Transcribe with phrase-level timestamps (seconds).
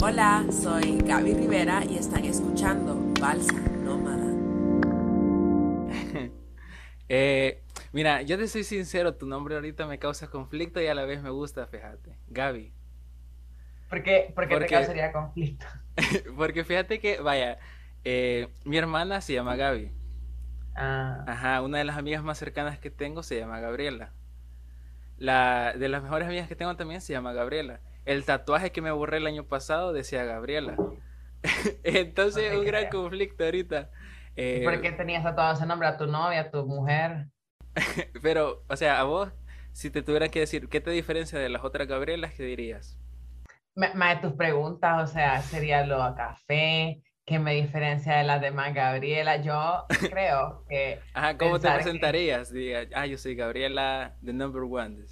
[0.00, 4.26] Hola, soy Gaby Rivera y están escuchando Balsa Nómada.
[7.10, 7.62] Eh,
[7.92, 11.22] mira, yo te soy sincero, tu nombre ahorita me causa conflicto y a la vez
[11.22, 12.18] me gusta, fíjate.
[12.28, 12.70] Gaby.
[13.88, 15.64] ¿Por qué, por qué te Porque- causaría conflicto?
[16.36, 17.58] Porque fíjate que, vaya,
[18.04, 19.90] eh, mi hermana se llama Gaby.
[20.74, 24.12] Ah, Ajá, una de las amigas más cercanas que tengo se llama Gabriela.
[25.16, 27.80] La de las mejores amigas que tengo también se llama Gabriela.
[28.08, 30.76] El tatuaje que me borré el año pasado decía Gabriela.
[31.84, 33.90] Entonces, No un gran conflicto ahorita.
[34.34, 37.26] Eh, ¿Por qué tenías tatuado ese nombre a tu novia, a tu mujer?
[38.22, 39.30] Pero, o sea, a vos,
[39.72, 42.32] si te tuvieran que decir, ¿qué te diferencia de las otras Gabrielas?
[42.32, 42.98] ¿Qué dirías?
[43.76, 48.40] Más de tus preguntas, o sea, sería lo a café, ¿qué me diferencia de las
[48.40, 49.36] demás Gabriela?
[49.36, 52.50] Yo creo que Ajá, ¿cómo te que- presentarías?
[52.52, 55.04] Diga, ah, yo soy Gabriela, the number one.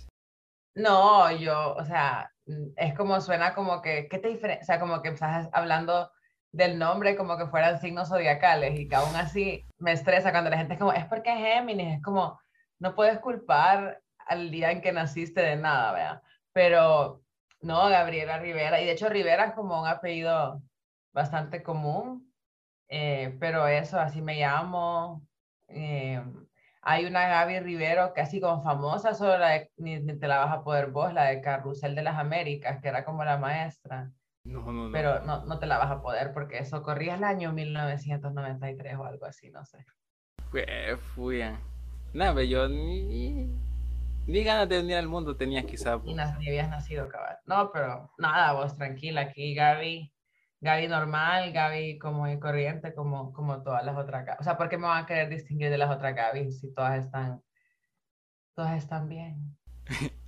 [0.75, 2.31] no, yo, o sea,
[2.77, 4.63] es como suena como que, ¿qué te diferencia?
[4.63, 6.11] O sea, como que estás hablando
[6.53, 10.59] del nombre como que fueran signos zodiacales y que aún así me estresa cuando la
[10.59, 12.41] gente es como, es porque es Géminis, es como,
[12.79, 16.23] no puedes culpar al día en que naciste de nada, ¿verdad?
[16.53, 17.23] Pero
[17.61, 20.63] no, Gabriela Rivera, y de hecho Rivera es como un apellido
[21.13, 22.33] bastante común,
[22.89, 25.27] eh, pero eso, así me llamo.
[25.69, 26.23] eh,
[26.89, 30.39] hay una Gaby Rivero que así como famosa, solo la de- ni, ni te la
[30.39, 34.13] vas a poder vos, la de Carrusel de las Américas, que era como la maestra,
[34.45, 34.93] No, no, no.
[34.93, 39.05] pero no, no te la vas a poder porque eso corría el año 1993 o
[39.05, 39.85] algo así, no sé.
[40.51, 41.43] Fue, fui.
[42.13, 43.51] Nada, pero yo ni,
[44.27, 46.01] ni ganas de venir al mundo tenía quizá.
[46.05, 47.37] Y nas- ni habías nacido, cabal.
[47.47, 50.13] No, pero nada, vos tranquila, aquí Gaby,
[50.61, 54.39] Gaby normal, Gaby como y corriente, como, como todas las otras Gaby.
[54.41, 57.05] O sea, ¿por qué me van a querer distinguir de las otras Gaby si todas
[57.05, 57.43] están,
[58.55, 59.57] todas están bien?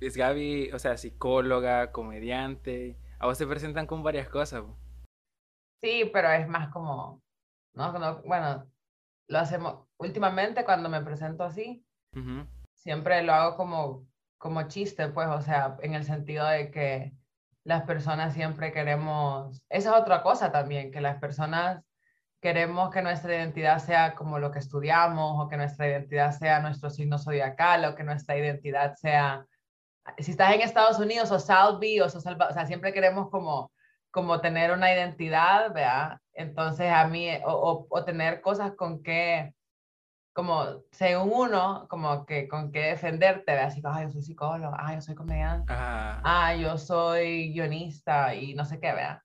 [0.00, 2.98] Es Gaby, o sea, psicóloga, comediante.
[3.18, 4.64] A vos te presentan con varias cosas.
[5.80, 7.22] Sí, pero es más como,
[7.72, 8.70] no, no, bueno,
[9.28, 11.86] lo hacemos últimamente cuando me presento así,
[12.74, 14.06] siempre lo hago como,
[14.36, 17.14] como chiste, pues, o sea, en el sentido de que
[17.64, 21.82] las personas siempre queremos, esa es otra cosa también, que las personas
[22.40, 26.90] queremos que nuestra identidad sea como lo que estudiamos, o que nuestra identidad sea nuestro
[26.90, 29.46] signo zodiacal, o que nuestra identidad sea,
[30.18, 33.72] si estás en Estados Unidos, o Salvi, o o sea, siempre queremos como,
[34.10, 36.18] como tener una identidad, ¿verdad?
[36.34, 39.54] Entonces a mí, o, o- o tener cosas con que,
[40.34, 43.68] como según uno, como que con qué defenderte, ¿verdad?
[43.68, 48.54] Así, ah, yo soy psicólogo, ah, yo soy comediante, Ah, ah, yo soy guionista y
[48.54, 49.22] no sé qué, ¿verdad?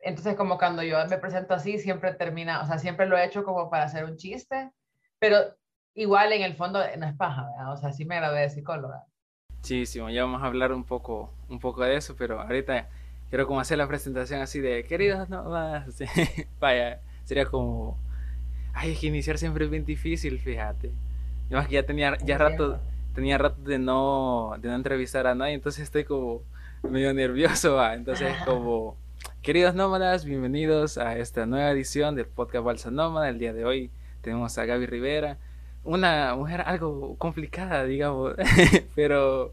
[0.00, 3.44] Entonces, como cuando yo me presento así, siempre termina, o sea, siempre lo he hecho
[3.44, 4.72] como para hacer un chiste,
[5.20, 5.38] pero
[5.94, 7.72] igual en el fondo no es paja, ¿verdad?
[7.74, 9.06] O sea, sí me gradué de psicóloga.
[9.62, 12.88] sí, sí, ya vamos a hablar un poco, un poco de eso, pero ahorita
[13.30, 15.86] quiero como hacer la presentación así de queridos no más.
[16.60, 17.98] Vaya, sería como.
[18.72, 20.90] Ay, es que iniciar siempre es bien difícil, fíjate.
[21.50, 22.80] Y más que ya tenía ya rato,
[23.14, 26.42] tenía rato de no, de no entrevistar a nadie, entonces estoy como
[26.82, 27.94] medio nervioso, va.
[27.94, 28.96] Entonces, como,
[29.42, 33.28] queridos nómadas, bienvenidos a esta nueva edición del podcast Balsa Nómada.
[33.28, 33.90] El día de hoy
[34.22, 35.36] tenemos a Gaby Rivera,
[35.84, 38.34] una mujer algo complicada, digamos,
[38.94, 39.52] pero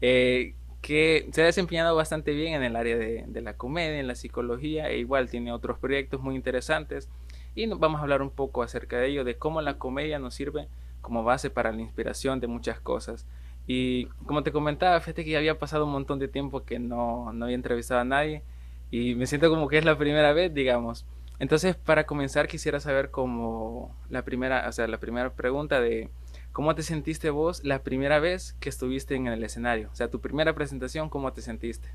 [0.00, 4.06] eh, que se ha desempeñado bastante bien en el área de, de la comedia, en
[4.06, 7.08] la psicología, e igual tiene otros proyectos muy interesantes.
[7.54, 10.68] Y vamos a hablar un poco acerca de ello, de cómo la comedia nos sirve
[11.00, 13.26] como base para la inspiración de muchas cosas.
[13.66, 17.32] Y como te comentaba, fíjate que ya había pasado un montón de tiempo que no,
[17.32, 18.42] no había entrevistado a nadie
[18.90, 21.06] y me siento como que es la primera vez, digamos.
[21.38, 26.10] Entonces, para comenzar, quisiera saber como la primera, o sea, la primera pregunta de
[26.52, 29.88] cómo te sentiste vos la primera vez que estuviste en el escenario.
[29.90, 31.88] O sea, tu primera presentación, ¿cómo te sentiste?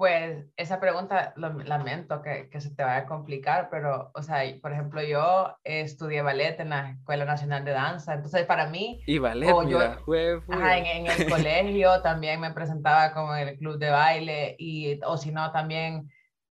[0.00, 4.38] Pues esa pregunta, lo- lamento que, que se te vaya a complicar, pero, o sea,
[4.62, 9.18] por ejemplo, yo estudié ballet en la Escuela Nacional de Danza, entonces para mí, Y
[9.18, 13.48] ballet, Oh, yo- fue, fue- ajá, en, en el colegio también me presentaba como en
[13.48, 16.08] el club de baile, y, o si no, también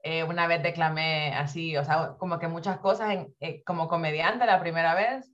[0.03, 4.47] eh, una vez declamé así, o sea, como que muchas cosas en- eh, como comediante
[4.47, 5.31] la primera vez,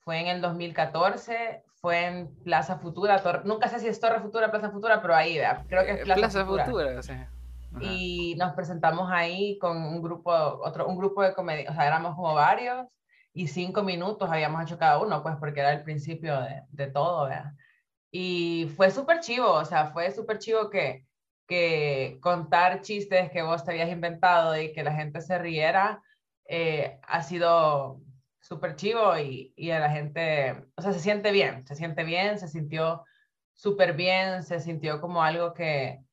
[0.00, 4.50] fue en el 2014, fue en Plaza Futura, Tor- nunca sé si es Torre Futura,
[4.50, 5.64] Plaza Futura, pero ahí, ¿verdad?
[5.66, 7.30] creo que es eh, Plaza, Plaza Futura Futura, o sea.
[7.74, 7.84] Ajá.
[7.84, 12.14] y nos presentamos ahí con un grupo, otro, un grupo de comedia, o sea, éramos
[12.14, 12.86] como varios
[13.32, 17.24] y cinco minutos habíamos hecho cada uno, pues porque era el principio de, de todo,
[17.24, 17.52] ¿verdad?
[18.10, 21.04] Y fue súper chivo, o sea, fue súper chivo que,
[21.48, 26.00] que contar chistes que vos te habías inventado y que la gente se riera,
[26.46, 28.00] eh, ha sido
[28.40, 32.38] súper chivo y, y a la gente, o sea, se siente bien, se siente bien,
[32.38, 33.04] se sintió
[33.52, 36.03] súper bien, se sintió como algo que,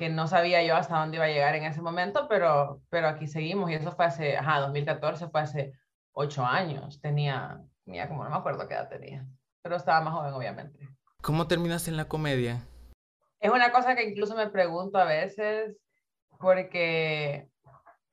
[0.00, 3.26] que no sabía yo hasta dónde iba a llegar en ese momento, pero, pero aquí
[3.26, 5.74] seguimos y eso fue hace, ajá, 2014 fue hace
[6.12, 9.26] ocho años, tenía, tenía como, no me acuerdo qué edad tenía,
[9.60, 10.88] pero estaba más joven obviamente.
[11.20, 12.66] ¿Cómo terminaste en la comedia?
[13.40, 15.76] Es una cosa que incluso me pregunto a veces,
[16.38, 17.50] porque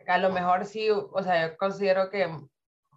[0.05, 2.29] a lo mejor sí, o sea, yo considero que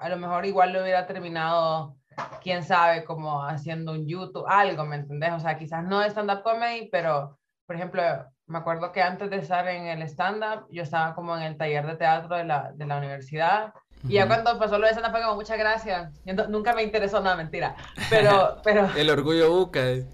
[0.00, 1.96] a lo mejor igual lo hubiera terminado,
[2.42, 5.32] quién sabe, como haciendo un YouTube, algo, ¿me entendés?
[5.32, 7.38] O sea, quizás no stand-up comedy, pero,
[7.70, 8.02] por ejemplo,
[8.48, 11.86] me acuerdo que antes de estar en el stand-up, yo estaba como en el taller
[11.86, 13.72] de teatro de la, de la universidad.
[14.08, 16.12] Y ya cuando pasó lo de stand-up fue como, muchas gracias.
[16.48, 17.76] nunca me interesó, nada, mentira.
[18.08, 18.90] Pero, pero...
[18.96, 19.88] el orgullo buca.
[19.88, 20.04] Eh.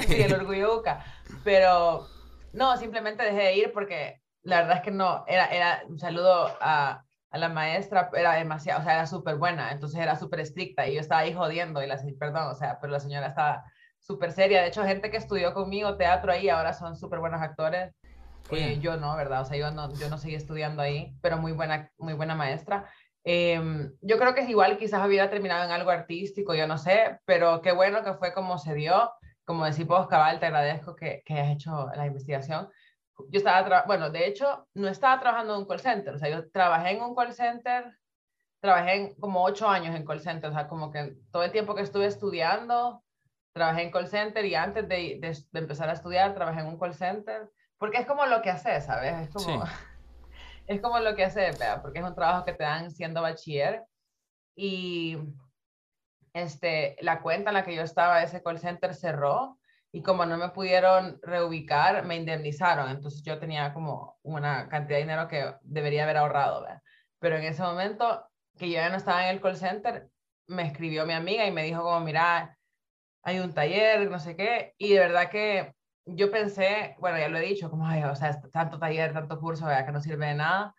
[0.00, 1.02] Sí, el orgullo buca.
[1.44, 2.06] Pero,
[2.52, 6.58] no, simplemente dejé de ir porque la verdad es que no, era, era un saludo
[6.60, 10.86] a, a la maestra, era demasiado, o sea, era súper buena, entonces era súper estricta
[10.86, 13.64] y yo estaba ahí jodiendo y la, perdón, o sea, pero la señora estaba
[14.08, 14.62] súper seria.
[14.62, 17.94] De hecho, gente que estudió conmigo teatro ahí ahora son súper buenos actores.
[18.50, 19.42] Eh, yo no, ¿verdad?
[19.42, 22.88] O sea, yo no, yo no seguí estudiando ahí, pero muy buena, muy buena maestra.
[23.24, 27.20] Em, yo creo que es igual, quizás hubiera terminado en algo artístico, yo no sé,
[27.26, 29.10] pero qué bueno que fue como se dio.
[29.44, 32.68] Como decimos, Cabal, te agradezco que, que hayas hecho la investigación
[33.30, 36.50] yo estaba, bueno, de hecho, no estaba trabajando en un call center, o sea, yo
[36.50, 37.98] trabajé en un call center,
[38.60, 41.74] trabajé en, como ocho años en call center, o sea, como que todo el tiempo
[41.74, 43.02] que estuve estudiando,
[43.58, 46.94] trabajé en call center y antes de, de, empezar a estudiar, trabajé en un call
[46.94, 49.14] center, porque es como lo que haces, ¿sabes?
[49.14, 49.64] Es como,
[50.66, 53.84] es como lo que haces, porque es un trabajo que te dan siendo bachiller
[54.56, 55.18] y
[56.32, 59.58] este, la cuenta en la que yo estaba, ese call center cerró
[59.92, 62.90] y como no me pudieron reubicar, me indemnizaron.
[62.90, 66.82] Entonces yo tenía como una cantidad de dinero que debería haber ahorrado, ¿verdad?
[67.18, 68.24] Pero en ese momento
[68.56, 70.08] que yo ya no estaba en el call center,
[70.48, 72.57] me escribió mi amiga y me dijo como, mira,
[73.28, 75.74] hay un taller, no sé qué, y de verdad que
[76.06, 79.66] yo pensé, bueno, ya lo he dicho, como, ay, o sea, tanto taller, tanto curso,
[79.66, 79.84] ¿verdad?
[79.84, 80.74] que no sirve de nada,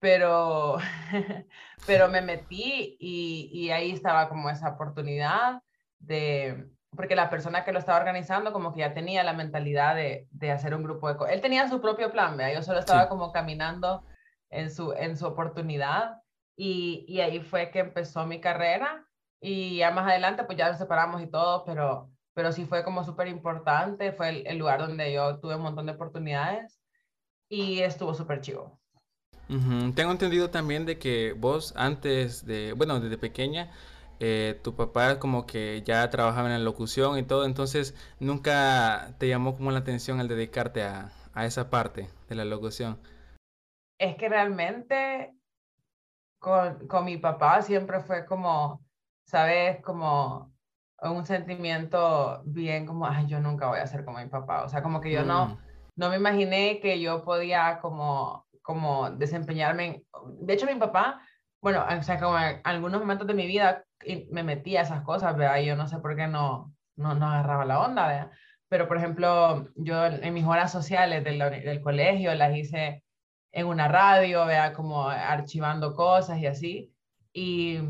[0.00, 0.78] pero,
[1.86, 5.62] pero me metí y, y ahí estaba como esa oportunidad
[6.00, 10.26] de, porque la persona que lo estaba organizando como que ya tenía la mentalidad de,
[10.32, 11.32] de hacer un grupo de...
[11.32, 12.54] Él tenía su propio plan, ¿verdad?
[12.54, 14.04] yo solo estaba como caminando
[14.50, 16.20] en su, en su oportunidad
[16.56, 19.06] y, y, ahí fue que empezó mi carrera
[19.42, 23.04] y ya más adelante pues ya nos separamos y todo, pero, pero sí fue como
[23.04, 26.80] súper importante, fue el, lugar donde yo tuve un montón de oportunidades
[27.48, 28.78] y estuvo súper chivo.
[29.48, 33.70] Tengo entendido también de que vos antes de, bueno, desde pequeña,
[34.18, 39.28] eh, tu papá como que ya trabajaba en la locución y todo, entonces nunca te
[39.28, 42.98] llamó como la atención el dedicarte a, a esa parte de la locución.
[43.98, 45.34] Es que realmente
[46.38, 48.82] con, con, mi papá siempre fue como,
[49.32, 49.80] ¿sabes?
[49.82, 50.52] Como
[51.00, 54.62] un sentimiento bien como, ay, yo nunca voy a ser como mi papá.
[54.62, 55.58] O sea, como que yo no, mm.
[55.96, 60.04] no me imaginé que yo podía como, como desempeñarme.
[60.40, 61.22] De hecho, mi papá,
[61.60, 63.84] bueno, o sea, como en algunos momentos de mi vida
[64.30, 65.58] me metía a esas cosas, ¿verdad?
[65.58, 68.30] Y yo no sé por qué no, no, no agarraba la onda, ¿verdad?
[68.68, 73.02] Pero, por ejemplo, yo en mis horas sociales del, del colegio las hice
[73.50, 76.94] en una radio, vea, como archivando cosas y así.
[77.34, 77.80] Y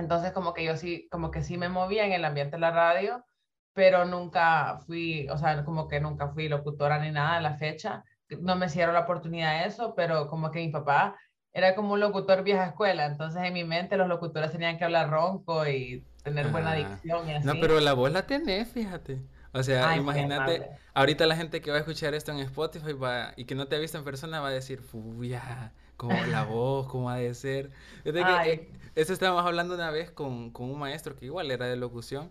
[0.00, 2.70] entonces como que yo sí, como que sí me movía en el ambiente de la
[2.72, 3.24] radio,
[3.72, 8.04] pero nunca fui, o sea, como que nunca fui locutora ni nada a la fecha.
[8.40, 11.16] No me hicieron la oportunidad de eso, pero como que mi papá
[11.52, 15.10] era como un locutor vieja escuela, entonces en mi mente los locutores tenían que hablar
[15.10, 17.46] ronco y tener buena dicción y así.
[17.46, 19.20] No, pero la voz la tenés, fíjate.
[19.52, 23.46] O sea, imagínate, ahorita la gente que va a escuchar esto en Spotify va, y
[23.46, 27.10] que no te ha visto en persona va a decir, fuya, como la voz, cómo
[27.10, 27.70] ha de ser.
[28.04, 32.30] Eh, eso estábamos hablando una vez con, con un maestro que igual era de locución.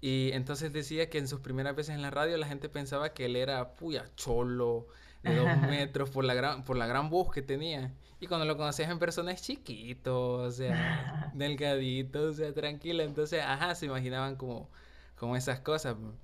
[0.00, 3.26] Y entonces decía que en sus primeras veces en la radio la gente pensaba que
[3.26, 4.86] él era puya cholo,
[5.22, 7.92] de dos metros, por la gran, por la gran voz que tenía.
[8.20, 13.02] Y cuando lo conocías en persona es chiquito, o sea, delgadito, o sea, tranquilo.
[13.02, 14.70] Entonces, ajá, se imaginaban como,
[15.16, 15.96] como esas cosas.
[15.96, 16.14] no,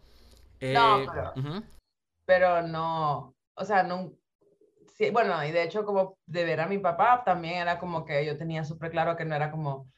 [0.60, 1.06] eh,
[2.26, 4.12] pero, no, o sea, no,
[5.12, 8.36] bueno, y de hecho como de ver a mi papá también era como que yo
[8.36, 9.88] tenía súper claro que no era como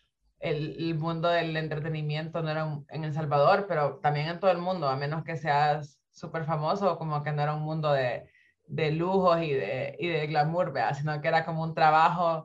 [0.40, 4.88] el, mundo del entretenimiento, no era en El Salvador, pero también en todo el mundo,
[4.88, 8.28] a menos que seas súper famoso, como que no era un mundo de
[8.68, 10.94] de lujos y de, y de glamour, ¿verdad?
[10.94, 12.44] sino que era como un trabajo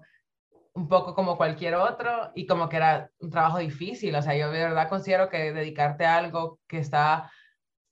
[0.74, 4.16] un poco como cualquier otro y como que era un trabajo difícil.
[4.16, 7.30] O sea, yo de verdad considero que dedicarte a algo que está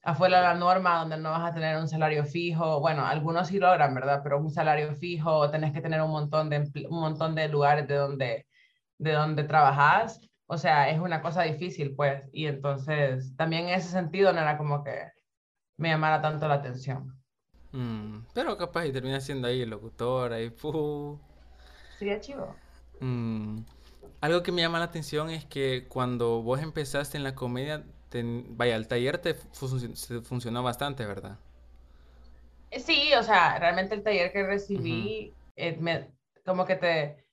[0.04, 3.94] afuera la norma, donde no vas a tener un salario fijo, bueno, algunos sí logran,
[3.94, 4.22] ¿verdad?
[4.24, 7.96] Pero un salario fijo, tenés que tener un montón de, un montón de lugares de
[7.96, 8.48] donde,
[8.98, 10.20] de donde trabajas.
[10.48, 12.28] O sea, es una cosa difícil, pues.
[12.34, 15.12] Y entonces, también en ese sentido no era como que
[15.78, 17.18] me llamara tanto la atención.
[17.72, 21.20] Mm, pero capaz y termina siendo ahí el locutor, ahí, puh.
[21.98, 22.56] Sería chivo.
[23.00, 23.60] Mm,
[24.20, 27.84] algo que me llama la atención es que cuando vos empezaste en la comedia,
[28.50, 31.38] vaya, el taller te funcionó bastante, ¿verdad?
[32.72, 36.08] Sí, o sea, realmente el taller que recibí, eh,
[36.46, 37.26] como que te,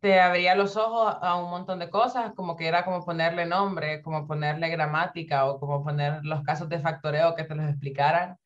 [0.00, 4.02] te abría los ojos a un montón de cosas, como que era como ponerle nombre,
[4.02, 8.38] como ponerle gramática o como poner los casos de factoreo que te los explicaran.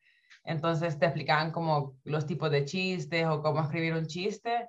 [0.43, 4.67] Entonces te explicaban como los tipos de chistes o cómo escribir un chiste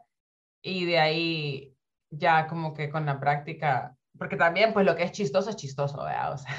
[0.62, 1.76] y de ahí
[2.11, 6.04] ya como que con la práctica, porque también pues lo que es chistoso es chistoso,
[6.04, 6.35] ¿verdad?
[6.35, 6.54] O sea.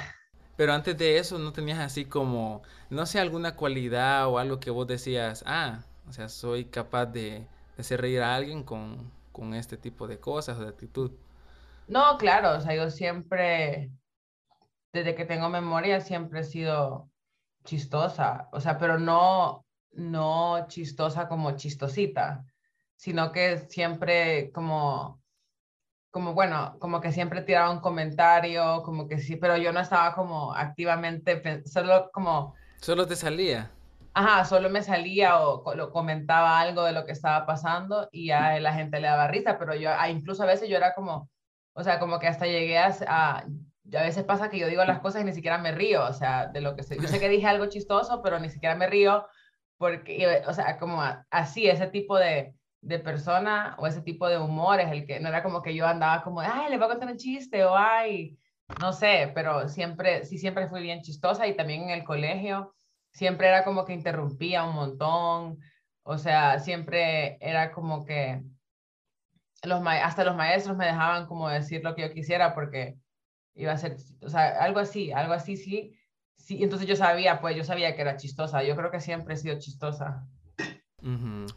[0.56, 4.70] Pero antes de eso no tenías así como, no sé, alguna cualidad o algo que
[4.70, 7.40] vos decías, ah, o sea, soy capaz de,
[7.76, 11.12] de hacer reír a alguien con, con este tipo de cosas o de actitud.
[11.88, 13.92] No, claro, o sea, yo siempre,
[14.92, 17.10] desde que tengo memoria, siempre he sido
[17.64, 22.46] chistosa, o sea, pero no, no chistosa como chistosita,
[22.96, 25.22] sino que siempre como,
[26.16, 30.14] como bueno, como que siempre tiraba un comentario, como que sí, pero yo no estaba
[30.14, 32.54] como activamente, solo como...
[32.80, 33.70] Solo te salía.
[34.14, 38.58] Ajá, solo me salía o lo comentaba algo de lo que estaba pasando y a
[38.60, 41.28] la gente le daba risa, pero yo, incluso a veces yo era como,
[41.74, 45.00] o sea, como que hasta llegué a, a, a veces pasa que yo digo las
[45.00, 46.96] cosas y ni siquiera me río, o sea, de lo que sé.
[46.98, 49.26] Yo sé que dije algo chistoso, pero ni siquiera me río
[49.76, 52.54] porque, o sea, como así, ese tipo de,
[52.86, 55.86] de persona o ese tipo de humor es el que no era como que yo
[55.86, 58.38] andaba como, ay, le voy a contar un chiste o ay,
[58.76, 62.74] no sé, pero siempre, sí, siempre fui bien chistosa y también en el colegio
[63.12, 65.58] siempre era como que interrumpía un montón,
[66.02, 68.42] o sea, siempre era como que
[69.62, 72.96] los hasta los maestros me dejaban como decir lo que yo quisiera porque
[73.54, 75.94] iba a ser, o sea, algo así, algo así, sí.
[76.36, 78.62] Sí, entonces yo sabía, pues yo sabía que era chistosa.
[78.62, 80.26] Yo creo que siempre he sido chistosa.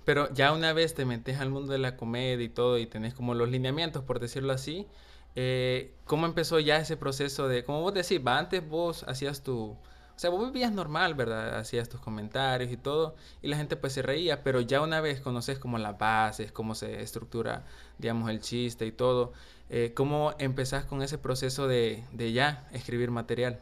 [0.05, 3.13] Pero ya una vez te metes al mundo de la comedia y todo y tenés
[3.13, 4.87] como los lineamientos, por decirlo así,
[5.35, 9.71] eh, ¿cómo empezó ya ese proceso de, como vos decís, va, antes vos hacías tu,
[9.71, 9.77] o
[10.15, 11.57] sea, vos vivías normal, ¿verdad?
[11.57, 15.21] Hacías tus comentarios y todo, y la gente pues se reía, pero ya una vez
[15.21, 17.65] conoces como las bases, cómo se estructura,
[17.97, 19.33] digamos, el chiste y todo,
[19.69, 23.61] eh, ¿cómo empezás con ese proceso de, de ya escribir material?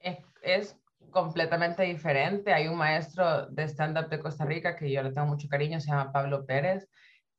[0.00, 0.76] Es, es,
[1.10, 2.52] completamente diferente.
[2.52, 5.88] Hay un maestro de stand-up de Costa Rica que yo le tengo mucho cariño, se
[5.88, 6.88] llama Pablo Pérez,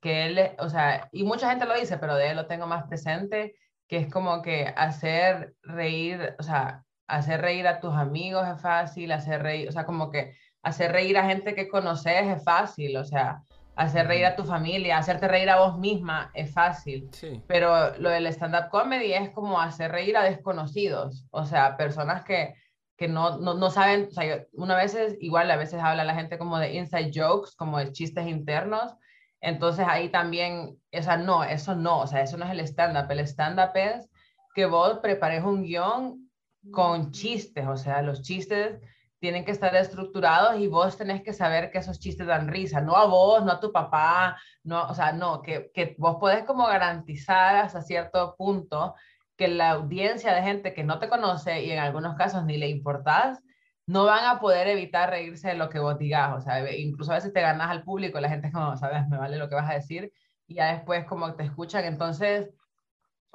[0.01, 2.87] que él, o sea, y mucha gente lo dice, pero de él lo tengo más
[2.87, 3.55] presente,
[3.87, 9.11] que es como que hacer reír, o sea, hacer reír a tus amigos es fácil,
[9.11, 13.03] hacer reír, o sea, como que hacer reír a gente que conoces es fácil, o
[13.03, 13.41] sea,
[13.75, 17.09] hacer reír a tu familia, hacerte reír a vos misma es fácil.
[17.47, 22.55] Pero lo del stand-up comedy es como hacer reír a desconocidos, o sea, personas que,
[23.01, 26.37] que no, no, no saben, o sea, una vez igual a veces habla la gente
[26.37, 28.95] como de inside jokes, como de chistes internos,
[29.39, 33.09] entonces ahí también, o sea, no, eso no, o sea, eso no es el stand-up,
[33.09, 34.07] el stand-up es
[34.53, 36.29] que vos prepares un guion
[36.71, 38.79] con chistes, o sea, los chistes
[39.17, 42.95] tienen que estar estructurados y vos tenés que saber que esos chistes dan risa, no
[42.95, 46.67] a vos, no a tu papá, no, o sea, no, que, que vos podés como
[46.67, 48.93] garantizar hasta cierto punto
[49.41, 52.69] que la audiencia de gente que no te conoce y en algunos casos ni le
[52.69, 53.41] importás,
[53.87, 57.15] no van a poder evitar reírse de lo que vos digas, o sea, incluso a
[57.15, 59.67] veces te ganas al público, la gente es como, sabes, me vale lo que vas
[59.67, 60.13] a decir,
[60.45, 62.51] y ya después como te escuchan, entonces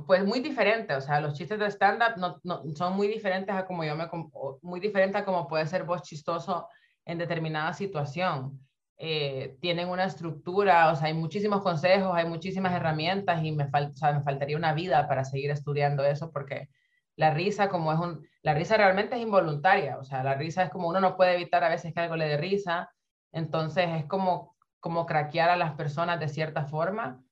[0.06, 3.66] pues muy diferente, o sea, los chistes de stand-up no, no, son muy diferentes a
[3.66, 4.08] como yo me,
[4.62, 6.68] muy diferente a como puede ser vos chistoso
[7.04, 8.60] en determinada situación.
[8.98, 13.92] Eh, tienen una estructura, o sea, hay muchísimos consejos, hay muchísimas herramientas y me, falta
[13.92, 16.70] o sea, me faltaría una vida para seguir estudiando eso porque
[17.14, 20.70] la risa como es un, la risa realmente es involuntaria, o sea, la risa es
[20.70, 22.90] como uno no puede evitar a veces que algo le dé risa,
[23.32, 27.22] entonces es como, como craquear a las personas de cierta forma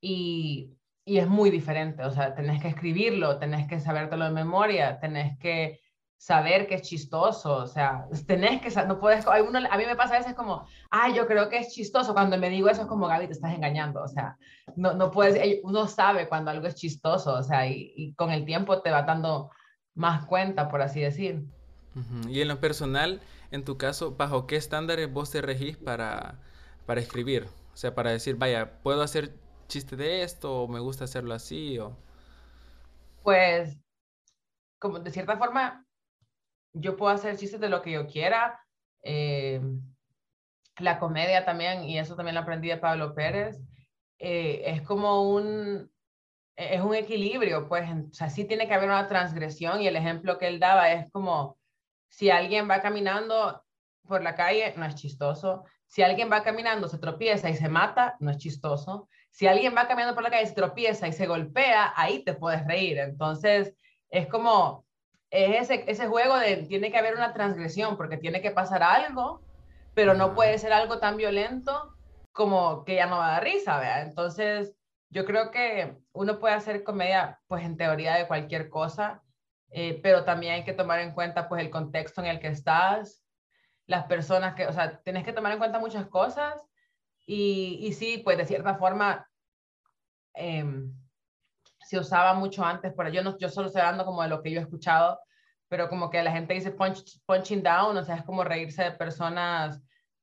[0.00, 4.98] y y es muy diferente, o sea, tenés que escribirlo, tenés que sabértelo de memoria,
[5.00, 5.80] tenés que
[6.16, 9.96] saber que es chistoso, o sea, tenés que, no puedes, hay uno, a mí me
[9.96, 12.88] pasa a veces como, ay, yo creo que es chistoso, cuando me digo eso es
[12.88, 14.36] como, Gaby, te estás engañando, o sea,
[14.76, 18.44] no, no puedes, uno sabe cuando algo es chistoso, o sea, y, y con el
[18.44, 19.50] tiempo te va dando
[19.94, 21.44] más cuenta, por así decir.
[22.28, 23.20] Y en lo personal,
[23.52, 26.40] en tu caso, ¿bajo qué estándares vos te regís para,
[26.86, 27.46] para escribir?
[27.72, 29.32] O sea, para decir, vaya, puedo hacer
[29.68, 31.96] chiste de esto o me gusta hacerlo así o...
[33.22, 33.78] Pues,
[34.78, 35.83] como de cierta forma,
[36.74, 38.60] yo puedo hacer chistes de lo que yo quiera.
[39.02, 39.60] Eh,
[40.78, 43.60] la comedia también, y eso también lo aprendí de Pablo Pérez,
[44.18, 45.90] eh, es como un,
[46.56, 50.38] es un equilibrio, pues, o sea, sí tiene que haber una transgresión y el ejemplo
[50.38, 51.58] que él daba es como
[52.08, 53.64] si alguien va caminando
[54.06, 55.64] por la calle, no es chistoso.
[55.86, 59.08] Si alguien va caminando, se tropieza y se mata, no es chistoso.
[59.30, 62.64] Si alguien va caminando por la calle, se tropieza y se golpea, ahí te puedes
[62.66, 62.98] reír.
[62.98, 63.74] Entonces,
[64.10, 64.86] es como,
[65.30, 69.42] es ese, ese juego de tiene que haber una transgresión porque tiene que pasar algo,
[69.94, 71.94] pero no puede ser algo tan violento
[72.32, 74.02] como que ya no va a dar risa, ¿vea?
[74.02, 74.76] Entonces,
[75.08, 79.22] yo creo que uno puede hacer comedia, pues en teoría de cualquier cosa,
[79.70, 83.24] eh, pero también hay que tomar en cuenta, pues el contexto en el que estás,
[83.86, 86.60] las personas que, o sea, tienes que tomar en cuenta muchas cosas
[87.26, 89.28] y, y sí, pues de cierta forma
[90.34, 90.92] em,
[91.84, 94.50] se usaba mucho antes, pero yo, no, yo solo estoy hablando como de lo que
[94.50, 95.20] yo he escuchado,
[95.68, 98.92] pero como que la gente dice punch, punching down, o sea, es como reírse de
[98.92, 99.82] personas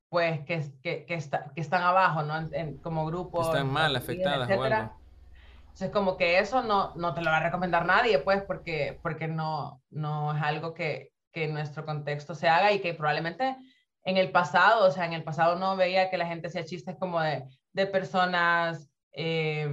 [0.09, 2.37] pues que, que, que, está, que están abajo, ¿no?
[2.51, 3.47] En, como grupos.
[3.47, 4.65] Están mal afectadas algo.
[4.65, 9.29] Entonces, como que eso no, no te lo va a recomendar nadie, pues, porque, porque
[9.29, 13.55] no, no es algo que, que en nuestro contexto se haga y que probablemente
[14.03, 16.97] en el pasado, o sea, en el pasado no veía que la gente hacía chistes
[16.99, 19.71] como de, de personas eh,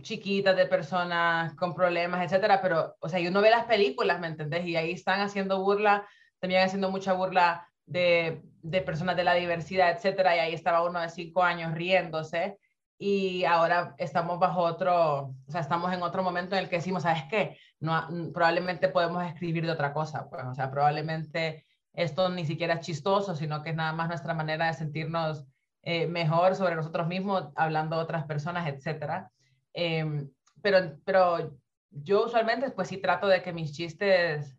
[0.00, 4.28] chiquitas, de personas con problemas, etcétera, pero, o sea, y uno ve las películas, ¿me
[4.28, 4.66] entendés?
[4.66, 6.06] Y ahí están haciendo burla,
[6.38, 11.00] también haciendo mucha burla de, de personas de la diversidad, etcétera, y ahí estaba uno
[11.00, 12.58] de cinco años riéndose,
[12.96, 17.02] y ahora estamos bajo otro, o sea, estamos en otro momento en el que decimos,
[17.02, 17.58] ¿sabes qué?
[17.80, 22.80] No, probablemente podemos escribir de otra cosa, pues, o sea, probablemente esto ni siquiera es
[22.80, 25.44] chistoso, sino que es nada más nuestra manera de sentirnos
[25.82, 29.30] eh, mejor sobre nosotros mismos, hablando de otras personas, etcétera.
[29.74, 30.30] Em,
[30.62, 31.58] pero, pero
[31.90, 34.56] yo usualmente, pues sí trato de que mis chistes,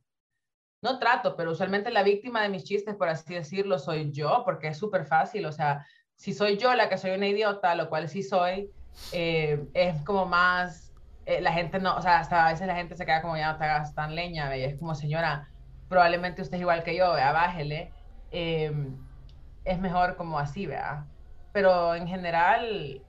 [0.81, 4.67] no trato, pero usualmente la víctima de mis chistes, por así decirlo, soy yo, porque
[4.67, 8.07] es súper fácil, o sea, si soy yo la que soy una idiota, lo cual
[8.07, 8.69] sí soy,
[9.12, 10.93] eh, es como más,
[11.25, 13.53] eh, la gente no, o sea, hasta a veces la gente se queda como ya
[13.53, 15.50] no te hagas tan leña, y es como señora,
[15.88, 17.91] probablemente usted es igual que yo, vea, bájele.
[18.31, 18.98] Em,
[19.63, 21.05] es mejor como así, vea.
[21.51, 23.05] Pero en general,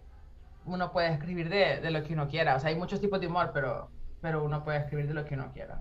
[0.66, 2.56] uno puede escribir de, de, lo que uno quiera.
[2.56, 3.88] O sea, hay muchos tipos de humor, pero,
[4.20, 5.80] pero uno puede escribir de lo que uno quiera.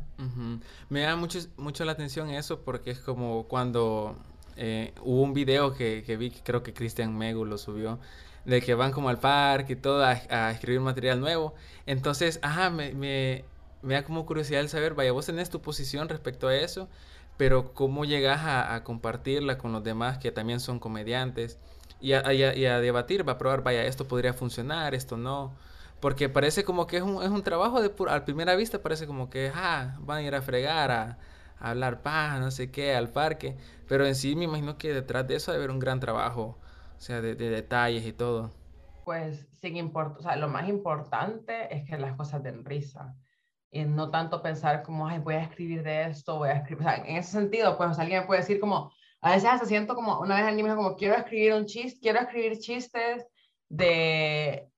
[0.90, 4.16] Me da mucho, mucho la atención eso porque es como cuando
[4.56, 8.00] eh, hubo un video que, que vi, que creo que Cristian Megu lo subió,
[8.46, 11.56] de que van como al parque y todo a, escribir material nuevo.
[11.86, 13.44] Entonces, ajá, me, me,
[13.82, 16.88] me, da como curiosidad el saber, vaya, vos tenés tu posición respecto a eso,
[17.38, 21.60] pero cómo llegas a compartirla con los demás que también son comediantes
[22.00, 25.56] y a, y, a, a, debatir, va a probar, vaya, esto podría funcionar, esto no.
[26.00, 29.30] Porque parece como que es un, es un trabajo de a primera vista, parece como
[29.30, 31.18] que, ah, van a ir a fregar, a,
[31.60, 33.58] hablar paja, no sé qué, al parque.
[33.88, 36.60] Pero en sí me imagino que detrás de eso debe haber un gran trabajo,
[36.98, 38.52] o sea, de, de detalles y todo.
[39.04, 43.16] Pues sin importar, lo más importante es que las cosas den risa.
[43.72, 46.90] Y no tanto pensar como, ay, voy a escribir de esto, voy a escribir, o
[46.90, 50.36] sea, en ese sentido, pues alguien puede decir como, a veces hasta siento como, una
[50.36, 53.26] vez alguien me dijo como, quiero escribir un chiste, quiero escribir chistes
[53.70, 54.70] de,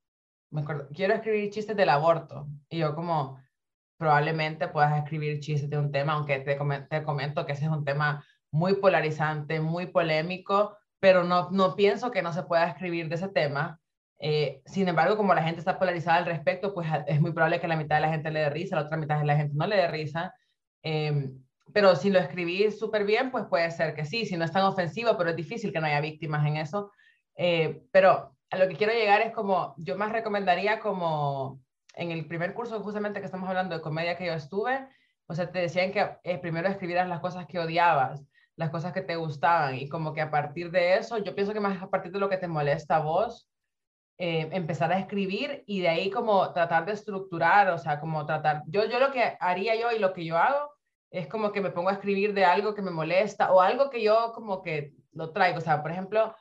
[0.51, 2.47] me acuerdo, quiero escribir chistes del aborto.
[2.69, 3.39] Y yo como,
[3.97, 6.57] probablemente puedas escribir chistes de un tema, aunque te,
[6.89, 12.11] te comento que ese es un tema muy polarizante, muy polémico, pero no, no pienso
[12.11, 13.79] que no se pueda escribir de ese tema.
[14.19, 17.67] Eh, sin embargo, como la gente está polarizada al respecto, pues es muy probable que
[17.67, 19.67] la mitad de la gente le dé risa, la otra mitad de la gente no
[19.67, 20.33] le dé risa.
[20.83, 21.31] Eh,
[21.73, 24.63] pero si lo escribí súper bien, pues puede ser que sí, si no es tan
[24.63, 26.91] ofensivo, pero es difícil que no haya víctimas en eso.
[27.35, 31.61] Eh, pero a lo que quiero llegar es como, yo más recomendaría como
[31.93, 34.87] en el primer curso justamente que estamos hablando de comedia que yo estuve,
[35.27, 38.23] o sea, te decían que eh, primero escribieras las cosas que odiabas,
[38.55, 41.59] las cosas que te gustaban y como que a partir de eso, yo pienso que
[41.59, 43.49] más a partir de lo que te molesta a vos,
[44.17, 48.63] eh, empezar a escribir y de ahí como tratar de estructurar, o sea, como tratar,
[48.67, 50.76] yo, yo lo que haría yo y lo que yo hago
[51.11, 54.01] es como que me pongo a escribir de algo que me molesta o algo que
[54.01, 56.35] yo como que lo traigo, o sea, por ejemplo,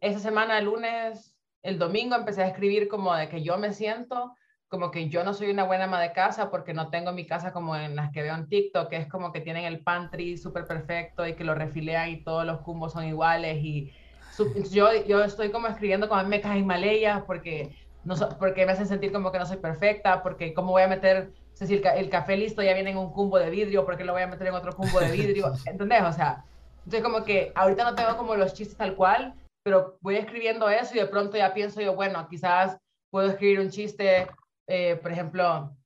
[0.00, 4.34] esa semana, el lunes, el domingo empecé a escribir como de que yo me siento
[4.68, 7.52] como que yo no soy una buena ama de casa porque no tengo mi casa
[7.52, 10.66] como en las que veo en TikTok, que es como que tienen el pantry súper
[10.66, 13.92] perfecto y que lo refilean y todos los cumbos son iguales y
[14.70, 19.12] yo, yo estoy como escribiendo como mecas y maleyas porque, no porque me hacen sentir
[19.12, 21.32] como que no soy perfecta, porque cómo voy a meter,
[21.64, 24.22] si el, el, café listo ya viene en un cumbo de vidrio, porque lo voy
[24.22, 26.02] a meter en otro cumbo de vidrio, ¿entendés?
[26.02, 26.44] O sea,
[26.78, 30.94] entonces como que ahorita no tengo como los chistes tal cual, pero voy escribiendo eso
[30.94, 32.76] y de pronto ya pienso yo, bueno, quizás
[33.10, 34.26] puedo escribir un chiste
[34.66, 35.76] eh, por ejemplo,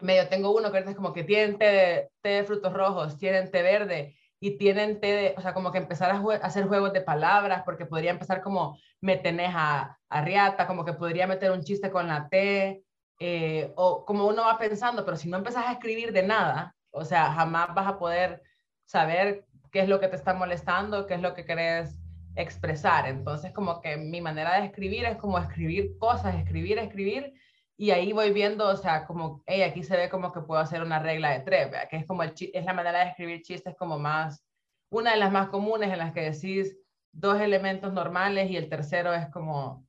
[0.00, 3.50] medio tengo uno que es como que tienen té de, té de, frutos rojos, tienen
[3.50, 7.00] té verde y tienen té de, o sea, como que empezar a, hacer juegos de
[7.00, 11.62] palabras, porque podría empezar como me tenés a, a, riata, como que podría meter un
[11.62, 12.84] chiste con la T,
[13.24, 17.04] eh, o como uno va pensando, pero si no empezás a escribir de nada, o
[17.04, 18.42] sea, jamás vas a poder
[18.84, 22.00] saber qué es lo que te está molestando, qué es lo que querés
[22.34, 23.06] expresar.
[23.06, 27.32] Entonces, como que mi manera de escribir es como escribir cosas, escribir, escribir,
[27.76, 30.82] y ahí voy viendo, o sea, como, hey, aquí se ve como que puedo hacer
[30.82, 34.00] una regla de tres, que es como el es la manera de escribir chistes como
[34.00, 34.44] más,
[34.90, 36.76] una de las más comunes en las que decís
[37.12, 39.86] dos elementos normales y el tercero es como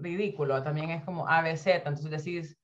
[0.00, 2.58] ridículo, también es como ABC, entonces decís,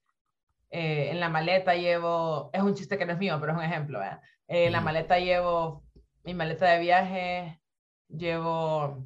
[0.71, 3.65] eh, en la maleta llevo, es un chiste que no es mío, pero es un
[3.65, 5.85] ejemplo, eh, en la maleta llevo,
[6.25, 7.61] mi maleta de viaje,
[8.09, 9.05] llevo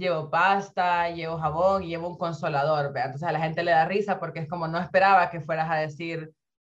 [0.00, 3.04] llevo pasta, llevo jabón y llevo un consolador, ¿vea?
[3.04, 5.76] Entonces a la gente le da risa porque es como no esperaba que fueras a
[5.76, 6.32] decir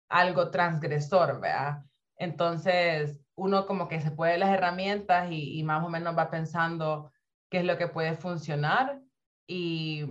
[0.10, 1.84] algo transgresor, ¿vea?
[2.17, 7.12] Entonces uno como que se puede las herramientas y, y más o menos va pensando
[7.50, 9.00] qué es lo que puede funcionar
[9.48, 10.06] y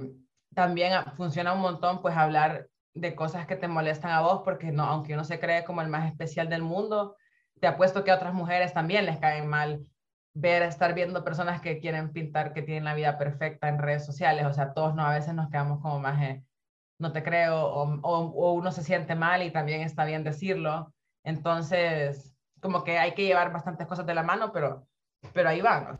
[0.55, 4.85] también funciona un montón pues hablar de cosas que te molestan a vos porque no,
[4.85, 7.17] aunque uno se cree como el más especial del mundo,
[7.61, 9.87] te apuesto que a otras mujeres también les caen mal
[10.35, 14.47] ver, estar viendo personas que quieren pintar que tienen la vida perfecta en redes sociales.
[14.47, 16.19] O sea, todos no, a veces nos quedamos como más,
[16.99, 20.93] no te creo, o, o, uno se siente mal y también está bien decirlo.
[21.25, 24.87] Entonces, como que hay que llevar bastantes cosas de la mano, pero,
[25.33, 25.99] pero ahí van.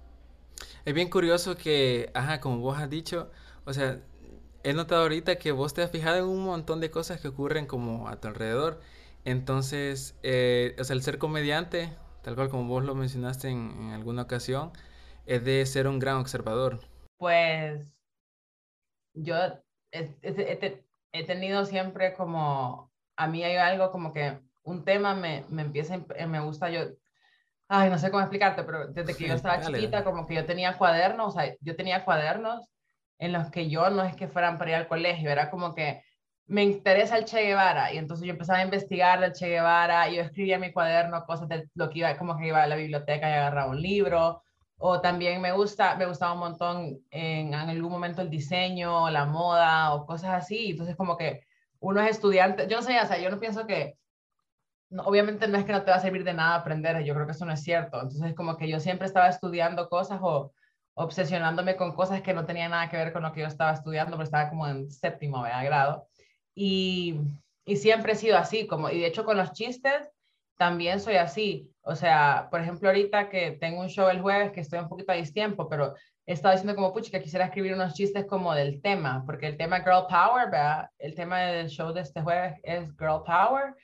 [0.85, 3.31] Es bien curioso que, ajá, como vos has dicho,
[3.65, 3.99] o sea,
[4.65, 7.67] he notado ahorita que vos te has fijado en un montón de cosas que ocurren
[7.67, 8.81] como a tu alrededor.
[9.25, 14.23] Entonces, eh, o sea, el ser comediante, tal cual como vos lo mencionaste en, alguna
[14.23, 14.73] ocasión,
[15.27, 16.81] es de ser un gran observador.
[17.19, 17.87] Pues
[19.15, 19.37] yo
[19.93, 25.99] he, tenido siempre como, a mí hay algo como que un tema me, me empieza,
[26.27, 26.81] me gusta yo,
[27.69, 30.79] ay, no sé cómo explicarte, pero desde que yo estaba chiquita, como que yo tenía
[30.79, 32.69] cuadernos, o sea, yo tenía cuadernos
[33.23, 36.03] en los que yo no es que fueran para ir al colegio, era como que
[36.47, 40.17] me interesa el Che Guevara y entonces yo empezaba a investigar del Che Guevara y
[40.17, 42.75] yo escribía en mi cuaderno cosas de lo que iba, como que iba a la
[42.75, 44.43] biblioteca y agarraba un libro
[44.77, 49.95] o también me gusta, me gustaba un montón en, algún momento el diseño, la moda
[49.95, 51.43] o cosas así, entonces como que
[51.79, 53.97] uno es estudiante, yo no sé, o sea, yo no pienso que,
[55.05, 57.33] obviamente no es que no te va a servir de nada aprender, yo creo que
[57.33, 60.53] eso no es cierto, entonces como que yo siempre estaba estudiando cosas o
[60.95, 64.13] obsesionándome con cosas que no tenían nada que ver con lo que yo estaba estudiando,
[64.13, 66.09] pero estaba como en séptimo grado.
[66.55, 67.19] Y,
[67.65, 70.11] y siempre he sido así, como, y de hecho con los chistes
[70.57, 71.69] también soy así.
[71.83, 75.13] O sea, por ejemplo, ahorita que tengo un show el jueves que estoy un poquito
[75.13, 75.95] a distiempo, pero
[76.27, 79.57] he estado diciendo como, pucha, que quisiera escribir unos chistes como del tema, porque el
[79.57, 80.89] tema Girl Power, ¿verdad?
[80.99, 83.75] El tema del show de este jueves es Girl Power.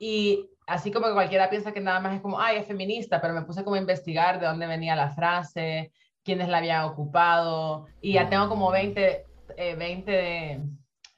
[0.00, 3.34] Y así como que cualquiera piensa que nada más es como, ay, es feminista, pero
[3.34, 5.92] me puse como a investigar de dónde venía la frase,
[6.24, 9.24] quiénes la habían ocupado, y ya tengo como 20,
[9.56, 10.60] eh, 20 de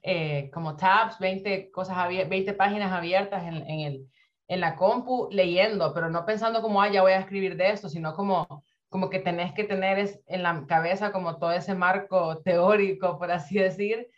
[0.03, 4.07] eh, como tabs, 20, cosas 20 páginas abiertas en, en, el,
[4.47, 7.89] en la compu leyendo, pero no pensando como, ah, ya voy a escribir de esto,
[7.89, 12.39] sino como, como que tenés que tener es, en la cabeza como todo ese marco
[12.43, 14.09] teórico, por así decir,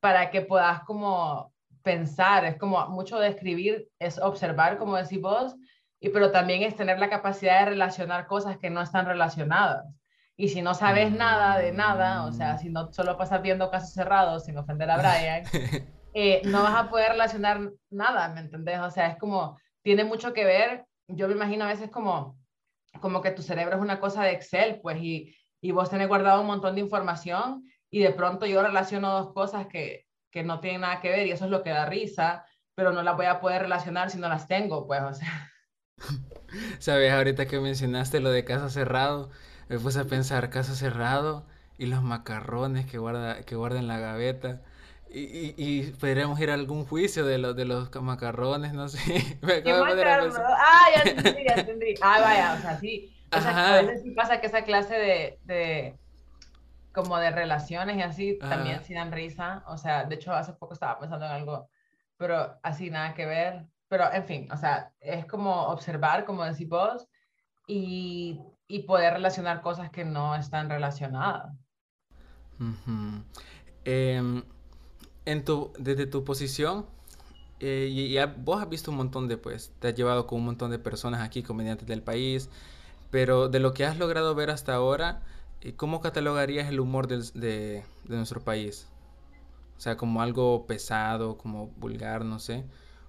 [0.00, 5.56] para que puedas como pensar, es como mucho de escribir, es observar, como decís vos,
[6.00, 9.86] y, pero también es tener la capacidad de relacionar cosas que no están relacionadas.
[10.40, 13.92] Y si no sabes nada de nada, o sea, si no solo pasas viendo casos
[13.92, 15.44] cerrados sin ofender a Brian,
[16.14, 18.78] eh, no vas a poder relacionar nada, ¿me entendés?
[18.80, 22.38] O sea, es como, tiene mucho que ver, yo me imagino a veces como,
[23.02, 26.40] como que tu cerebro es una cosa de Excel, pues, y, y vos tenés guardado
[26.40, 30.80] un montón de información y de pronto yo relaciono dos cosas que, que no tienen
[30.80, 33.40] nada que ver y eso es lo que da risa, pero no las voy a
[33.42, 35.52] poder relacionar si no las tengo, pues, o sea.
[36.78, 39.30] Sabes, ahorita que mencionaste lo de caso cerrado,
[39.70, 41.46] me puse a pensar caso cerrado
[41.78, 44.62] y los macarrones que guarda, que guarda en la gaveta.
[45.08, 49.38] Y, y, y, podríamos ir a algún juicio de los de los macarrones, no sé.
[49.42, 50.36] Me ¿Qué macarrones?
[50.38, 51.94] Ah, ya entendí, ya entendí.
[52.02, 53.16] Ah, vaya, o sea, sí.
[53.32, 55.98] O sea, a veces sí pasa que esa clase de, de
[56.92, 59.62] como de relaciones y así también sí dan risa.
[59.68, 61.70] O sea, de hecho, hace poco estaba pensando en algo,
[62.16, 63.66] pero así nada que ver.
[63.86, 67.06] Pero, en fin, o sea, es como observar, como decís vos,
[67.68, 71.52] y y poder relacionar cosas que no están relacionadas.
[73.84, 74.44] Em,
[75.24, 76.86] en tu, desde tu posición,
[77.58, 80.70] eh, y, vos has visto un montón de, pues, te has llevado con un montón
[80.70, 82.48] de personas aquí, comediantes del país,
[83.10, 85.22] pero de lo que has logrado ver hasta ahora,
[85.62, 88.88] eh, ¿cómo catalogarías el humor de, de, nuestro país?
[89.78, 92.64] O sea, como algo pesado, como vulgar, no sé,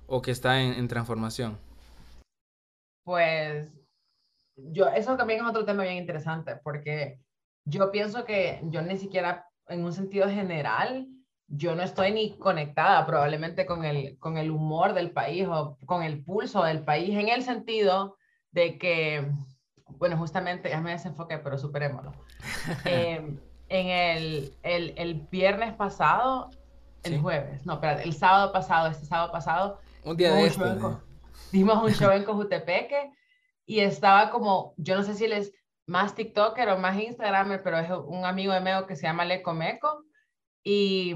[0.08, 1.60] o que está en, en transformación.
[3.04, 3.67] Pues
[4.71, 7.19] yo, eso también es otro tema bien interesante, porque
[7.65, 11.08] yo pienso que yo ni siquiera en un sentido general,
[11.47, 16.04] yo no estoy ni conectada probablemente con el, con el humor del país o con
[16.04, 18.17] el pulso del país, en el sentido
[18.52, 19.32] de que,
[19.97, 22.13] bueno, justamente, ya me desenfoqué, pero superémoslo.
[22.86, 23.38] Em,
[23.69, 26.50] en el, el, el, viernes pasado,
[27.04, 31.02] el jueves, no, espérate, el sábado pasado, este sábado pasado, un día de esto,
[31.52, 33.12] dimos un show en Cojutepeque
[33.65, 35.54] y estaba como, yo no sé si él es
[35.86, 39.54] más TikToker o más Instagramer, pero es un amigo de Meo que se llama Leco
[39.54, 40.04] Meco
[40.63, 41.15] y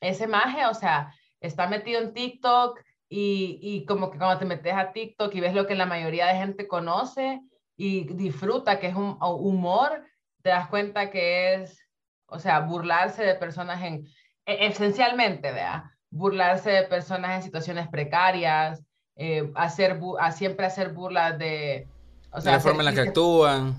[0.00, 4.74] ese maje, o sea, está metido en TikTok y, y como que cuando te metes
[4.74, 7.40] a TikTok y ves lo que la mayoría de gente conoce
[7.76, 10.04] y disfruta, que es un humor,
[10.42, 11.78] te das cuenta que es,
[12.26, 14.06] o sea, burlarse de personas en,
[14.46, 15.84] e, esencialmente, ¿verdad?
[16.10, 18.82] Burlarse de personas en situaciones precarias,
[19.16, 21.86] eh, hacer a siempre hacer burlas de...
[22.32, 23.74] O sea, la forma en la que actúan.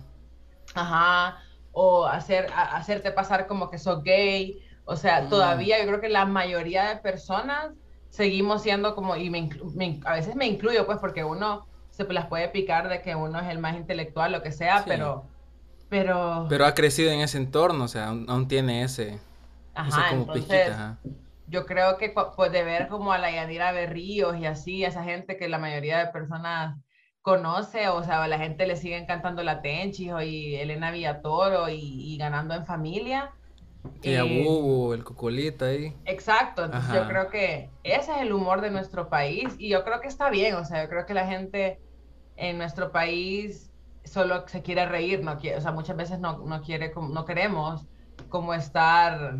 [0.75, 1.39] Ajá,
[1.71, 4.59] o hacer, hacerte pasar como que sos gay.
[4.85, 5.29] O sea, mm.
[5.29, 7.71] todavía yo creo que la mayoría de personas
[8.09, 9.31] seguimos siendo como, y
[10.05, 13.47] a veces me incluyo pues porque uno se las puede picar de que uno es
[13.49, 15.25] el más intelectual, lo que sea, pero,
[15.89, 16.45] pero...
[16.47, 19.19] Pero ha crecido en ese entorno, o sea, aún, tiene ese...
[19.73, 20.71] Ajá, entonces,
[21.47, 25.37] yo creo que pues, de ver como a la Yanira Berríos y así, esa gente
[25.37, 26.77] que la mayoría de personas
[27.21, 31.79] conoce, o sea, a la gente le sigue encantando la Tenchi y Elena Villatoro y,
[31.79, 33.31] y ganando en familia.
[34.01, 35.93] Y a Bubu, el cocolita ahí.
[36.05, 39.99] Exacto, entonces yo creo que ese es el humor de nuestro país y yo creo
[39.99, 41.79] que está bien, o sea, yo creo que la gente
[42.37, 43.71] en nuestro país
[44.05, 47.85] solo se quiere reír, no quiere, o sea, muchas veces no, no quiere, no queremos
[48.29, 49.37] como estar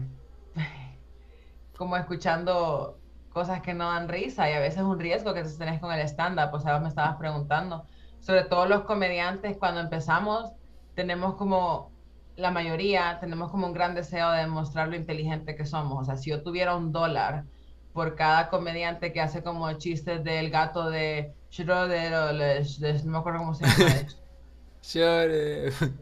[1.77, 5.79] como escuchando cosas que no dan risa y a veces es un riesgo que tenés
[5.79, 7.86] con el stand-up, o sea, me estabas preguntando,
[8.19, 10.51] sobre todo los comediantes cuando empezamos
[10.95, 11.91] tenemos como
[12.36, 16.01] la mayoría tenemos como un gran deseo de demostrar lo inteligente que somos.
[16.01, 17.45] O sea, si yo tuviera un dólar
[17.93, 23.39] por cada comediante que hace como chistes del gato de Schroeder o no me acuerdo
[23.39, 23.91] cómo se llama.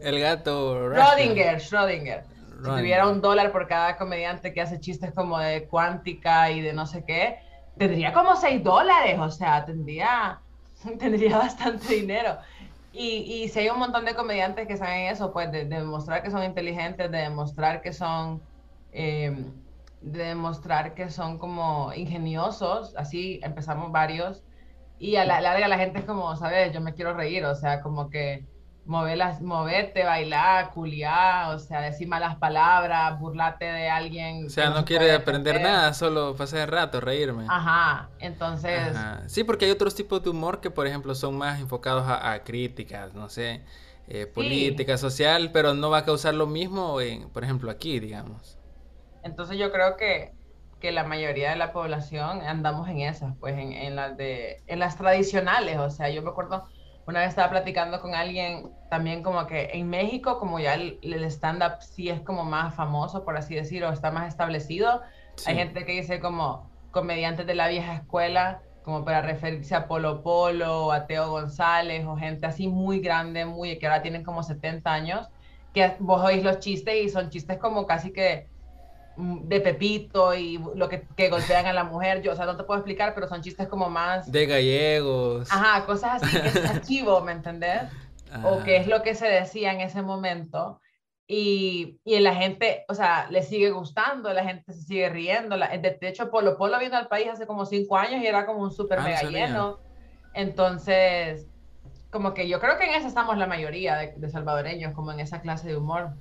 [0.01, 0.89] el gato.
[0.89, 2.23] Schrödinger, Schrödinger.
[2.63, 6.74] Si tuviera un dólar por cada comediante que hace chistes como de cuántica y de
[6.74, 7.39] no sé qué,
[7.78, 9.17] tendría como seis dólares.
[9.19, 10.39] O sea, tendría,
[11.00, 12.38] tendría bastante dinero.
[12.93, 16.30] Y, y si hay un montón de comediantes que saben eso, pues de, demostrar que
[16.30, 18.41] son inteligentes, de demostrar que son,
[18.91, 19.52] em,
[20.02, 24.43] de demostrar que son como ingeniosos, así empezamos varios.
[25.00, 26.74] Y a la larga la gente es como, ¿sabes?
[26.74, 28.45] Yo me quiero reír, o sea, como que
[28.85, 34.47] moverlas, moverte, bailar, culiar, o sea, decir malas palabras, burlarte de alguien.
[34.47, 37.45] O sea, no, quiere aprender nada, solo pasar el rato, reírme.
[37.47, 38.95] Ajá, entonces...
[39.27, 43.13] Sí, porque hay otros tipos de humor que, por ejemplo, son más enfocados a, críticas,
[43.13, 43.63] no sé,
[44.07, 48.57] eh, política, social, pero no va a causar lo mismo, en, por ejemplo, aquí, digamos.
[49.23, 50.33] Entonces yo creo que,
[50.79, 54.79] que la mayoría de la población andamos en esas, pues en, en, las de, en
[54.79, 56.67] las tradicionales, o sea, yo me acuerdo
[57.12, 61.82] una vez estaba platicando con alguien también como que en México, como ya el, stand-up
[61.82, 65.02] sí es como más famoso, por así decirlo, está más establecido.
[65.45, 70.24] Hay gente que dice como comediantes de la vieja escuela, como para referirse a Polo
[70.24, 74.91] Polo, a Teo González, o gente así muy grande, muy, que ahora tienen como 70
[74.91, 75.30] años,
[75.74, 78.47] que vos oís los chistes y son chistes como casi que
[79.17, 82.21] de Pepito y lo que, que, golpean a la mujer.
[82.21, 84.32] Yo, o sea, no te puedo explicar, pero son chistes como más...
[84.32, 85.52] De gallegos.
[85.52, 87.84] Ajá, cosas así, que es archivo, ¿me entendés?
[88.43, 90.80] O que es lo que se decía en ese momento.
[91.28, 95.58] Y, y la gente, o sea, le sigue gustando, la gente se sigue riendo.
[95.58, 98.62] La, de, hecho, Polo Polo vino al país hace como cinco años y era como
[98.62, 99.80] un súper ah, mega lleno.
[100.34, 101.47] Entonces,
[102.10, 105.19] como que yo creo que en eso estamos la mayoría de, de salvadoreños, como en
[105.19, 106.12] esa clase de humor.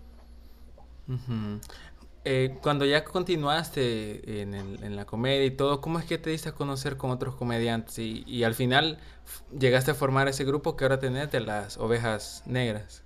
[2.24, 6.28] Eh, cuando ya continuaste en, el, en, la comedia y todo, ¿cómo es que te
[6.28, 7.98] diste a conocer con otros comediantes?
[7.98, 8.98] Y, y al final
[9.58, 13.04] llegaste a formar ese grupo que ahora tenés de las ovejas negras.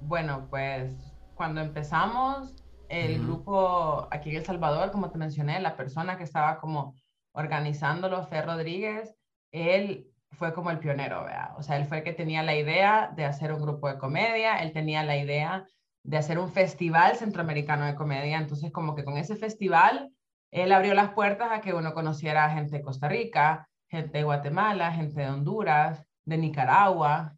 [0.00, 0.92] Bueno, pues
[1.36, 2.54] cuando empezamos
[2.88, 6.94] el grupo aquí en El Salvador, como te mencioné, la persona que estaba como
[7.32, 9.14] organizándolo, Fer Rodríguez,
[9.52, 11.54] él fue como el pionero, ¿verdad?
[11.56, 14.58] O sea, él fue el que tenía la idea de hacer un grupo de comedia,
[14.58, 15.66] él tenía la idea
[16.04, 18.38] de hacer un festival centroamericano de comedia.
[18.38, 20.10] Entonces, como que con ese festival,
[20.50, 24.92] él abrió las puertas a que uno conociera gente de Costa Rica, gente de Guatemala,
[24.92, 27.34] gente de Honduras, de Nicaragua.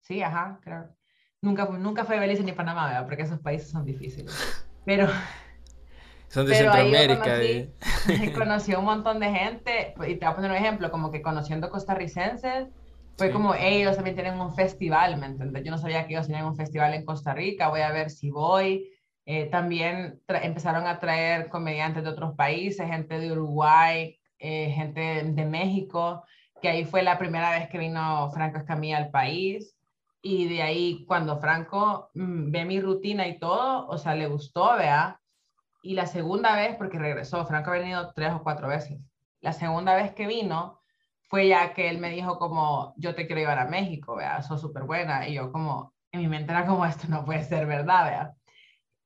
[0.00, 0.88] Sí, ajá, creo.
[1.42, 3.04] Nunca, nunca fue Belice ni Panamá, ¿verdad?
[3.06, 4.66] porque esos países son difíciles.
[4.84, 5.06] Pero...
[6.28, 7.22] Son de Centroamérica.
[7.22, 11.22] Conocí, conocí un montón de gente, y te voy a poner un ejemplo, como que
[11.22, 12.66] conociendo costarricenses,
[13.16, 15.64] fue como ellos también tienen un festival, ¿me entiendes?
[15.64, 18.30] Yo no sabía que ellos tenían un festival en Costa Rica, voy a ver si
[18.30, 18.90] voy.
[19.26, 25.44] Eh, también empezaron a traer comediantes de otros países, gente de Uruguay, eh, gente de
[25.46, 26.24] México,
[26.60, 29.76] que ahí fue la primera vez que vino Franco Escamilla al país.
[30.26, 34.76] y de ahí cuando Franco mm, ve mi rutina y todo, o sea, le gustó,
[34.76, 35.20] vea.
[35.82, 38.98] Y la segunda vez, porque regresó, Franco ha venido tres o cuatro veces.
[39.40, 40.80] La segunda vez que vino
[41.28, 44.60] fue ya que él me dijo como, yo te quiero llevar a México, vea, sos
[44.60, 45.28] súper buena.
[45.28, 48.34] Y yo como, en mi mente era como, esto no puede ser verdad, vea.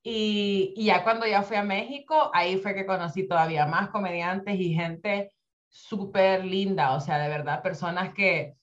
[0.03, 4.59] Y, y, ya cuando ya fui a México, ahí fue que conocí todavía más comediantes
[4.59, 5.33] y gente
[5.69, 8.55] súper linda, o sea, de verdad, personas que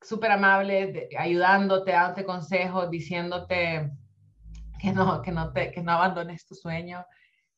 [0.00, 3.90] súper amables, ayudándote, dándote consejos, diciéndote
[4.80, 7.04] que no, que no, te, que no abandones tu sueño.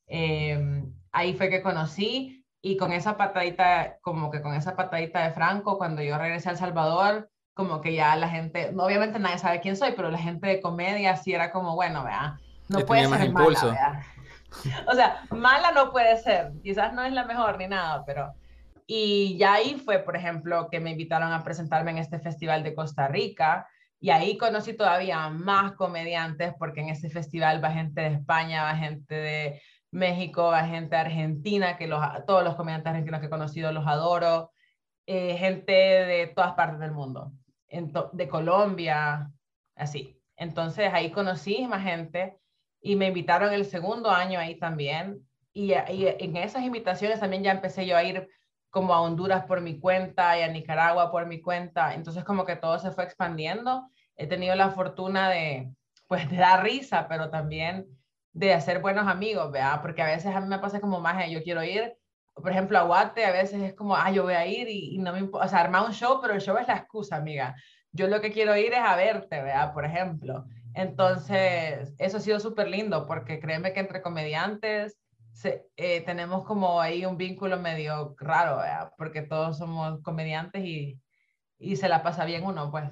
[0.06, 5.32] Em, ahí fue que conocí y con esa patadita, como que con esa patadita de
[5.32, 9.60] Franco, cuando yo regresé a El Salvador, como que ya la gente, obviamente nadie sabe
[9.60, 13.24] quién soy, pero la gente de comedia sí era como, bueno, vea, no puede ser
[13.24, 13.66] impulso.
[13.66, 14.04] mala,
[14.88, 18.34] O sea, mala no puede ser, quizás no es la mejor ni nada, pero
[18.92, 22.74] y ya ahí fue, por ejemplo, que me invitaron a presentarme en este festival de
[22.74, 23.68] Costa Rica.
[24.00, 28.74] Y ahí conocí todavía más comediantes, porque en ese festival va gente de España, va
[28.74, 33.72] gente de México, va gente Argentina, que los, todos los comediantes argentinos que he conocido
[33.72, 34.52] los adoro,
[35.06, 37.32] eh, gente de todas partes del mundo,
[38.12, 39.30] de Colombia,
[39.74, 40.16] así.
[40.36, 42.36] Entonces ahí conocí más gente
[42.80, 45.26] y me invitaron el segundo año ahí también.
[45.52, 48.28] Y, y en esas invitaciones también ya empecé yo a ir
[48.70, 51.94] como a Honduras por mi cuenta y a Nicaragua por mi cuenta.
[51.94, 53.90] Entonces como que todo se fue expandiendo.
[54.16, 55.72] He tenido la fortuna de,
[56.06, 57.86] pues, de dar risa, pero también
[58.32, 59.80] de hacer buenos amigos, ¿verdad?
[59.82, 61.96] Porque a veces a mí me pasa como más, yo quiero ir,
[62.34, 65.12] por ejemplo, a Guate, a veces es como, ah, yo voy a ir y, no
[65.12, 67.56] me importa, o sea, armar un show, pero el show es la excusa, amiga.
[67.92, 69.72] Yo lo que quiero ir es a verte, ¿verdad?
[69.72, 70.46] Por ejemplo.
[70.74, 74.96] Entonces, eso ha sido súper lindo porque créeme que entre comediantes
[75.76, 78.60] eh, tenemos como ahí un vínculo medio raro,
[78.96, 81.00] porque todos somos comediantes y,
[81.58, 82.90] y, se la pasa bien uno, pues.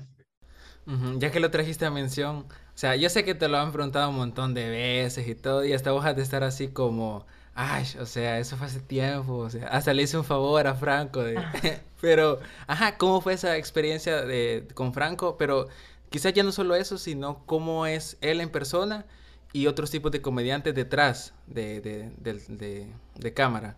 [1.19, 4.09] Ya que lo trajiste a mención, o sea, yo sé que te lo han preguntado
[4.09, 7.85] un montón de veces y todo, y hasta vos has de estar así como, ay,
[8.01, 11.23] o sea, eso fue hace tiempo, o sea, hasta le hice un favor a Franco,
[11.23, 11.37] de...
[11.37, 11.53] Ah.
[12.01, 15.37] pero, ajá, ¿cómo fue esa experiencia de, con Franco?
[15.37, 15.67] Pero
[16.09, 19.05] quizás ya no solo eso, sino cómo es él en persona
[19.53, 23.77] y otros tipos de comediantes detrás de, de, de, cámara.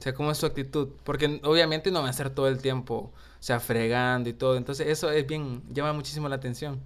[0.00, 0.96] O sea, ¿cómo es su actitud?
[1.04, 4.56] Porque obviamente no va a ser todo el tiempo, o sea, fregando y todo.
[4.56, 6.82] Entonces, eso es bien, llama muchísimo la atención.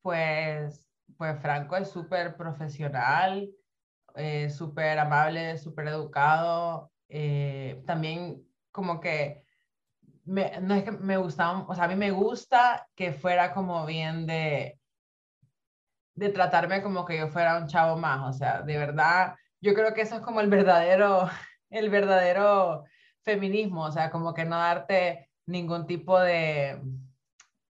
[0.00, 0.88] Pues,
[1.18, 3.50] pues Franco es súper profesional,
[4.14, 6.90] eh, súper amable, súper educado.
[7.10, 8.42] Eh, también
[8.72, 9.44] como que
[10.24, 13.84] me, no es que me gustaba, o sea, a mí me gusta que fuera como
[13.84, 14.80] bien de,
[16.14, 19.92] de tratarme como que yo fuera un chavo más, o sea, de verdad, yo creo
[19.92, 21.28] que eso es como el verdadero,
[21.70, 22.84] el verdadero
[23.22, 26.80] feminismo, o sea, como que no darte ningún tipo de,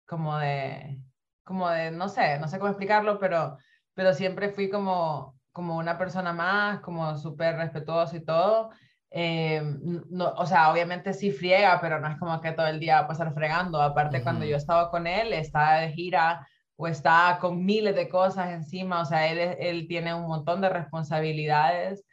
[0.06, 1.00] como de,
[1.44, 3.58] como de, no sé, no sé cómo explicarlo, pero,
[3.94, 8.70] pero siempre fui como, como una persona más, como súper respetuoso y todo.
[9.10, 9.62] Eh,
[10.10, 13.04] no, o sea, obviamente sí friega, pero no es como que todo el día va
[13.04, 13.80] a pasar fregando.
[13.80, 18.50] Aparte, cuando yo estaba con él, estaba de gira o está con miles de cosas
[18.50, 22.04] encima, o sea, él, él tiene un montón de responsabilidades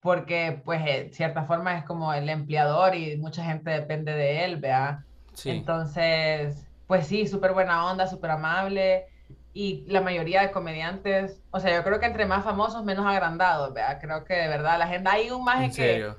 [0.00, 4.56] porque pues de cierta forma es como el empleador y mucha gente depende de él,
[4.56, 5.04] ¿vea?
[5.32, 5.50] Sí.
[5.50, 9.06] Entonces, pues sí, súper buena onda, súper amable
[9.52, 13.74] y la mayoría de comediantes, o sea, yo creo que entre más famosos, menos agrandados,
[13.74, 13.98] ¿vea?
[13.98, 16.12] Creo que de verdad la gente, hay un maje que...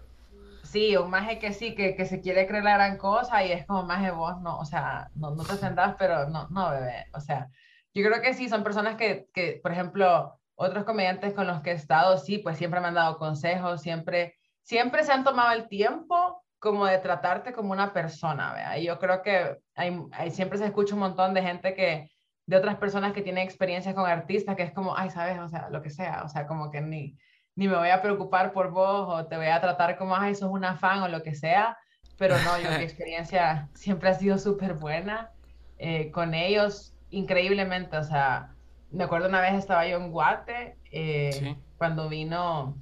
[0.64, 3.66] Sí, un maje que sí, que, que, se quiere creer la gran cosa y es
[3.66, 7.20] como maje vos, no, o sea, no, no te sentás, pero no, no, bebé, o
[7.20, 7.50] sea,
[7.94, 11.72] yo creo que sí, son personas que, que, por ejemplo, otros comediantes con los que
[11.72, 15.70] he estado, sí, pues siempre me han dado consejos, siempre, siempre se han tomado el
[15.70, 18.78] tiempo como de tratarte como una persona, ¿vea?
[18.78, 22.12] Y yo creo que hay, hay, siempre se escucha un montón de gente que,
[22.46, 25.70] de otras personas que tienen experiencias con artistas, que es como, ay, sabes, o sea,
[25.70, 27.18] lo que sea, o sea, como que ni,
[27.56, 30.52] ni me voy a preocupar por vos o te voy a tratar como, ay, sos
[30.52, 31.78] una fan o lo que sea,
[32.18, 35.32] pero no, yo mi experiencia siempre ha sido súper buena
[35.78, 38.54] eh, con ellos increíblemente, o sea,
[38.92, 42.76] me acuerdo una vez estaba yo en Guate, eh, cuando vino,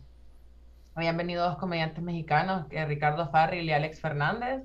[0.96, 4.64] habían venido dos comediantes mexicanos, que Ricardo Farril y Alex Fernández,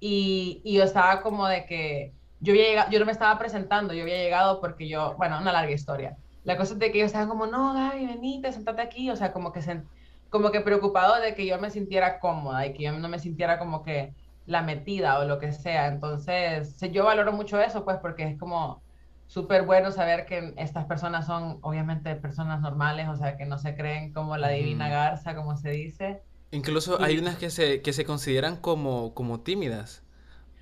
[0.00, 3.94] y, y, yo estaba como de que yo había llegado, yo no me estaba presentando,
[3.94, 6.16] yo había llegado porque yo, bueno, una larga historia.
[6.44, 9.32] La cosa es de que ellos estaban como, no, Gaby, venite, sentate aquí, o sea,
[9.32, 9.82] como que, se,
[10.30, 13.58] como que preocupado de que yo me sintiera cómoda y que yo no me sintiera
[13.58, 14.14] como que
[14.46, 15.88] la metida o lo que sea.
[15.88, 18.80] Entonces, yo valoro mucho eso, pues, porque es como
[19.28, 23.76] súper bueno saber que estas personas son, obviamente, personas normales, o sea, que no se
[23.76, 26.22] creen como la divina garza, como se dice.
[26.50, 30.02] Incluso hay unas que se, que se consideran como, como tímidas.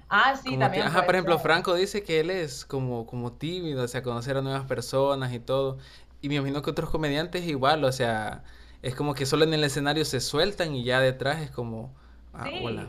[0.08, 0.86] Ah, sí, también.
[0.86, 4.42] ajá, por ejemplo, Franco dice que él es como, como tímido, o sea, conocer a
[4.42, 5.78] nuevas personas y todo.
[6.20, 8.42] Y me imagino que otros comediantes igual, o sea,
[8.82, 11.94] es como que solo en el escenario se sueltan y ya detrás es como,
[12.34, 12.88] ah, hola.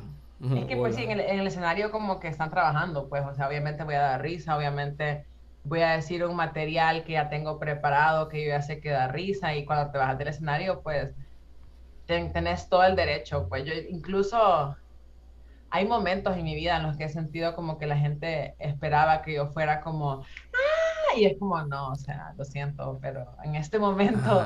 [0.55, 3.33] Es que pues sí, en el, en el, escenario como que están trabajando, pues, o
[3.33, 5.25] sea, obviamente voy a dar risa, obviamente
[5.67, 9.07] voy a decir un material que ya tengo preparado, que yo ya sé que da
[9.07, 11.13] risa y cuando te bajas del escenario, pues,
[12.05, 14.75] tenés todo el derecho, pues yo incluso
[15.69, 19.21] hay momentos en mi vida en los que he sentido como que la gente esperaba
[19.21, 21.17] que yo fuera como, ¡ah!
[21.17, 24.37] Y es como, no, o sea, lo siento, pero en este momento,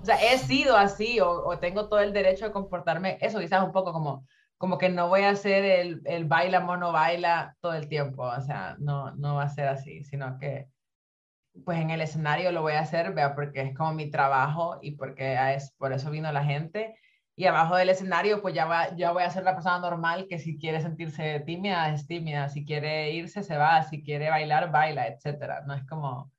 [0.00, 3.72] o sea, he sido así o, tengo todo el derecho de comportarme, eso quizás un
[3.72, 4.24] poco como,
[4.60, 8.40] como que no voy a hacer el, el baila, mono baila todo el tiempo, o
[8.42, 10.68] sea, no, no va a ser así, sino que
[11.64, 14.96] pues en el escenario lo voy a hacer, vea, porque es como mi trabajo y
[14.96, 16.94] porque es, por eso vino la gente
[17.36, 20.38] y abajo del escenario, pues ya, va, ya voy a ser la persona normal que
[20.38, 25.08] si quiere sentirse tímida, es tímida, si quiere irse, se va, si quiere bailar, baila,
[25.08, 25.62] etcétera.
[25.66, 26.30] No es como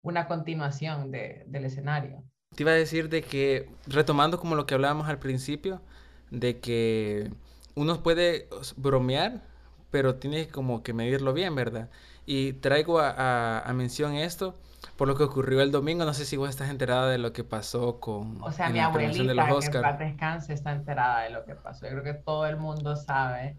[0.00, 2.24] una continuación de, del escenario.
[2.54, 5.82] Te iba a decir de que, retomando como lo que hablábamos al principio,
[6.30, 7.30] de que
[7.76, 9.42] uno puede bromear,
[9.90, 11.88] pero tiene como que medirlo bien, ¿verdad?
[12.26, 14.58] Y traigo a, a mención esto
[14.96, 16.04] por lo que ocurrió el domingo.
[16.04, 19.22] No sé si vos estás enterada de lo que pasó con o sea, mi abuelita,
[19.22, 21.86] de los que en descanse, está enterada de lo que pasó.
[21.86, 23.56] Yo creo que todo el mundo sabe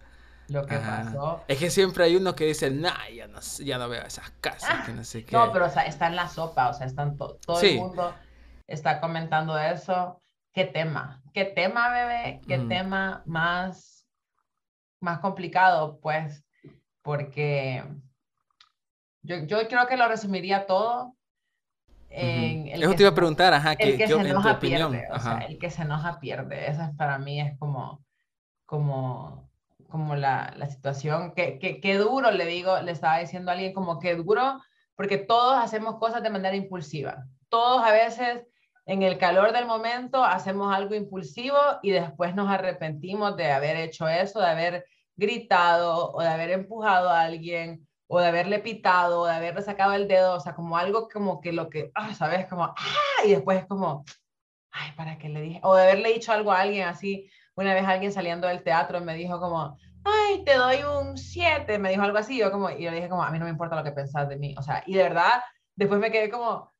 [0.49, 1.43] lo que pasó.
[1.47, 4.85] Es que siempre hay uno que dice, nah, ya no, ya no veo esas casas,
[4.85, 5.35] que no sé qué.
[5.35, 8.13] No, pero o sea, está en la sopa, o sea, están todo el mundo
[8.67, 10.21] está comentando eso.
[10.53, 11.21] ¿Qué tema?
[11.33, 12.41] ¿Qué tema, bebé?
[12.47, 12.67] ¿Qué mm.
[12.67, 13.96] tema más,
[14.99, 15.99] más complicado?
[16.01, 16.45] Pues,
[17.01, 17.83] porque
[19.21, 21.17] yo, yo creo que lo resumiría todo
[22.09, 25.69] eso te iba a preguntar, ajá, que, que se enoja pierde, o sea, el que
[25.69, 28.03] se enoja pierde, esa para mí es como,
[28.65, 29.49] como,
[29.89, 33.73] como la, la situación, que, que, que, duro, le digo, le estaba diciendo a alguien
[33.73, 34.61] como que duro,
[34.95, 38.45] porque todos hacemos cosas de manera impulsiva, todos a veces
[38.87, 44.07] en el calor del momento hacemos algo impulsivo y después nos arrepentimos de haber hecho
[44.07, 44.85] eso, de haber
[45.17, 49.91] gritado o de haber empujado a alguien o de haberle pitado, o de haberle sacado
[49.93, 52.47] el dedo, o sea, como algo como que lo que, ah, ¿sabes?
[52.47, 54.05] Como, ah, y después es como,
[54.71, 55.59] ay, ¿para qué le dije?
[55.63, 59.15] O de haberle dicho algo a alguien así, una vez alguien saliendo del teatro me
[59.15, 62.91] dijo como, ay, te doy un 7, me dijo algo así, yo como, y yo
[62.91, 64.81] le dije como, a mí no me importa lo que pensás de mí, o sea,
[64.85, 65.43] y de verdad,
[65.75, 66.71] después me quedé como,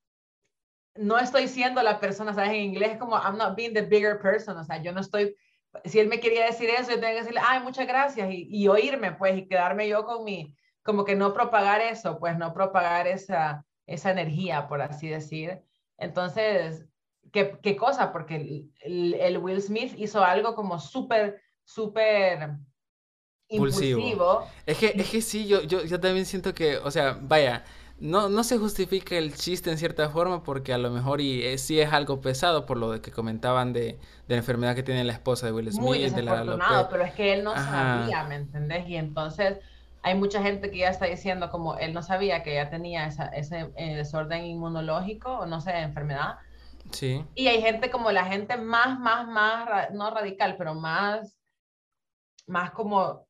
[0.97, 2.51] no estoy siendo la persona, ¿sabes?
[2.51, 5.35] En inglés es como, I'm not being the bigger person, o sea, yo no estoy,
[5.85, 8.67] si él me quería decir eso, yo tengo que decirle, ay, muchas gracias, y, y
[8.67, 10.55] oírme, pues, y quedarme yo con mi,
[10.87, 15.61] como que no propagar eso, pues no propagar esa, esa energía, por así decir.
[15.97, 16.85] Entonces,
[17.31, 18.11] ¿qué, qué cosa?
[18.11, 22.51] Porque el, Will Smith hizo algo como súper, súper
[23.49, 24.47] impulsivo.
[24.65, 27.65] Es que, es que sí, yo, yo, yo también siento que, o sea, vaya,
[27.99, 31.79] no, no se justifica el chiste en cierta forma porque a lo mejor y sí
[31.79, 35.13] es algo pesado por lo de que comentaban de, de, la enfermedad que tiene la
[35.13, 35.81] esposa de Will Smith.
[35.81, 38.87] Muy de la pero es que él no sabía, ¿me entendés?
[38.87, 39.57] Y entonces
[40.03, 43.71] hay mucha gente que ya está diciendo como él no sabía que ya tenía ese
[43.75, 46.37] eh, desorden inmunológico o no sé, enfermedad.
[46.91, 47.25] Sí.
[47.35, 51.37] Y hay gente como la gente más, más, más, no radical, pero más,
[52.45, 53.26] más como,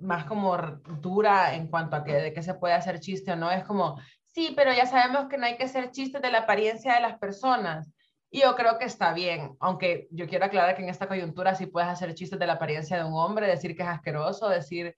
[0.00, 0.56] más como
[1.00, 3.50] dura en cuanto a que, de qué se puede hacer chiste o no.
[3.50, 6.94] Es como, sí, pero ya sabemos que no hay que hacer chistes de la apariencia
[6.94, 7.90] de las personas.
[8.30, 11.66] Y yo creo que está bien, aunque yo quiero aclarar que en esta coyuntura sí
[11.66, 14.96] puedes hacer chistes de la apariencia de un hombre, decir que es asqueroso, decir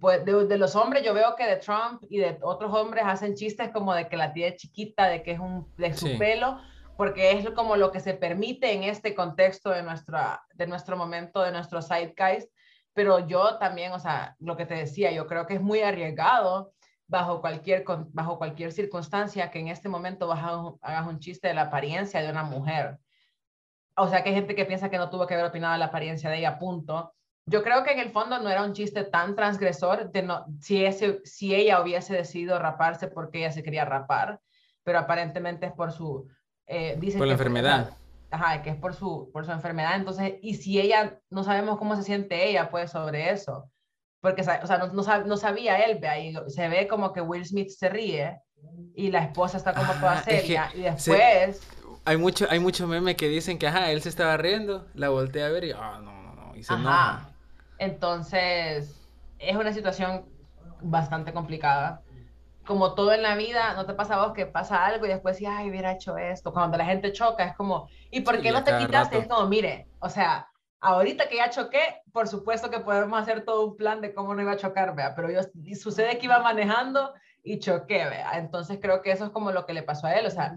[0.00, 3.70] pues de, los hombres yo veo que de Trump y de otros hombres hacen chistes
[3.70, 6.58] como de que la tía es chiquita, de que es un de su pelo,
[6.96, 11.42] porque es como lo que se permite en este contexto de, nuestra, de nuestro momento,
[11.42, 12.50] de nuestro zeitgeist.
[12.94, 16.72] Pero yo también, o sea, lo que te decía, yo creo que es muy arriesgado
[17.06, 22.22] bajo cualquier, bajo cualquier circunstancia que en este momento hagas un chiste de la apariencia
[22.22, 22.98] de una mujer.
[23.96, 26.30] O sea, que hay gente que piensa que no tuvo que haber opinado la apariencia
[26.30, 27.14] de ella, punto
[27.46, 30.84] yo creo que en el fondo no era un chiste tan transgresor de no, si,
[30.84, 34.40] ese, si ella hubiese decidido raparse porque ella se quería rapar,
[34.82, 36.26] pero aparentemente es por su...
[36.66, 37.90] Eh, por la enfermedad.
[38.34, 39.96] Ajá, que es por su, por su enfermedad.
[39.96, 43.70] Entonces, y si ella, no sabemos cómo se siente ella, pues, sobre eso.
[44.20, 47.68] Porque, o sea, no, no, sabía él, ve ahí, se ve como que Will Smith
[47.68, 48.40] se ríe
[48.94, 50.70] y la esposa está como toda seria.
[50.74, 51.60] y después...
[52.06, 55.46] hay mucho, hay mucho meme que dicen que, ajá, él se estaba riendo, la voltea
[55.46, 57.28] a ver y, ah, no, no, no, y se enoja.
[57.78, 58.98] Entonces,
[59.38, 60.24] es una situación
[60.80, 62.03] bastante complicada.
[62.66, 65.38] Como todo en la vida, ¿no te pasa a vos que pasa algo y después
[65.38, 66.52] dices, ay, hubiera hecho esto?
[66.52, 69.18] Cuando la gente choca, es como, ¿y por qué no te quitaste?
[69.18, 70.48] Es como, mire, o sea,
[70.84, 74.42] Ahorita que ya choqué, por supuesto que podemos hacer todo un plan de cómo no
[74.42, 75.40] iba a chocar, vea, pero yo,
[75.74, 78.38] sucede que iba manejando y choqué, vea.
[78.38, 80.54] Entonces creo que eso es como lo que le pasó a él, o sea,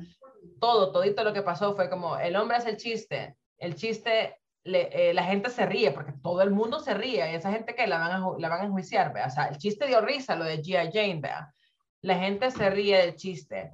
[0.60, 4.90] todo, todito lo que pasó fue como, el hombre hace el chiste, el chiste, le,
[4.92, 7.88] eh, la gente se ríe, porque todo el mundo se ríe, y esa gente que
[7.88, 10.44] la van a, la van a enjuiciar, vea, o sea, el chiste dio risa, lo
[10.44, 10.92] de G.I.
[10.92, 11.54] Jane, vea.
[12.02, 13.74] La gente se ríe del chiste,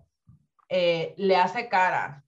[0.69, 2.23] eh, le hace cara,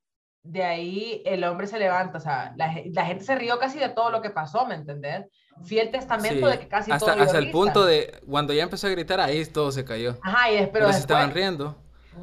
[0.46, 4.12] de ahí el hombre se levanta, o sea, la, gente se rió casi de todo
[4.12, 5.26] lo que pasó, ¿me entendés?
[5.64, 8.92] Fiel testamento de que casi hasta, todo Hasta el punto de, cuando ya empezó a
[8.92, 10.18] gritar, ahí todo se cayó.
[10.22, 11.76] Ajá, y pero, se estaban riendo.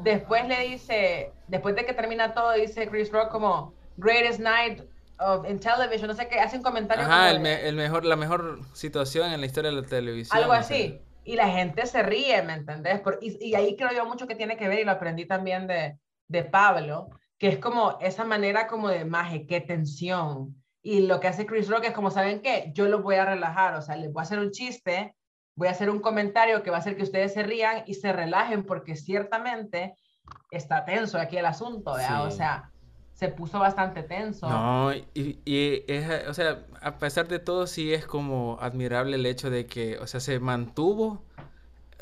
[0.03, 4.81] Después le dice, después de que termina todo, dice Chris Rock como, greatest night
[5.19, 7.03] of, in television, no sé qué, hace un comentario.
[7.03, 10.37] Ajá, el, el, mejor, la mejor situación en la historia de la televisión.
[10.37, 11.01] Algo así.
[11.23, 13.01] Y la gente se ríe, ¿me entendés?
[13.21, 15.97] y, y, ahí creo yo mucho que tiene que ver, y lo aprendí también de,
[16.27, 20.61] de Pablo, que es como esa manera como de maje, qué tensión.
[20.81, 22.71] Y lo que hace Chris Rock es como, ¿saben qué?
[22.73, 25.15] Yo lo voy a relajar, o sea, les voy a hacer un chiste,
[25.55, 28.11] voy a hacer un comentario que va a hacer que ustedes se rían y se
[28.11, 29.95] relajen porque ciertamente
[30.51, 32.25] está tenso aquí el asunto, ¿verdad?
[32.25, 32.72] O sea,
[33.13, 34.49] se puso bastante tenso.
[34.49, 39.25] No, y, y es, o sea, a pesar de todo, sí es como admirable el
[39.25, 41.23] hecho de que, o sea, se mantuvo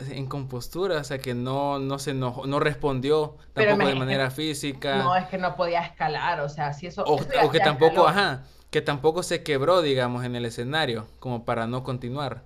[0.10, 4.98] en compostura, o sea, que no, no se no, no respondió tampoco de manera física.
[4.98, 7.04] No, es que no podía escalar, o sea, si eso...
[7.06, 7.20] O,
[7.52, 12.44] que tampoco, ajá, que tampoco se quebró, digamos, en el escenario, como para no continuar.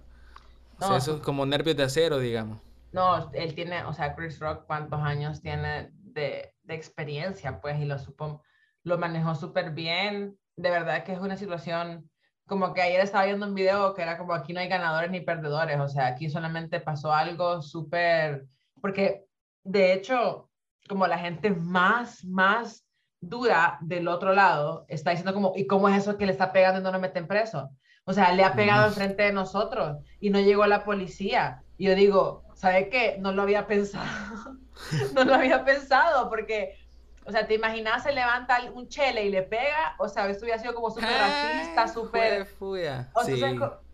[0.79, 2.59] o sea, eso es como nervios de acero, digamos.
[2.91, 7.61] No, él tiene, o sea, Chris Rock, ¿cuántos años tiene de, de experiencia?
[7.61, 8.41] Pues, y lo supo,
[8.85, 10.37] lo manejó súper bien.
[10.55, 12.09] De verdad que es una situación
[12.47, 15.19] como que ayer estaba viendo un video que era como aquí no hay ganadores ni
[15.19, 18.45] perdedores, o sea, aquí solamente pasó algo súper,
[18.79, 19.25] porque
[19.63, 20.51] de hecho,
[20.87, 22.85] como la gente más, más
[23.19, 26.79] dura del otro lado está diciendo como, ¿y cómo es eso que le está pegando
[26.79, 27.71] y no lo meten preso?
[28.05, 31.63] O sea, le ha pegado enfrente de nosotros y no llegó la policía.
[31.75, 33.17] Y yo digo, ¿sabe qué?
[33.19, 34.05] No lo había pensado.
[35.15, 36.77] no lo había pensado porque
[37.25, 39.95] o sea, ¿te imaginas se levanta un chele y le pega?
[39.97, 42.47] O sea, esto hubiera sido como súper racista, súper...
[43.13, 43.53] O sea,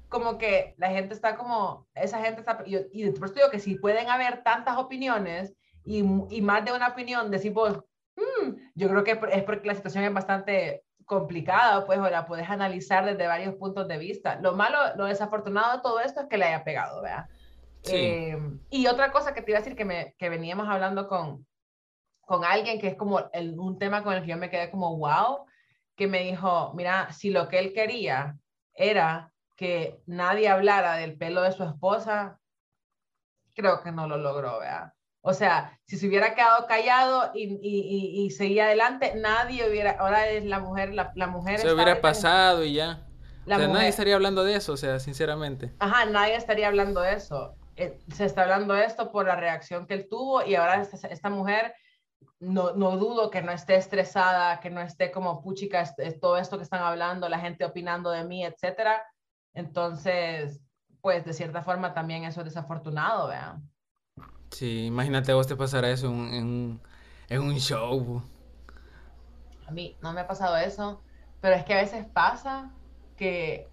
[0.10, 3.76] como que la gente está como, esa gente está, y, y después digo que si
[3.76, 5.54] pueden haber tantas opiniones
[5.86, 7.76] y, y más de una opinión, decir, pues,
[8.18, 12.50] mm", yo creo que es porque la situación es bastante complicada, pues, o la puedes
[12.50, 14.38] analizar desde varios puntos de vista.
[14.42, 17.28] Lo malo, lo desafortunado de todo esto es que le haya pegado, ¿verdad?
[17.84, 17.96] Sí.
[17.96, 18.38] Eh,
[18.70, 21.46] y otra cosa que te iba a decir que, me, que veníamos hablando con,
[22.32, 24.96] con alguien que es como el, un tema con el que yo me quedé como
[24.96, 25.46] wow,
[25.98, 28.38] que me dijo, mira, si lo que él quería
[28.74, 32.40] era que nadie hablara del pelo de su esposa,
[33.54, 34.94] creo que no lo logró, ¿verdad?
[35.20, 40.30] O sea, si se hubiera quedado callado y, y, y, seguía adelante, nadie hubiera, ahora
[40.30, 41.60] es la mujer, la, la mujer...
[41.60, 43.06] Se hubiera pasado y ya.
[43.46, 45.74] La o sea, nadie estaría hablando de eso, o sea, sinceramente.
[45.80, 47.56] Ajá, nadie estaría hablando de eso.
[47.76, 51.10] Eh, se está hablando de esto por la reacción que él tuvo y ahora esta,
[51.10, 51.74] esta mujer
[52.40, 56.58] no, no, dudo que no esté estresada, que no esté como puchica, es, todo esto
[56.58, 59.04] que están hablando, la gente opinando de mí, etcétera.
[59.54, 60.60] Entonces,
[61.02, 63.70] pues de cierta forma también eso es desafortunado, vean.
[64.50, 66.82] Sí, imagínate vos te pasara eso en,
[67.30, 68.22] en, un show.
[69.68, 71.02] A mí no me ha pasado eso,
[71.40, 72.72] pero es que a veces pasa
[73.18, 73.70] que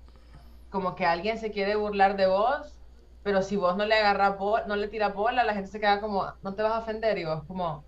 [0.70, 2.78] como que alguien se quiere burlar de vos,
[3.22, 4.36] pero si vos no le agarras
[4.66, 7.24] no le tiras bola, la gente se queda como, no te vas a ofender y
[7.24, 7.84] vos como,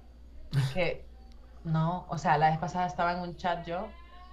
[0.74, 1.04] que
[1.64, 3.88] no, o sea, la vez pasada estaba en un chat yo,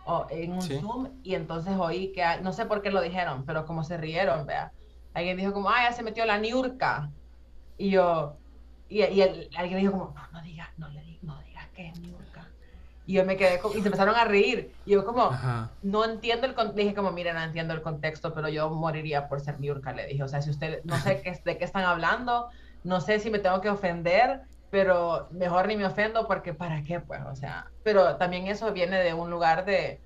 [0.06, 3.66] o en un Zoom, y entonces oí que, no sé por qué lo dijeron, pero
[3.66, 4.72] como se rieron, vea.
[5.14, 7.10] Alguien dijo como, ah, ya se metió la niurca.
[7.78, 8.38] Y yo,
[8.88, 12.48] y, y alguien dijo como, no, no digas, no, le, no digas que es niurca.
[13.06, 14.74] Y yo me quedé, y se empezaron a reír.
[14.86, 15.32] Y yo como,
[15.82, 16.82] no entiendo el contexto.
[16.82, 20.24] Dije como, miren, no entiendo el contexto, pero yo moriría por ser niurca, le dije.
[20.24, 22.50] O sea, si usted, no sé qué, de qué están hablando,
[22.84, 27.00] no sé si me tengo que ofender, pero mejor ni me ofendo porque para qué,
[27.00, 30.02] pues, o sea, pero también eso viene de un lugar de,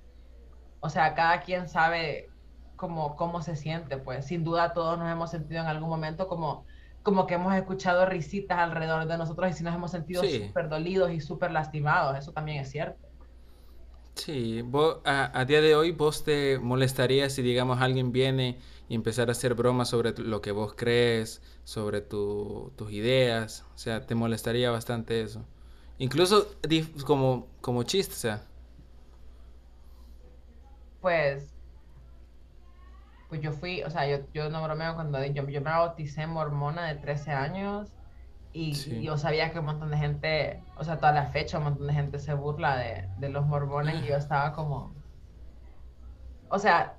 [0.80, 2.30] o sea, cada quien sabe
[2.76, 6.66] cómo, cómo se siente, pues, sin duda todos nos hemos sentido en algún momento como,
[7.04, 11.12] como que hemos escuchado risitas alrededor de nosotros y si nos hemos sentido súper dolidos
[11.12, 13.08] y súper lastimados, eso también es cierto.
[14.16, 14.64] Sí,
[15.06, 18.60] a, a, día de hoy vos te molestaría si digamos alguien viene
[18.92, 24.06] y empezar a hacer bromas sobre lo que vos crees, sobre tus ideas, o sea,
[24.06, 25.46] te molestaría bastante eso.
[25.98, 26.46] Incluso
[27.06, 28.42] como, como chiste, o sea.
[31.00, 31.54] Pues,
[33.30, 36.88] pues yo fui, o sea, yo, yo no bromeo cuando yo, yo me bauticé mormona
[36.88, 37.94] de 13 años
[38.52, 41.88] y, yo sabía que un montón de gente, o sea, toda la fecha un montón
[41.88, 44.94] de gente se burla de, de los mormones y yo estaba como,
[46.50, 46.98] o sea,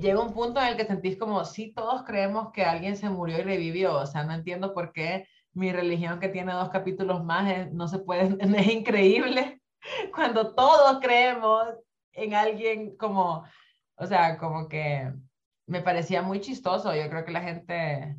[0.00, 3.38] llega un punto en el que sentís como si todos creemos que alguien se murió
[3.38, 7.72] y revivió, o sea, no entiendo por qué mi religión que tiene dos capítulos más
[7.72, 9.60] no se puede, es increíble
[10.14, 11.64] cuando todos creemos
[12.12, 13.44] en alguien como,
[13.96, 15.12] o sea, como que
[15.66, 18.16] me parecía muy chistoso, yo creo que la gente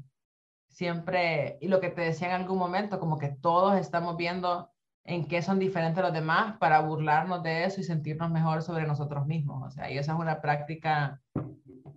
[0.69, 4.71] siempre, y lo que te decía en algún momento, como que todos estamos viendo
[5.05, 9.27] en qué son diferentes los demás para burlarnos de eso y sentirnos mejor sobre nosotros
[9.27, 9.67] mismos.
[9.67, 11.21] O sea, y esa es una práctica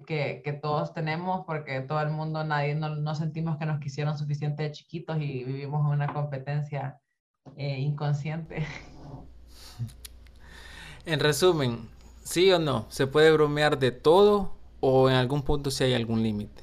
[0.08, 4.62] que, que todos tenemos porque todo el mundo, nadie, no, sentimos que nos quisieron suficiente
[4.62, 6.98] de chiquitos y vivimos en una competencia
[7.56, 8.66] eh, inconsciente.
[11.04, 11.88] En resumen,
[12.22, 12.84] ¿sí o no?
[12.90, 16.62] ¿Se puede bromear de todo o en algún punto si hay algún límite?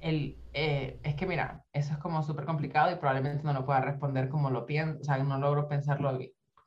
[0.00, 3.82] El, eh, es que mira, eso es como súper complicado y probablemente no lo pueda
[3.82, 6.18] responder como lo pienso, o sea, no logro pensarlo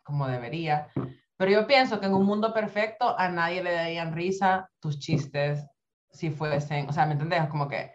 [0.03, 0.89] como debería.
[1.38, 5.65] Pero yo pienso que en un mundo perfecto a nadie le darían risa tus chistes
[6.11, 7.47] si fuesen, o sea, ¿me entendés?
[7.47, 7.91] Como que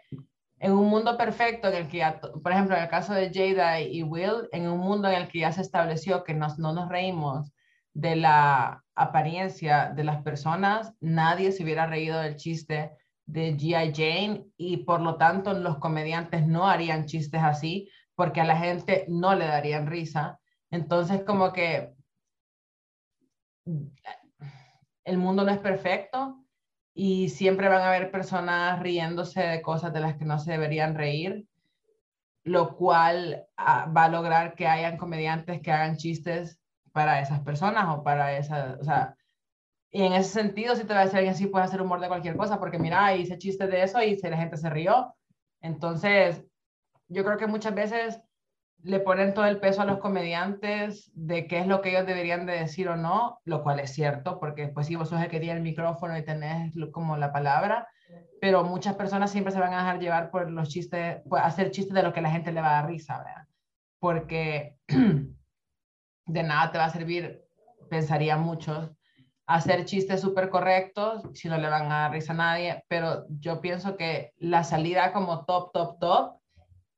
[0.59, 2.05] en un mundo perfecto en el que,
[2.41, 5.39] por ejemplo, en el caso de Jada y Will, en un mundo en el que
[5.39, 7.51] ya se estableció que nos, no nos reímos
[7.93, 12.91] de la apariencia de las personas, nadie se hubiera reído del chiste
[13.25, 13.93] de G.I.
[13.93, 19.05] Jane y por lo tanto los comediantes no harían chistes así porque a la gente
[19.09, 20.39] no le darían risa.
[20.71, 21.93] Entonces como que
[23.65, 26.43] el mundo no es perfecto
[26.93, 30.95] y siempre van a haber personas riéndose de cosas de las que no se deberían
[30.95, 31.47] reír,
[32.43, 36.59] lo cual ah, va a lograr que hayan comediantes que hagan chistes
[36.91, 39.15] para esas personas o para esas, o sea,
[39.95, 42.07] y en ese sentido, si te va a decir alguien así, puede hacer humor de
[42.07, 45.15] cualquier cosa, porque mira, hice chistes de eso y la gente se rió.
[45.61, 46.43] Entonces,
[47.07, 48.19] yo creo que muchas veces
[48.83, 52.45] le ponen todo el peso a los comediantes de qué es lo que ellos deberían
[52.45, 55.39] de decir o no, lo cual es cierto, porque pues si vos sos el que
[55.39, 57.87] tiene el micrófono y tenés como la palabra,
[58.41, 62.03] pero muchas personas siempre se van a dejar llevar por los chistes, hacer chistes de
[62.03, 63.47] lo que la gente le va a dar risa, ¿verdad?
[63.99, 64.75] Porque
[66.25, 67.41] de nada te va a servir,
[67.89, 68.91] pensaría muchos,
[69.45, 73.61] hacer chistes súper correctos, si no le van a dar risa a nadie, pero yo
[73.61, 76.42] pienso que la salida como top, top, top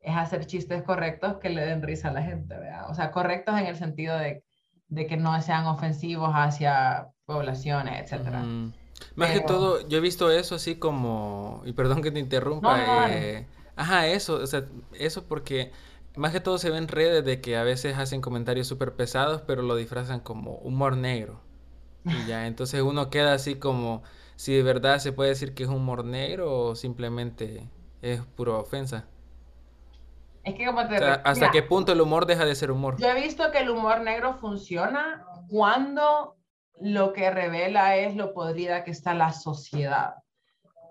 [0.06, 2.90] es hacer chistes correctos que le den risa a la gente, ¿verdad?
[2.90, 4.44] O sea, correctos en el sentido de,
[4.88, 8.44] de que no sean ofensivos hacia poblaciones, etcétera.
[9.16, 13.48] Más que todo, yo he visto eso así como, y perdón que te interrumpa, eh,
[13.76, 15.72] ajá, eso, o sea, eso porque
[16.16, 19.64] más que todo se ven redes de que a veces hacen comentarios súper pesados, pero
[19.64, 21.42] lo disfrazan como humor negro.
[22.06, 24.04] Y ya, entonces uno queda así como
[24.36, 27.70] si de verdad se puede decir que es humor negro o simplemente
[28.02, 29.08] es pura ofensa.
[30.46, 30.98] Es que como te...
[30.98, 32.98] ¿Hasta qué punto el humor deja de ser humor?
[33.00, 36.38] Yo he visto que el humor negro funciona cuando
[36.80, 40.16] lo que revela es lo podrida que está la sociedad.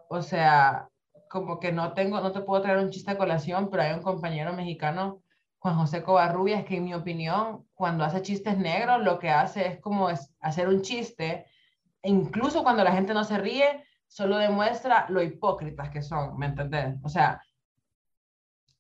[0.08, 0.88] O sea,
[1.28, 4.02] como que no tengo, no te puedo traer un chiste a colación, pero hay un
[4.02, 5.20] compañero mexicano
[5.58, 9.80] Juan José Covarrubias, que en mi opinión, cuando hace chistes negros, lo que hace es
[9.80, 10.08] como
[10.40, 11.46] hacer un chiste,
[12.02, 16.46] e incluso cuando la gente no se ríe, solo demuestra lo hipócritas que son, ¿me
[16.46, 16.96] entendés?
[17.02, 17.40] O sea,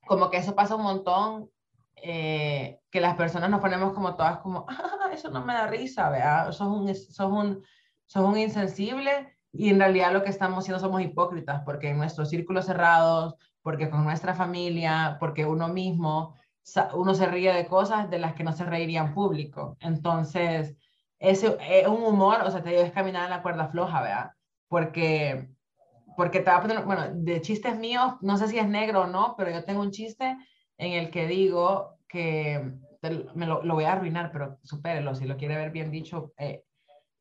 [0.06, 1.50] como que eso pasa un montón,
[1.96, 6.10] eh, que las personas nos ponemos como todas como, ah, eso no me da risa,
[6.10, 6.52] ¿verdad?
[6.52, 7.64] Sos un, sos un,
[8.06, 12.28] sos un insensible y en realidad lo que estamos haciendo somos hipócritas, porque en nuestros
[12.28, 16.34] círculos cerrados, porque con nuestra familia, porque uno mismo,
[16.94, 19.76] uno se ríe de cosas de las que no se reiría en público.
[19.80, 20.76] Entonces,
[21.18, 24.30] ese es un humor, o sea, te debes caminar en la cuerda floja, ¿verdad?
[24.68, 25.53] Porque,
[26.16, 29.06] porque te va a poner, bueno, de chistes míos, no sé si es negro o
[29.06, 30.36] no, pero yo tengo un chiste
[30.78, 32.72] en el que digo que,
[33.34, 36.32] me lo, lo, voy a arruinar, pero supérelo, si lo quiere ver bien dicho.
[36.38, 36.62] Eh,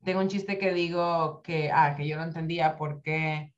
[0.03, 3.53] tengo un chiste que digo que, ah, que yo no entendía por qué,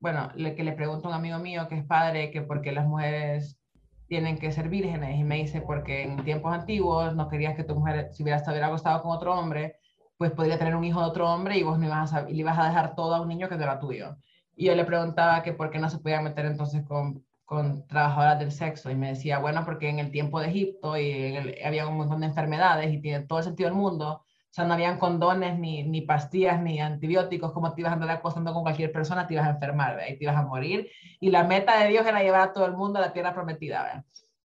[0.00, 2.72] bueno, le, que le pregunto a un amigo mío que es padre, que por qué
[2.72, 3.58] las mujeres
[4.06, 5.18] tienen que ser vírgenes.
[5.18, 8.62] Y me dice, porque en tiempos antiguos no querías que tu mujer, si hubiera estado
[8.64, 9.76] acostado con otro hombre,
[10.18, 12.40] pues podría tener un hijo de otro hombre y vos no ibas a, y le
[12.40, 14.16] ibas a dejar todo a un niño que no era tuyo.
[14.56, 18.38] Y yo le preguntaba que por qué no se podía meter entonces con, con trabajadoras
[18.40, 18.90] del sexo.
[18.90, 22.26] Y me decía, bueno, porque en el tiempo de Egipto y había un montón de
[22.26, 26.00] enfermedades y tiene todo el sentido del mundo o sea, no habían condones, ni, ni
[26.00, 29.50] pastillas, ni antibióticos, como te ibas a andar acostando con cualquier persona, te ibas a
[29.50, 30.08] enfermar, ¿verdad?
[30.10, 30.90] Y te ibas a morir.
[31.20, 33.82] Y la meta de Dios era llevar a todo el mundo a la tierra prometida,
[33.82, 34.04] ¿verdad?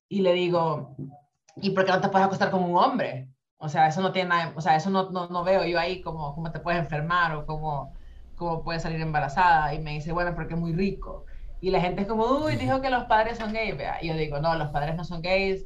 [0.10, 0.96] Y le digo,
[1.56, 3.30] ¿y por qué no te puedes acostar con un hombre?
[3.62, 6.02] O sea, eso no tiene nada, o sea, eso no, no, no veo yo ahí
[6.02, 7.94] como cómo te puedes enfermar o cómo,
[8.36, 9.74] cómo puedes salir embarazada.
[9.76, 11.26] Y me dice, bueno, porque es muy rico.
[11.62, 13.98] Y la gente es como, uy, dijo que los padres son gays, ¿verdad?
[14.02, 15.66] Y yo digo, no, los padres no son gays,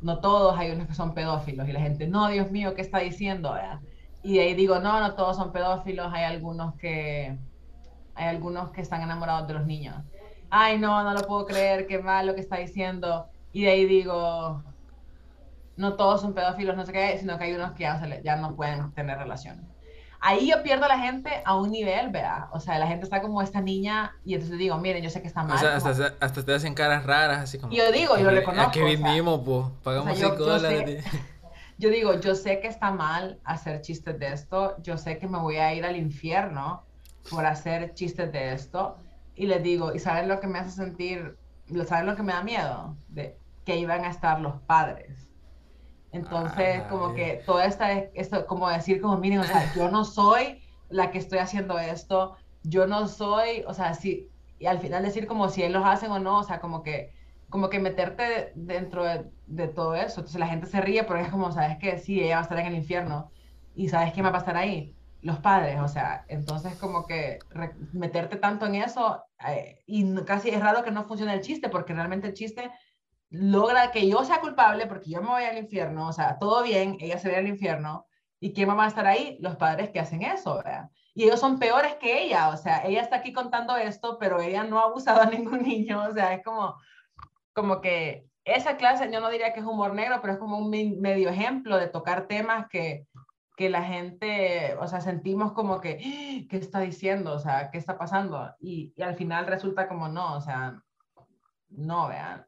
[0.00, 2.98] no todos, hay unos que son pedófilos y la gente, no, Dios mío, ¿qué está
[2.98, 3.54] diciendo?
[4.22, 7.36] y ahí digo, no, no todos son pedófilos, hay algunos que,
[8.14, 9.96] hay algunos que están enamorados de los niños.
[10.50, 13.26] Ay, no, no lo puedo creer, qué mal lo que está diciendo.
[13.52, 14.62] Y de ahí digo,
[15.76, 18.54] no todos son pedófilos, no sé qué, sino que hay unos que ya, ya no
[18.54, 19.64] pueden tener relaciones.
[20.24, 22.48] Ahí yo pierdo a la gente a un nivel, vea.
[22.52, 25.26] O sea, la gente está como esta niña y entonces digo, miren, yo sé que
[25.26, 25.56] está mal.
[25.56, 27.72] O sea, hasta, hasta, te hacen caras raras, así como.
[27.72, 28.68] Y yo digo, yo lo reconozco.
[28.68, 29.66] ¿A qué vinimos, pues?
[29.82, 31.04] Pagamos 5 dólares.
[31.78, 35.38] yo digo, yo sé que está mal hacer chistes de esto, yo sé que me
[35.38, 36.84] voy a ir al infierno
[37.28, 38.98] por hacer chistes de esto,
[39.34, 41.36] y les digo, ¿y saben lo que me hace sentir?
[41.88, 42.96] ¿Saben lo que me da miedo?
[43.08, 45.28] De que iban a estar los padres.
[46.12, 50.62] Entonces, como que toda esta, esto, como decir, como, miren, o sea, yo no soy
[50.88, 55.26] la que estoy haciendo esto, yo no soy, o sea, sí, y al final decir
[55.26, 57.12] como si ellos lo hacen o no, o sea, como que
[57.52, 60.20] como que meterte dentro de, todo eso.
[60.20, 62.58] Entonces la gente se ríe porque es como, ¿sabes que Sí, ella va a estar
[62.58, 63.30] en el infierno.
[63.74, 64.96] ¿Y sabes quién va a estar ahí?
[65.20, 67.38] Los padres, o sea, entonces como que
[67.92, 71.92] meterte tanto en eso eh, y casi es raro que no funcione el chiste porque
[71.92, 72.72] realmente el chiste
[73.32, 76.96] logra que yo sea culpable porque yo me voy al infierno, o sea, todo bien,
[77.00, 78.06] ella se ve al infierno.
[78.38, 79.38] ¿Y quién va a estar ahí?
[79.40, 80.90] Los padres que hacen eso, ¿verdad?
[81.14, 84.64] Y ellos son peores que ella, o sea, ella está aquí contando esto, pero ella
[84.64, 86.76] no ha abusado a ningún niño, o sea, es como,
[87.54, 90.70] como que esa clase, yo no diría que es humor negro, pero es como un
[90.70, 93.06] medio ejemplo de tocar temas que,
[93.56, 96.46] que la gente, o sea, sentimos como que, ¡Ah!
[96.50, 97.32] ¿qué está diciendo?
[97.32, 98.54] O sea, ¿qué está pasando?
[98.60, 100.82] Y, y al final resulta como no, o sea,
[101.70, 102.44] no, vean.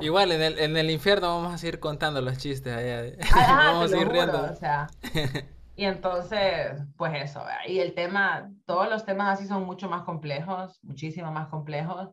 [0.00, 3.16] Igual, en el, en el infierno vamos a seguir contando los chistes allá.
[3.34, 4.42] vamos a seguir riendo.
[4.42, 4.88] O sea,
[5.76, 10.78] y entonces, pues eso, y el tema, todos los temas así son mucho más complejos,
[10.82, 12.10] muchísimo más complejos,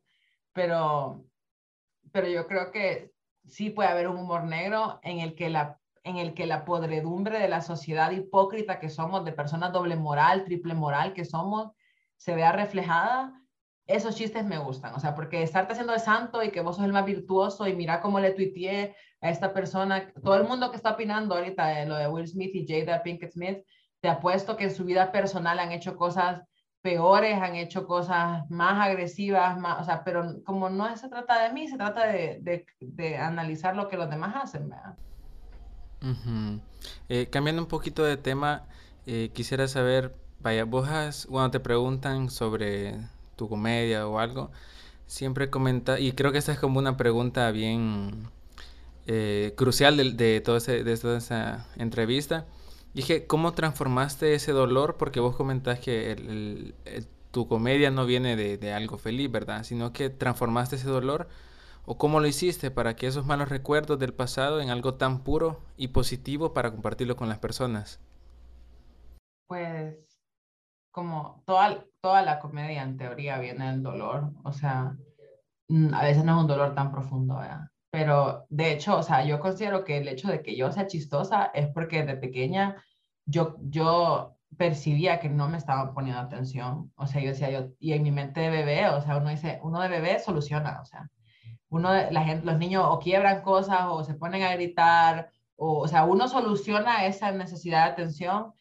[0.54, 1.24] pero
[2.12, 3.12] pero yo creo que
[3.46, 7.38] sí puede haber un humor negro en el que la en el que la podredumbre
[7.38, 11.74] de la sociedad hipócrita que somos, de personas doble moral, triple moral que somos,
[12.16, 13.34] se vea reflejada,
[13.88, 14.94] esos chistes me gustan.
[14.94, 17.74] O sea, porque estarte haciendo de santo y que vos sos el más virtuoso y
[17.74, 21.86] mira cómo le tuiteé a esta persona, todo el mundo que está opinando ahorita de
[21.86, 23.60] lo de Will Smith y Jada Pinkett Smith,
[24.00, 26.42] te apuesto que en su vida personal han hecho cosas
[26.82, 31.54] peores, han hecho cosas más agresivas, más, o sea, pero como no se trata de
[31.54, 34.96] mí, se trata de, de, analizar lo que los demás hacen, ¿verdad?
[37.10, 38.68] Eh, cambiando un poquito de tema,
[39.06, 42.96] eh, quisiera saber, vaya, vos cuando te preguntan sobre
[43.38, 44.52] tu comedia o algo,
[45.06, 48.30] siempre comenta, y creo que esta es como una pregunta bien
[49.08, 52.46] eh, crucial de, de, todo ese, de toda esa entrevista,
[52.98, 54.98] Dije, ¿cómo transformaste ese dolor?
[54.98, 56.74] Porque vos comentás que
[57.30, 59.64] tu comedia no viene de, algo feliz, ¿verdad?
[59.64, 61.28] Sino que transformaste ese dolor.
[61.86, 65.62] ¿O cómo lo hiciste para que esos malos recuerdos del pasado en algo tan puro
[65.78, 68.00] y positivo para compartirlo con las personas?
[69.46, 69.96] Pues
[70.90, 74.96] como toda, toda la comedia en teoría viene del dolor, o sea,
[75.68, 77.38] mm, a veces no es un dolor tan profundo.
[77.92, 81.52] Pero de hecho, o sea, yo considero que el hecho de que yo sea chistosa
[81.54, 82.82] es porque de pequeña
[83.26, 86.94] yo, yo percibía que no me estaban poniendo atención.
[86.96, 89.60] O sea, yo decía, yo, y en mi mente de bebé, o sea, uno dice,
[89.64, 91.10] uno de bebé soluciona, o sea,
[91.70, 95.88] uno, la gente, los niños o quiebran cosas o se ponen a gritar, o, o
[95.90, 98.54] sea, uno soluciona esa necesidad de atención,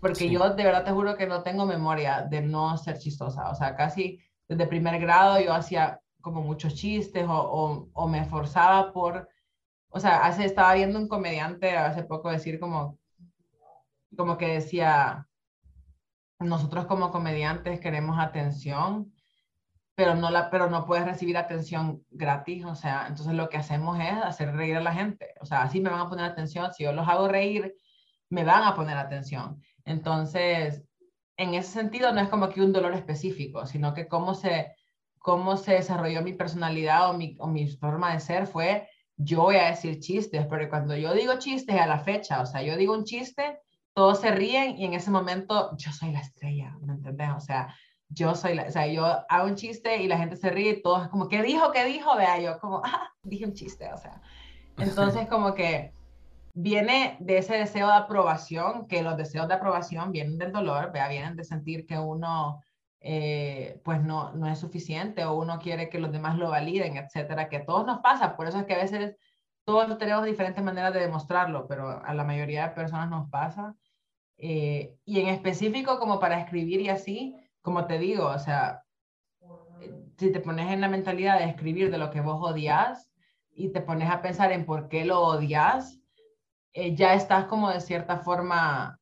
[0.00, 3.54] porque yo de verdad te juro que no tengo memoria de no ser chistosa, o
[3.54, 8.92] sea, casi desde primer grado yo hacía como muchos chistes o, o, o me esforzaba
[8.92, 9.28] por,
[9.88, 12.98] o sea, hace, estaba viendo un comediante hace poco decir como
[14.16, 15.28] como que decía,
[16.38, 19.12] nosotros como comediantes queremos atención,
[19.94, 23.98] pero no, la, pero no puedes recibir atención gratis, o sea, entonces lo que hacemos
[23.98, 26.84] es hacer reír a la gente, o sea, así me van a poner atención, si
[26.84, 27.74] yo los hago reír,
[28.30, 29.62] me van a poner atención.
[29.88, 30.84] Entonces,
[31.38, 34.74] en ese sentido no es como que un dolor específico, sino que cómo se,
[35.18, 38.86] cómo se desarrolló mi personalidad o mi, o mi forma de ser fue,
[39.16, 42.62] yo voy a decir chistes, pero cuando yo digo chistes a la fecha, o sea,
[42.62, 43.60] yo digo un chiste,
[43.94, 47.30] todos se ríen y en ese momento yo soy la estrella, ¿me entendés?
[47.34, 47.74] O sea,
[48.10, 50.82] yo soy la, o sea, yo hago un chiste y la gente se ríe y
[50.82, 51.72] todos como, ¿qué dijo?
[51.72, 52.14] ¿Qué dijo?
[52.14, 54.20] Vea, yo como, ah, dije un chiste, o sea.
[54.76, 55.92] Entonces como que
[56.60, 61.06] viene de ese deseo de aprobación, que los deseos de aprobación vienen del dolor, vea,
[61.06, 62.64] vienen de sentir que uno
[63.00, 67.48] eh, pues no, no es suficiente o uno quiere que los demás lo validen, etcétera,
[67.48, 69.16] que a todos nos pasa, por eso es que a veces
[69.64, 73.76] todos tenemos diferentes maneras de demostrarlo, pero a la mayoría de personas nos pasa.
[74.36, 78.82] Eh, y en específico, como para escribir y así, como te digo, o sea,
[80.16, 83.12] si te pones en la mentalidad de escribir de lo que vos odias
[83.52, 85.97] y te pones a pensar en por qué lo odias,
[86.80, 89.00] eh, ya estás como de cierta forma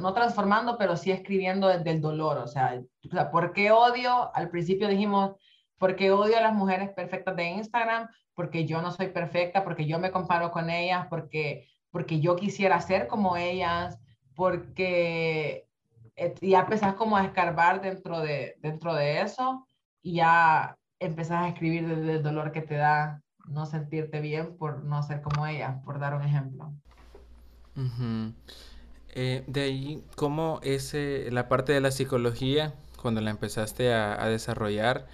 [0.00, 2.38] no transformando, pero sí escribiendo desde el dolor.
[2.38, 4.30] O sea, o ¿por qué odio?
[4.32, 5.32] Al principio dijimos,
[5.76, 8.08] ¿por qué odio a las mujeres perfectas de Instagram?
[8.34, 12.80] Porque yo no soy perfecta, porque yo me comparo con ellas, porque, porque yo quisiera
[12.80, 13.98] ser como ellas,
[14.36, 15.66] porque
[16.14, 19.66] eh, ya empezás como a escarbar dentro de, dentro de eso
[20.00, 24.84] y ya empezás a escribir desde el dolor que te da no sentirte bien por
[24.84, 26.72] no ser como ella, por dar un ejemplo.
[29.08, 35.06] Eh, de ahí, ¿cómo es la parte de la psicología, cuando la empezaste a, desarrollar?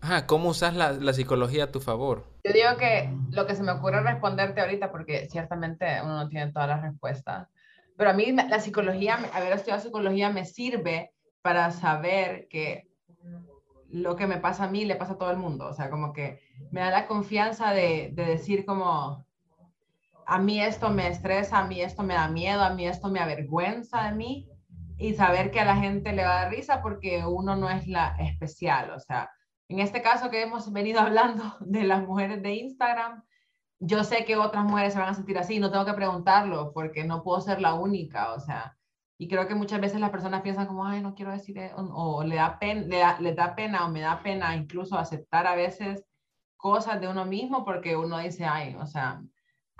[0.00, 2.24] Ajá, ¿cómo usas la, la, psicología a tu favor?
[2.44, 6.52] Yo digo que lo que se me ocurre responderte ahorita, porque ciertamente uno no tiene
[6.52, 7.48] todas las respuestas,
[8.00, 11.12] pero a mí la psicología, haber estudiado psicología me sirve
[11.42, 12.88] para saber que
[13.90, 15.66] lo que me pasa a mí le pasa a todo el mundo.
[15.66, 19.24] O sea, como que me da la confianza de, de decir como,
[20.26, 23.18] a mí esto me estresa, a mí esto me da miedo, a mí esto me
[23.18, 24.48] avergüenza de mí
[24.96, 27.88] y saber que a la gente le va a dar risa porque uno no es
[27.88, 28.90] la especial.
[28.90, 29.30] O sea,
[29.68, 33.24] en este caso que hemos venido hablando de las mujeres de Instagram,
[33.80, 37.02] yo sé que otras mujeres se van a sentir así, no tengo que preguntarlo porque
[37.02, 38.34] no puedo ser la única.
[38.34, 38.76] O sea,
[39.18, 42.22] y creo que muchas veces las personas piensan como, ay, no quiero decir, e-", o,
[42.22, 45.56] le, da pen, le, da, le da pena o me da pena incluso aceptar a
[45.56, 46.04] veces
[46.60, 49.22] cosas de uno mismo porque uno dice, ay, o sea,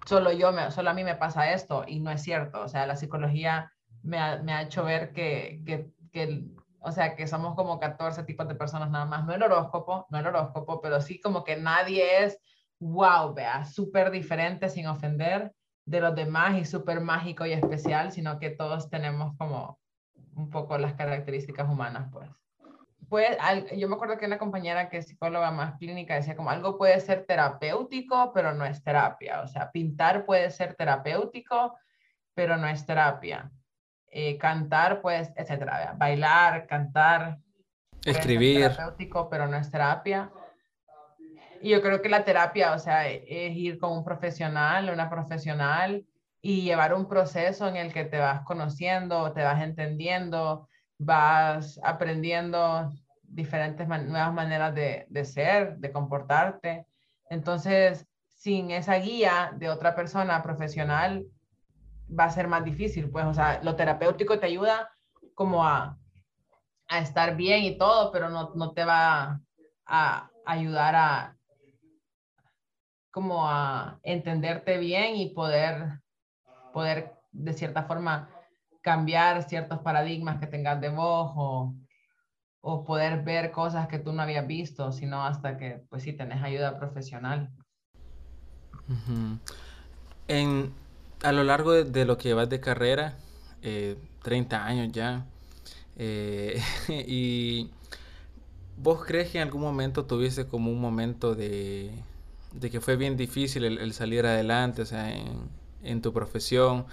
[0.07, 2.62] solo yo, me, solo a mí me pasa esto y no es cierto.
[2.62, 3.72] O sea, la psicología
[4.03, 6.45] me ha, me ha hecho ver que, que, que,
[6.81, 9.24] o sea, que somos como 14 tipos de personas nada más.
[9.24, 12.39] No el horóscopo, no el horóscopo, pero sí como que nadie es,
[12.78, 15.53] wow, vea, súper diferente sin ofender
[15.85, 19.78] de los demás y súper mágico y especial, sino que todos tenemos como
[20.35, 22.31] un poco las características humanas, pues
[23.11, 23.37] pues,
[23.77, 27.01] yo me acuerdo que una compañera que es psicóloga más clínica decía como algo puede
[27.01, 29.41] ser terapéutico, pero no es terapia.
[29.43, 31.77] O sea, pintar puede ser terapéutico,
[32.35, 33.51] pero no es terapia.
[34.07, 35.95] Eh, cantar, pues, etcétera.
[35.99, 37.39] Bailar, cantar.
[38.05, 38.69] Escribir.
[38.69, 40.31] terapéutico, pero no es terapia.
[41.61, 46.07] Y yo creo que la terapia, o sea, es ir con un profesional, una profesional
[46.41, 52.93] y llevar un proceso en el que te vas conociendo, te vas entendiendo, vas aprendiendo
[53.31, 56.87] diferentes nuevas maneras de, de, ser, de comportarte.
[57.28, 61.26] Entonces, sin esa guía de otra persona profesional,
[62.09, 63.11] va a ser más difícil.
[63.11, 64.91] Pues, o sea, lo terapéutico te ayuda
[65.35, 65.97] como a,
[66.89, 69.41] a estar bien y todo, pero no, no te va
[69.87, 71.37] a ayudar a
[73.11, 76.01] como a entenderte bien y poder,
[76.72, 78.31] poder de cierta forma
[78.83, 81.74] cambiar ciertos paradigmas que tengas de vos o,
[82.61, 86.43] o poder ver cosas que tú no habías visto, sino hasta que, pues sí, tenés
[86.43, 87.51] ayuda profesional.
[90.29, 90.73] en,
[91.23, 93.17] a lo largo de, lo que llevas de carrera,
[93.61, 95.27] 30 eh, años ya,
[95.97, 97.71] eh, y
[98.77, 101.91] vos crees que en algún momento tuviste como un momento de,
[102.53, 105.11] de que fue bien difícil el, salir adelante, o sea,
[105.83, 106.87] en tu profesión,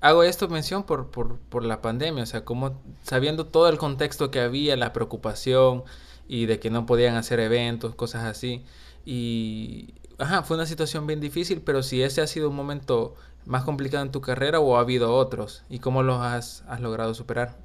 [0.00, 4.30] hago esto mención por, por, por, la pandemia, o sea, como sabiendo todo el contexto
[4.30, 5.84] que había, la preocupación
[6.28, 8.64] y de que no podían hacer eventos, cosas así.
[9.04, 13.14] Y, ajá, fue una situación bien difícil, pero si ese ha sido un momento
[13.46, 17.14] más complicado en tu carrera o ha habido otros, ¿y cómo los has, has logrado
[17.14, 17.56] superar?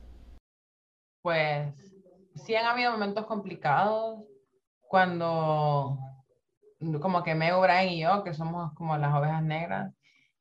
[1.22, 1.74] Pues
[2.36, 4.20] sí han habido momentos complicados
[4.88, 5.98] cuando
[7.02, 9.94] como que Meg Brian y yo, que somos como las ovejas negras,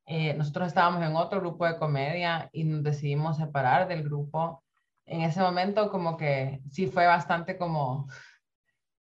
[0.07, 4.63] eh, nosotros estábamos en otro grupo de comedia y nos decidimos separar del grupo.
[5.07, 8.07] En ese momento como que sí fue bastante como,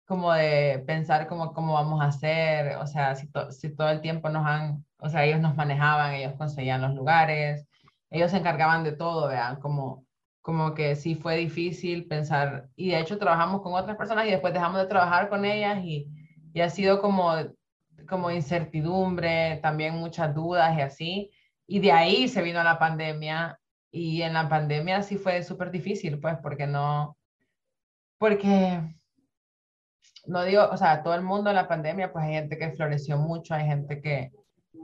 [0.06, 4.28] como de pensar como cómo vamos a hacer, o sea, si, si todo el tiempo
[4.28, 7.66] nos han, o sea, ellos nos manejaban, ellos conseguían los lugares,
[8.10, 10.06] ellos se encargaban de todo, vean, como,
[10.40, 14.54] como que sí fue difícil pensar, y de hecho trabajamos con otras personas y después
[14.54, 16.08] dejamos de trabajar con ellas y,
[16.54, 17.32] y ha sido como
[18.08, 21.30] como incertidumbre, también muchas dudas y así.
[21.66, 23.58] Y de ahí se vino la pandemia
[23.90, 27.16] y en la pandemia sí fue súper difícil, pues, porque no,
[28.18, 28.82] porque,
[30.26, 33.16] no digo, o sea, todo el mundo en la pandemia, pues hay gente que floreció
[33.18, 34.32] mucho, hay gente que,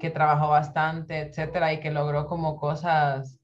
[0.00, 3.40] que trabajó bastante, etcétera, y que logró como cosas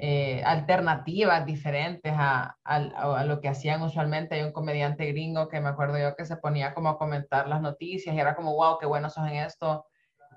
[0.00, 4.36] eh, alternativas diferentes a, a, lo que hacían usualmente.
[4.36, 7.60] Hay un comediante gringo que me acuerdo yo que se ponía como a comentar las
[7.60, 9.86] noticias y era como, wow, qué buenos son en esto.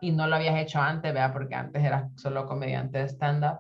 [0.02, 3.60] Y no lo habías hecho antes, vea, porque antes era solo comediante de stand-up.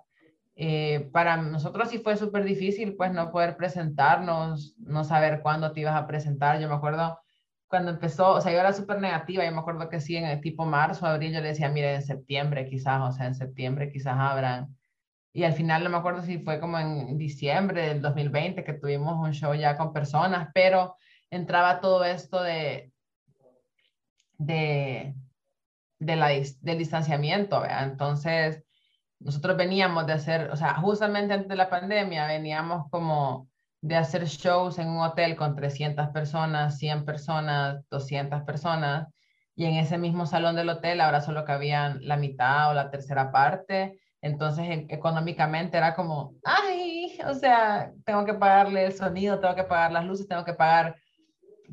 [0.56, 5.82] Eh, para nosotros sí fue súper difícil, pues, no poder presentarnos, no saber cuándo te
[5.82, 6.60] ibas a presentar.
[6.60, 7.20] Yo me acuerdo
[7.68, 10.42] cuando empezó, o sea, yo era súper negativa, yo me acuerdo que sí, en el
[10.42, 14.16] tipo marzo, abril, yo le decía, mire, en septiembre quizás, o sea, en septiembre quizás
[14.18, 14.76] abran
[15.34, 19.16] y al final no me acuerdo si fue como en diciembre del 2020 que tuvimos
[19.16, 20.96] un show ya con personas, pero
[21.30, 22.92] entraba todo esto de,
[24.38, 25.16] de,
[26.00, 27.84] de la, del distanciamiento, ¿verdad?
[27.84, 28.64] Entonces,
[29.20, 34.26] nosotros veníamos de hacer, o sea, justamente antes de la pandemia, veníamos como de hacer
[34.26, 39.08] shows en un hotel con 300 personas, 100 personas, 200 personas,
[39.56, 43.32] y en ese mismo salón del hotel ahora solo cabían la mitad o la tercera
[43.32, 49.56] parte, entonces e, económicamente era como, ay, o sea, tengo que pagarle el sonido, tengo
[49.56, 50.96] que pagar las luces, tengo que pagar,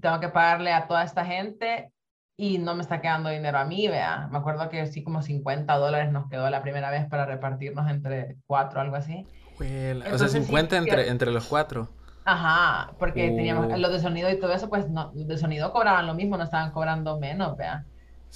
[0.00, 1.92] tengo que pagarle a toda esta gente
[2.36, 4.28] y no me está quedando dinero a mí, vea.
[4.30, 8.36] Me acuerdo que sí como 50 dólares nos quedó la primera vez para repartirnos entre
[8.46, 9.26] cuatro, algo así.
[9.58, 11.88] o sea, 50 entre, entre los cuatro.
[12.24, 16.06] Ajá, porque teníamos los de sonido y todo eso, pues no, los de sonido cobraban
[16.06, 17.84] lo mismo, no estaban cobrando menos, vea.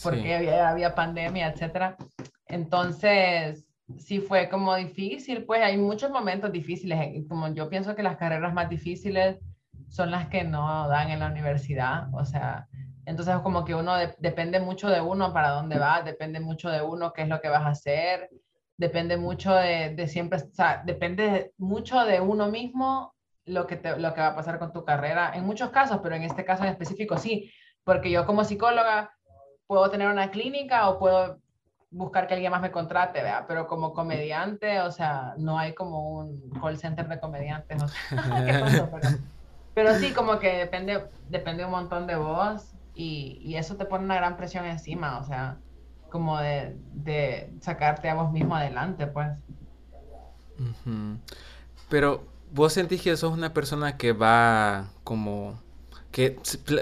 [0.02, 1.96] Porque había, había pandemia, etcétera.
[2.46, 3.66] Entonces,
[3.98, 8.52] sí fue como difícil, pues hay muchos momentos difíciles, como yo pienso que las carreras
[8.52, 9.38] más difíciles
[9.88, 12.66] son las que no dan en la universidad, o sea,
[13.04, 17.12] entonces, como que uno depende mucho de uno para dónde va, depende mucho de uno
[17.12, 18.30] qué es lo que vas a hacer,
[18.76, 23.14] depende mucho de, de siempre, o sea, depende mucho de uno mismo
[23.44, 26.14] lo que, te, lo que va a pasar con tu carrera, en muchos casos, pero
[26.14, 27.52] en este caso en específico sí,
[27.84, 29.12] porque yo como psicóloga
[29.66, 31.40] puedo tener una clínica o puedo
[31.92, 33.44] buscar que alguien más me contrate, ¿vea?
[33.46, 38.10] pero como comediante, o sea, no hay como un call center de comediantes, o sea,
[38.90, 39.10] pero,
[39.74, 44.16] pero, sí, como que depende, depende un montón de vos y, eso te pone una
[44.16, 45.58] gran presión encima, o sea,
[46.10, 49.28] como de, de sacarte a vos mismo adelante, pues.
[51.88, 55.60] Pero vos sentís que sos una persona que va como
[56.10, 56.38] que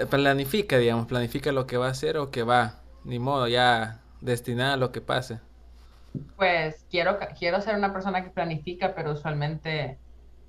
[0.09, 4.73] planifica, digamos, planifica lo que va a hacer o que va, ni modo, ya destinada
[4.73, 5.39] a lo que pase.
[6.35, 9.97] Pues quiero, quiero ser una persona que planifica, pero usualmente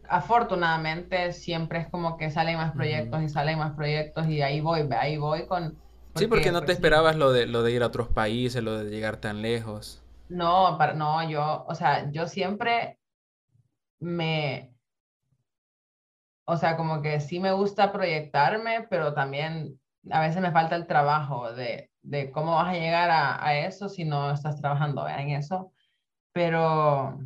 [0.09, 4.89] afortunadamente siempre es como que salen más proyectos y salen más proyectos y ahí voy,
[4.99, 5.79] ahí voy con...
[6.17, 8.79] sí, porque no te pues, esperabas lo de, lo de ir a otros países, lo
[8.79, 10.03] de llegar tan lejos.
[10.29, 12.99] No, para, no, yo, o sea, yo siempre
[14.01, 14.75] me,
[16.45, 19.79] o sea, como que sí me gusta proyectarme, pero también
[20.11, 23.89] a veces me falta el trabajo de, de cómo vas a llegar a, a, eso
[23.89, 25.73] si no estás trabajando en eso.
[26.33, 27.19] Pero,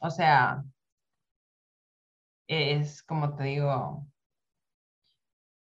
[0.00, 0.64] o sea,
[2.48, 4.06] es, como te digo,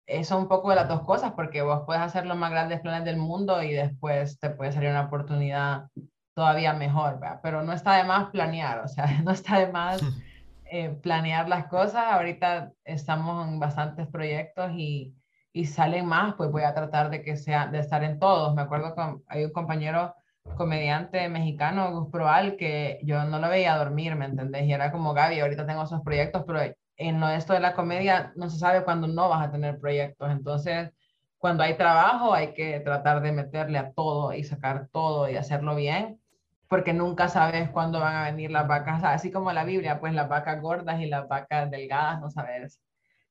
[0.07, 3.05] eso un poco de las dos cosas, porque vos puedes hacer los más grandes planes
[3.05, 5.89] del mundo y después te puede salir una oportunidad
[6.33, 7.39] todavía mejor, ¿verdad?
[7.41, 10.01] pero no está de más planear, o sea, no está de más
[10.71, 12.05] eh, planear las cosas.
[12.07, 15.13] Ahorita estamos en bastantes proyectos y,
[15.57, 18.53] y salen más, pues voy a tratar de que sea, de estar en todos.
[18.53, 20.13] Me acuerdo que hay un compañero
[20.55, 24.65] comediante mexicano, Gus Proal, que yo no lo veía dormir, ¿me entendés?
[24.65, 26.59] Y era como, Gaby, ahorita tengo esos proyectos, pero
[26.97, 30.29] en lo esto de la comedia no se sabe cuándo no vas a tener proyectos.
[30.31, 30.91] Entonces,
[31.39, 35.75] cuando hay trabajo, hay que tratar de meterle a todo y sacar todo y hacerlo
[35.75, 36.21] bien,
[36.67, 40.29] porque nunca sabes cuándo van a venir las vacas, así como la Biblia, pues las
[40.29, 42.79] vacas gordas y las vacas delgadas, no sabes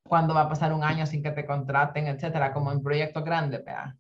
[0.07, 3.65] cuándo va a pasar un año sin que te contraten, etcétera, como en proyectos grandes,
[3.65, 3.95] ¿verdad?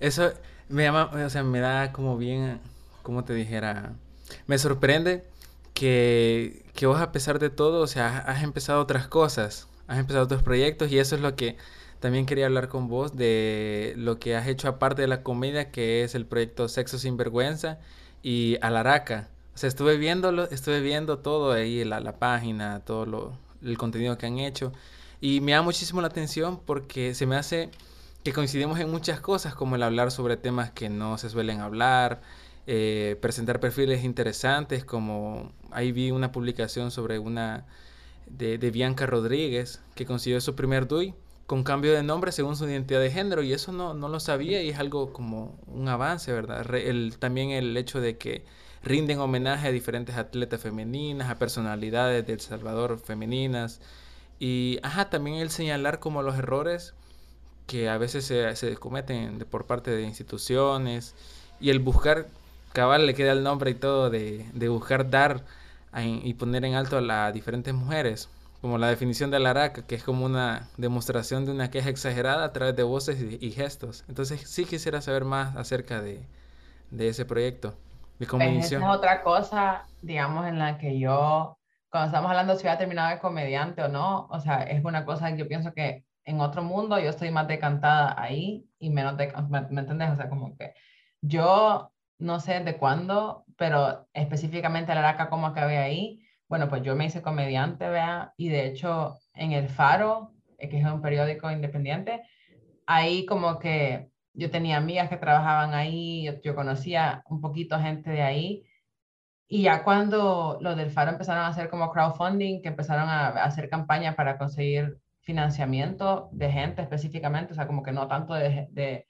[0.00, 0.32] Eso,
[0.68, 2.60] me llama, o sea, me da como bien,
[3.02, 3.92] como te dijera,
[4.46, 5.24] me sorprende
[5.74, 10.24] que, que vos a pesar de todo, o sea, has empezado otras cosas, has empezado
[10.24, 11.56] otros proyectos y eso es lo que
[12.00, 16.02] también quería hablar con vos de lo que has hecho aparte de la comedia, que
[16.04, 17.78] es el proyecto Sexo sin Vergüenza
[18.22, 19.28] y Alaraca.
[19.54, 24.18] O sea, estuve viéndolo, estuve viendo todo ahí, la, la página, todo lo, el contenido
[24.18, 24.72] que han hecho
[25.20, 27.70] y me da muchísimo la atención porque se me hace
[28.24, 32.22] que coincidimos en muchas cosas, como el hablar sobre temas que no se suelen hablar,
[32.66, 37.66] eh, presentar perfiles interesantes, como ahí vi una publicación sobre una
[38.26, 41.14] de, Bianca Rodríguez, que consiguió su primer DUI
[41.46, 44.62] con cambio de nombre según su identidad de género, y eso no, no lo sabía
[44.62, 46.64] y es algo como un avance, ¿verdad?
[47.18, 48.44] también el hecho de que
[48.82, 53.80] rinden homenaje a diferentes atletas femeninas, a personalidades de El Salvador femeninas,
[54.38, 56.94] y ajá, también el señalar como los errores
[57.66, 61.14] que a veces se, se cometen por parte de instituciones
[61.60, 62.26] y el buscar,
[62.72, 65.44] cabal le queda el nombre y todo, de, de buscar dar
[65.96, 68.28] y poner en alto a las diferentes mujeres,
[68.60, 72.44] como la definición de la araca, que es como una demostración de una queja exagerada
[72.44, 74.04] a través de voces y, gestos.
[74.08, 76.20] Entonces sí quisiera saber más acerca de,
[76.90, 77.76] de ese proyecto
[78.22, 81.58] de pues esa es otra cosa, digamos, en la que yo,
[81.90, 85.04] cuando estamos hablando si voy a terminado de comediante o no, o sea, es una
[85.04, 89.16] cosa que yo pienso que en otro mundo yo estoy más decantada ahí y menos
[89.16, 90.10] de, ¿me, ¿me entendés?
[90.10, 90.72] O sea, como que
[91.20, 96.20] yo no sé de cuándo, pero específicamente la Araca, cómo acabé ahí.
[96.48, 100.78] Bueno, pues yo me hice comediante, vea, y de hecho en El Faro, eh, que
[100.78, 102.22] es un periódico independiente,
[102.86, 108.22] ahí como que yo tenía amigas que trabajaban ahí, yo, conocía un poquito gente de
[108.22, 108.64] ahí,
[109.48, 113.68] y ya cuando los del Faro empezaron a hacer como crowdfunding, que empezaron a, hacer
[113.68, 119.06] campaña para conseguir financiamiento de gente específicamente, o sea, como que no tanto de, de,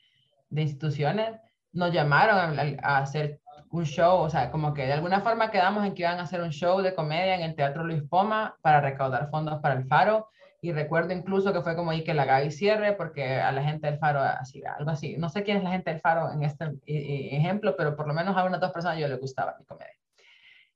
[0.51, 1.41] de instituciones,
[1.73, 5.95] nos llamaron a, hacer un show, o sea, como que de alguna forma quedamos en
[5.95, 9.31] que iban a hacer un show de comedia en el Teatro Luis Poma para recaudar
[9.31, 10.29] fondos para el Faro.
[10.63, 13.89] Y recuerdo incluso que fue como ahí que la Gaby cierre, porque a la gente
[13.89, 15.17] del Faro, así, algo así.
[15.19, 18.07] No sé quién es la gente del Faro en este e, e, ejemplo, pero por
[18.07, 19.99] lo menos a unas dos personas yo le gustaba mi comedia.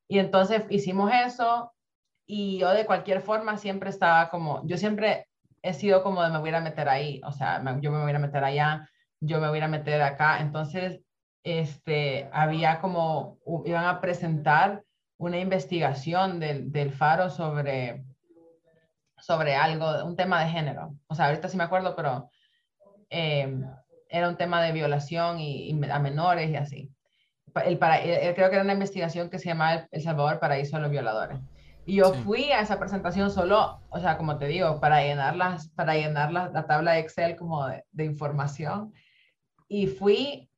[0.08, 1.72] Y entonces hicimos eso
[2.26, 5.28] y yo de cualquier forma siempre estaba como, yo siempre
[5.62, 8.18] he sido como de me voy a meter ahí, o sea, yo me voy a
[8.18, 8.88] meter allá
[9.20, 10.40] yo me voy a meter acá.
[10.40, 11.00] Entonces,
[11.44, 14.82] este, había como, iban a presentar
[15.18, 18.04] una investigación del, del Faro sobre,
[19.26, 20.94] sobre algo, un tema de género.
[21.08, 22.30] O sea, ahorita sí me acuerdo, pero
[23.10, 23.64] em,
[24.08, 26.92] era un tema de violación y, a menores y así.
[27.64, 30.90] El para, creo que era una investigación que se llamaba El Salvador Paraíso de los
[30.90, 31.40] Violadores.
[31.86, 35.68] Y yo fui a esa presentación solo, o sea, como te digo, para llenar, las,
[35.70, 38.92] para llenar la, la tabla de Excel como de, de información
[39.68, 40.48] y fui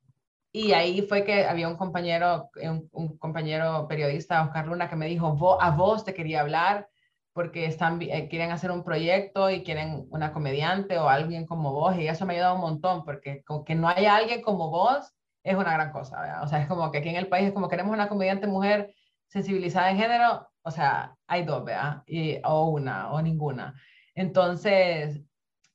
[0.51, 2.49] y ahí fue que había un compañero,
[2.91, 6.89] un, compañero periodista, Oscar Luna, que me dijo, a vos te quería hablar
[7.33, 11.95] porque están, eh, quieren hacer un proyecto y quieren una comediante o alguien como vos.
[11.97, 15.13] Y eso me ha ayudado un montón porque que no haya alguien como vos
[15.43, 16.41] es una gran cosa.
[16.43, 18.93] O sea, es como que aquí en el país es como queremos una comediante mujer
[19.27, 22.03] sensibilizada en género, o sea, hay dos, ¿verdad?
[22.07, 23.75] Y, o una, o ninguna.
[24.15, 25.21] Entonces,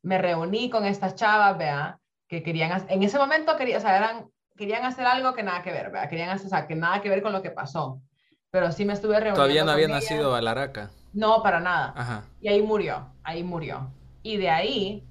[0.02, 1.96] me reuní con estas chavas, ¿verdad?
[2.28, 5.72] que querían, en ese momento quería, o sea, eran, querían hacer algo que nada que
[5.72, 6.08] ver, ¿verdad?
[6.08, 8.00] Querían hacer, o sea, que nada que ver con lo que pasó.
[8.50, 9.40] Pero sí me estuve reuniendo.
[9.40, 10.90] Todavía no había nacido Alaraca.
[11.14, 11.94] No, para nada.
[11.96, 12.24] Ajá.
[12.40, 13.90] Y ahí murió, ahí murió.
[14.22, 15.04] Y de ahí,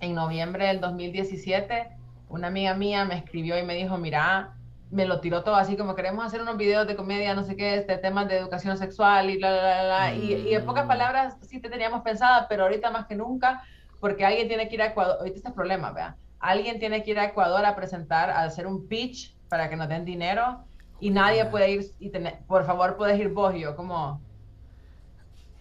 [0.00, 1.88] en noviembre del 2017,
[2.28, 4.54] una amiga mía me escribió y me dijo, mira,
[4.90, 7.76] me lo tiró todo así como queremos hacer unos videos de comedia, no sé qué,
[7.76, 10.14] este temas de educación sexual y bla, bla, bla, bla.
[10.14, 10.88] Y, y, en pocas mm.
[10.88, 13.62] palabras sí te teníamos pensada, pero ahorita más que nunca
[14.04, 17.18] porque alguien tiene que ir a Ecuador, ahorita este problema, vea, alguien tiene que ir
[17.18, 20.62] a Ecuador a presentar, a hacer un pitch para que nos den dinero
[21.00, 24.20] y nadie puede ir y tener, por favor puedes ir vos y yo como,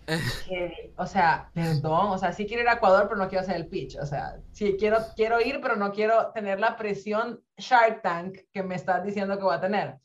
[0.98, 3.68] o sea, perdón, o sea, sí quiero ir a Ecuador, pero no quiero hacer el
[3.68, 8.40] pitch, o sea, sí quiero, quiero ir, pero no quiero tener la presión Shark Tank
[8.52, 9.96] que me estás diciendo que voy a tener.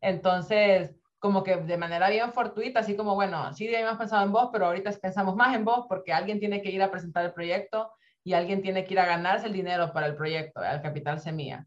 [0.00, 4.50] Entonces, como que de manera bien fortuita, así como, bueno, sí habíamos pensado en vos,
[4.52, 7.92] pero ahorita pensamos más en vos porque alguien tiene que ir a presentar el proyecto
[8.22, 11.66] y alguien tiene que ir a ganarse el dinero para el proyecto, el capital semilla.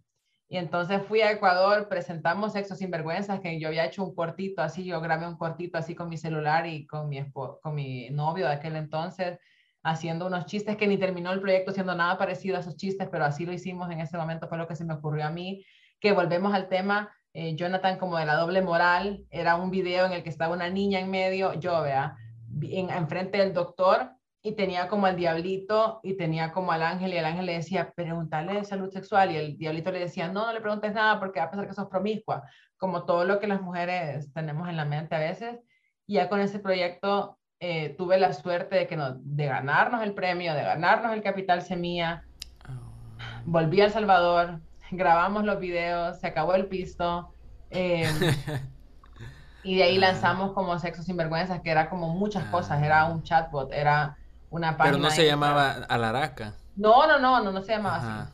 [0.51, 4.61] Y entonces fui a Ecuador, presentamos Sexo Sin Vergüenzas, que yo había hecho un cortito
[4.61, 8.47] así, yo grabé un cortito así con mi celular y con mi, con mi novio
[8.47, 9.39] de aquel entonces,
[9.81, 13.23] haciendo unos chistes que ni terminó el proyecto siendo nada parecido a esos chistes, pero
[13.23, 15.63] así lo hicimos en ese momento, fue lo que se me ocurrió a mí,
[16.01, 20.11] que volvemos al tema eh, Jonathan como de la doble moral, era un video en
[20.11, 22.17] el que estaba una niña en medio, yo vea,
[22.61, 24.11] en, enfrente del doctor
[24.43, 27.91] y tenía como al diablito y tenía como al ángel y el ángel le decía,
[27.95, 31.39] pregúntale de salud sexual y el diablito le decía, no, no le preguntes nada porque
[31.39, 32.43] va a pensar que sos promiscua,
[32.77, 35.59] como todo lo que las mujeres tenemos en la mente a veces.
[36.07, 40.16] Y ya con ese proyecto eh, tuve la suerte de, que no, de ganarnos el
[40.16, 42.24] premio, de ganarnos el Capital Semilla.
[42.63, 43.43] Ah.
[43.45, 44.59] Volví a El Salvador,
[44.89, 47.36] grabamos los videos, se acabó el pisto.
[47.70, 48.07] Em,
[49.63, 50.11] y de ahí ah.
[50.11, 54.17] lanzamos como Sexo Sin Vergüenza, que era como muchas cosas, era un chatbot, era
[54.51, 54.97] una página.
[54.97, 56.53] Pero no se llamaba Alaraca.
[56.75, 58.32] No, no, no, no, no se llamaba así.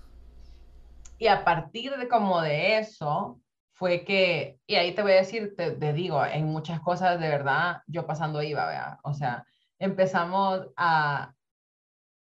[1.19, 3.39] Y a partir de como de eso,
[3.77, 7.84] fue que, y ahí te voy a decir, te, digo, en muchas cosas de verdad,
[7.85, 8.98] yo pasando iba, ¿verdad?
[9.03, 9.45] O sea,
[9.77, 11.34] empezamos a,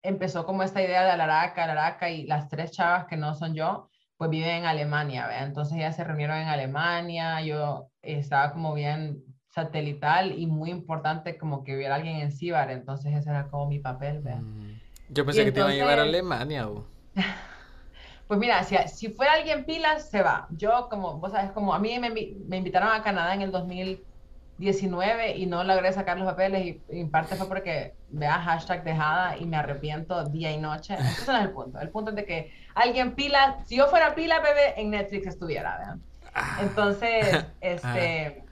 [0.01, 3.89] empezó como esta idea de Alaraca, Alaraca y las tres chavas que no son yo,
[4.15, 5.39] pues vive en Alemania, ¿ve?
[5.39, 9.21] entonces ya se reunieron en Alemania, yo estaba como bien
[9.53, 13.79] satelital y muy importante como que hubiera alguien en Cibar, entonces ese era como mi
[13.79, 14.35] papel, ¿ve?
[14.35, 14.79] Mm.
[15.09, 16.85] Yo pensé que te iban a llevar a Alemania, ¿o?
[18.25, 20.47] Pues mira, si, si fuera alguien pilas, se va.
[20.51, 24.01] Yo, como vos sabes, como a mí me, me invitaron a Canadá en el 2000
[24.57, 29.37] 19 y no logré sacar los papeles y, en parte fue porque vea hashtag dejada
[29.37, 30.95] y me arrepiento día y noche.
[30.99, 31.79] Ese no es el punto.
[31.79, 35.77] El punto es de que alguien pila, si yo fuera pila, bebé, en Netflix estuviera,
[35.77, 36.01] ¿vean?
[36.35, 36.59] Ah.
[36.61, 38.43] Entonces, este,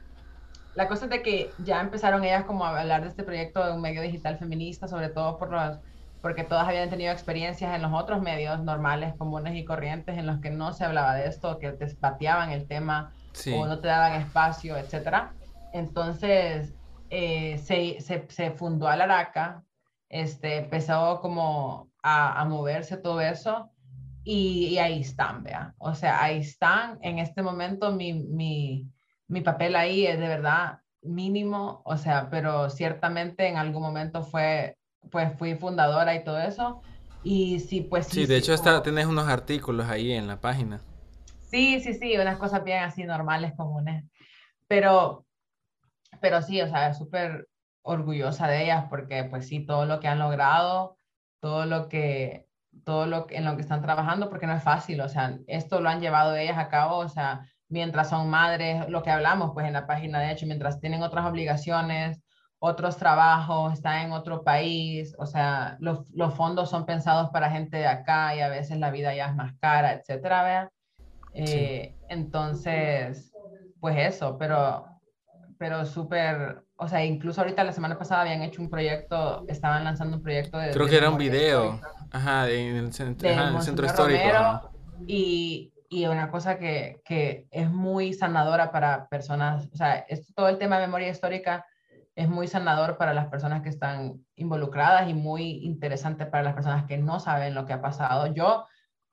[0.75, 3.73] la cosa es de que ya empezaron ellas como a hablar de este proyecto de
[3.73, 5.79] un medio digital feminista, sobre todo por los,
[6.21, 10.39] porque todas habían tenido experiencias en los otros medios normales, comunes y corrientes en los
[10.39, 13.13] que no se hablaba de esto, que te bateaban el tema
[13.55, 15.33] o no te daban espacio, etcétera.
[15.73, 16.73] Entonces,
[17.09, 19.63] eh, se, se, se, fundó Alaraca,
[20.09, 23.71] este, empezó como a, a moverse todo eso
[24.23, 25.73] y, ahí están, vea.
[25.77, 26.99] O sea, ahí están.
[27.01, 28.87] En este momento mi, mi,
[29.31, 34.77] mi papel ahí es de verdad mínimo, o sea, pero ciertamente en algún momento fue,
[35.09, 36.81] pues fui fundadora y todo eso.
[37.23, 38.21] Y sí, pues sí.
[38.21, 40.81] Sí, de hecho está, tienes unos artículos ahí en la página.
[41.49, 44.03] Sí, sí, sí, unas cosas bien así normales, comunes.
[44.67, 45.25] Pero,
[46.19, 47.47] pero sí, o sea, súper
[47.83, 50.97] orgullosa de ellas porque pues sí, todo lo que han logrado,
[51.39, 52.47] todo lo que,
[52.83, 55.79] todo lo que, en lo que están trabajando, porque no es fácil, o sea, esto
[55.79, 59.65] lo han llevado ellas a cabo, o sea, mientras son madres, lo que hablamos pues
[59.65, 62.21] en la página de hecho, mientras tienen otras obligaciones,
[62.59, 67.77] otros trabajos, están en otro país, o sea, los, los fondos son pensados para gente
[67.77, 70.71] de acá y a veces la vida ya es más cara, etcétera, ¿vea?
[71.33, 73.31] Eh, entonces,
[73.79, 74.85] pues eso, pero,
[75.57, 80.17] pero súper, o sea, incluso ahorita la semana pasada habían hecho un proyecto, estaban lanzando
[80.17, 80.69] un proyecto de...
[80.69, 81.81] Creo que era un video,
[82.11, 83.27] ajá, en el, centro,
[83.85, 84.71] histórico.
[85.07, 90.47] y, y, una cosa que, que, es muy sanadora para personas, o sea, esto, todo
[90.47, 91.65] el tema de memoria histórica
[92.15, 96.85] es muy sanador para las personas que están involucradas y muy interesante para las personas
[96.85, 98.33] que no saben lo que ha pasado.
[98.33, 98.65] Yo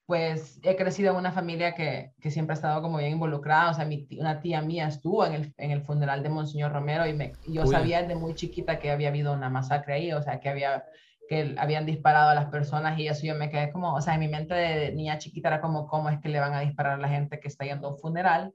[0.07, 3.75] pues he crecido en una familia que, que, siempre ha estado como bien involucrada, o
[3.75, 7.13] sea, mi, una tía mía estuvo en el, en el funeral de Monseñor Romero y,
[7.13, 10.49] me, yo sabía desde muy chiquita que había habido una masacre ahí, o sea, que
[10.49, 10.87] había
[11.29, 14.21] que habían disparado a las personas y eso yo me quedé como, o sea, en
[14.21, 17.03] mi mente de niña chiquita era como, ¿cómo es que le van a disparar a
[17.03, 18.53] la gente que está yendo a un funeral?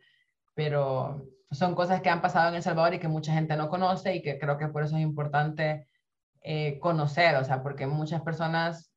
[0.55, 4.15] Pero son cosas que han pasado en El Salvador y que mucha gente no conoce
[4.15, 5.87] y que creo que por eso es importante
[6.41, 8.91] eh, conocer, o sea, porque muchas personas,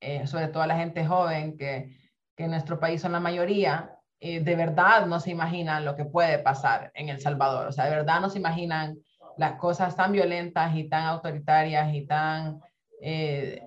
[0.00, 2.02] eh, sobre todo la gente joven que
[2.36, 6.04] que en nuestro país son la mayoría, eh, de verdad no se imaginan lo que
[6.04, 7.66] puede pasar en El Salvador.
[7.66, 8.96] O sea, de verdad no se imaginan
[9.36, 12.60] las cosas tan violentas y tan autoritarias y tan,
[13.02, 13.62] eh,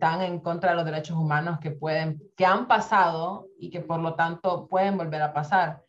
[0.00, 4.00] tan en contra de los derechos humanos que, pueden, que han pasado y que por
[4.00, 5.84] lo tanto pueden volver a pasar.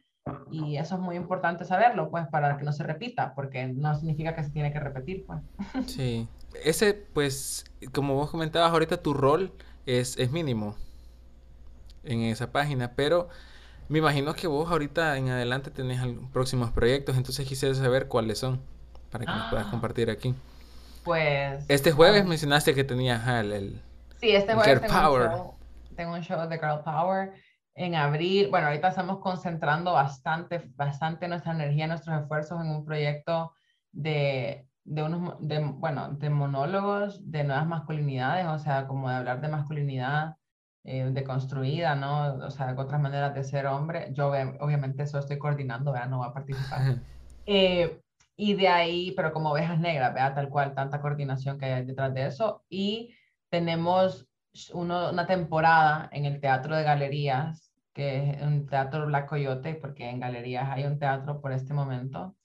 [0.52, 4.36] Y eso es muy importante saberlo, pues, para que no se repita, porque no significa
[4.36, 5.40] que se tiene que repetir, pues.
[5.88, 6.28] Sí.
[6.64, 9.52] Ese, pues, como vos comentabas ahorita, tu rol
[9.86, 10.76] es, es mínimo
[12.04, 13.30] en esa página, pero
[13.88, 16.02] me imagino que vos ahorita en adelante tenés
[16.32, 18.62] próximos proyectos, entonces quisiera saber cuáles son
[19.12, 19.72] para que nos puedas ah.
[19.72, 20.36] compartir aquí.
[21.04, 21.66] Pues...
[21.68, 23.82] Este jueves mencionaste que tenías el,
[24.20, 25.30] Sí, este jueves tengo, Power.
[25.30, 25.56] Un show,
[25.96, 27.34] tengo un show de Girl Power
[27.76, 28.50] en abril.
[28.52, 33.54] Bueno, ahorita estamos concentrando bastante, bastante nuestra energía, nuestros esfuerzos en un proyecto
[33.92, 39.42] de, de unos, de, bueno, de monólogos de nuevas masculinidades, o sea, como de hablar
[39.42, 40.36] de masculinidad
[40.84, 42.36] eh, deconstruida, ¿no?
[42.46, 44.10] O sea, otras maneras de ser hombre.
[44.14, 46.10] Yo obviamente eso estoy coordinando, ¿verdad?
[46.10, 46.82] No va a participar.
[47.48, 48.01] Eh,
[48.44, 50.34] y de ahí, pero como ovejas negras, ¿verdad?
[50.34, 52.66] Tal cual, tanta coordinación que hay detrás de eso.
[52.70, 53.14] Y
[53.50, 54.28] tenemos
[54.74, 60.20] una temporada en el Teatro de Galerías, que es un teatro Black Coyote, porque en
[60.20, 62.36] Galerías hay un teatro por este momento.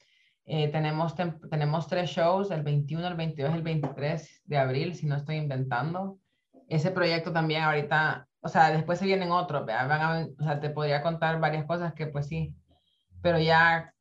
[0.45, 5.07] Eh, tenemos, tenemos tres shows, el 21, el 22 y el 23 de abril, si
[5.07, 6.19] no estoy inventando
[6.69, 10.69] ese proyecto también ahorita, o sea, después se vienen otros, Van a, o sea, te
[10.69, 12.55] podría contar varias cosas que pues sí,
[13.23, 13.95] pero ya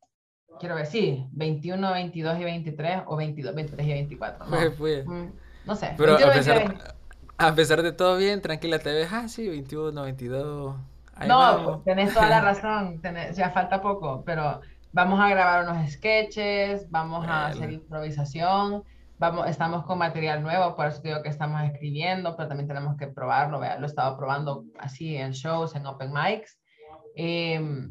[0.58, 4.46] quiero ver, sí, 21, 22 y 23 o 22, 23 y 24.
[4.46, 4.56] No,
[5.06, 5.32] mm,
[5.64, 5.94] no sé.
[5.96, 6.74] Pero a, pesar,
[7.38, 10.76] a pesar de todo bien, tranquila, te ves, ah, sí, 21, 22.
[11.26, 13.00] no, tenés toda la razón,
[13.34, 14.60] ya falta poco, pero
[14.92, 18.82] vamos a grabar unos sketches, vamos a hacer improvisación
[19.18, 23.06] Vamos, estamos con material nuevo, por eso digo que estamos escribiendo, pero también tenemos que
[23.06, 23.58] probarlo.
[23.58, 26.58] Lo he estado probando así en shows, en open mics.
[27.14, 27.90] Em,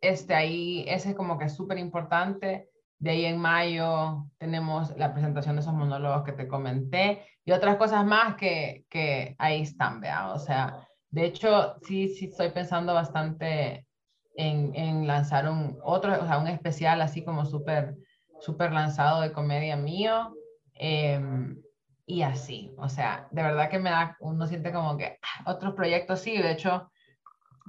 [0.00, 2.68] este ahí, ese es como que es súper importante.
[2.98, 7.76] De ahí en mayo tenemos la presentación de esos monólogos que te comenté y otras
[7.76, 10.32] cosas más que, que ahí están, vea.
[10.32, 13.86] O sea, de hecho, sí, sí estoy pensando bastante
[14.34, 17.96] en, en lanzar un otro, o sea, un especial así como súper,
[18.40, 20.34] súper lanzado de comedia mío
[20.78, 21.62] Em,
[22.06, 25.74] y así, o sea, de verdad que me da, uno siente como que ah, otros
[25.74, 26.90] proyectos sí, de hecho,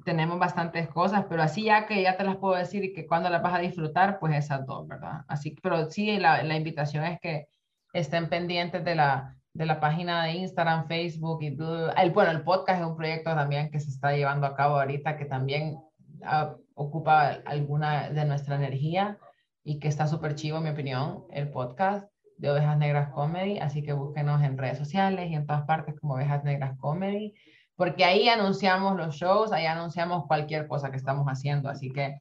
[0.06, 3.30] tenemos bastantes cosas, pero así ya que ya te las puedo decir y que cuando
[3.30, 5.22] las vas a disfrutar, pues esas dos, ¿verdad?
[5.28, 7.48] Así, pero sí, la, la invitación es que
[7.94, 12.82] estén pendientes de la, de la página de Instagram, Facebook y el, bueno, el podcast
[12.82, 15.78] es un proyecto también que se está llevando a cabo ahorita que también
[16.24, 19.18] ah, ocupa alguna de nuestra energía
[19.64, 22.08] y que está súper chivo, en mi opinión, el podcast.
[22.38, 26.14] de Ovejas Negras Comedy, así que búsquenos en redes sociales y en todas partes como
[26.14, 27.34] Ovejas Negras Comedy,
[27.78, 32.20] porque ahí anunciamos los shows, ahí anunciamos cualquier cosa que estamos haciendo, así que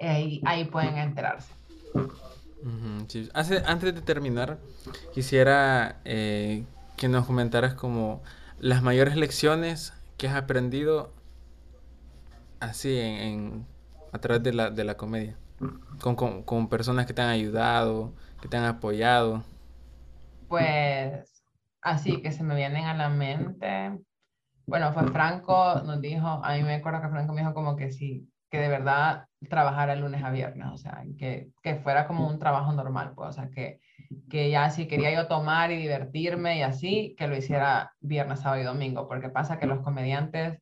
[0.00, 1.52] ahí, ahí pueden enterarse.
[3.34, 4.58] antes de terminar,
[5.12, 6.64] quisiera eh,
[6.96, 8.22] que nos comentaras como
[8.60, 11.12] las mayores lecciones que has aprendido
[12.60, 13.66] así en,
[14.12, 15.36] a través de la, de la comedia,
[16.00, 19.42] con, con, con, personas que te han ayudado, que te han apoyado.
[20.46, 21.42] Pues
[21.82, 23.98] así que se me vienen a la mente.
[24.66, 27.92] Bueno, fue Franco, nos dijo, a mí me acuerdo que Franco me dijo como que
[27.92, 32.40] sí, que de verdad trabajara lunes a viernes, o sea, que, que fuera como un
[32.40, 33.78] trabajo normal, pues, o sea, que,
[34.28, 38.60] que ya si quería yo tomar y divertirme y así, que lo hiciera viernes, sábado
[38.60, 40.58] y domingo, porque pasa que los comediantes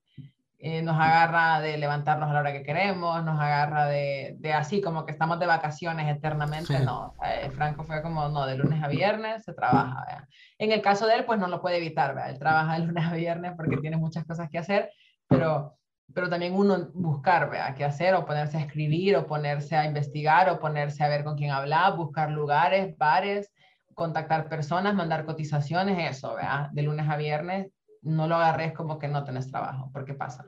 [0.66, 4.80] eh, nos agarra de levantarnos a la hora que queremos, nos agarra de, de así
[4.80, 8.88] como que estamos de vacaciones eternamente, no, eh, Franco fue como, no, de lunes a
[8.88, 10.26] viernes se trabaja,
[10.56, 12.30] En el caso de él, pues no lo puede evitar, ¿verdad?
[12.30, 14.90] él trabaja de lunes a viernes porque tiene muchas cosas que hacer,
[15.28, 15.76] pero
[16.14, 17.74] pero también uno buscar, ¿vea?
[17.74, 21.36] qué hacer, o ponerse a escribir, o ponerse a investigar, o ponerse a ver con
[21.36, 23.52] quién hablar, buscar lugares, bares,
[23.92, 26.70] contactar personas, mandar cotizaciones, eso, ¿vea?
[26.72, 27.70] de lunes a viernes,
[28.04, 30.44] no lo agarres como que no tenés trabajo, porque pasa.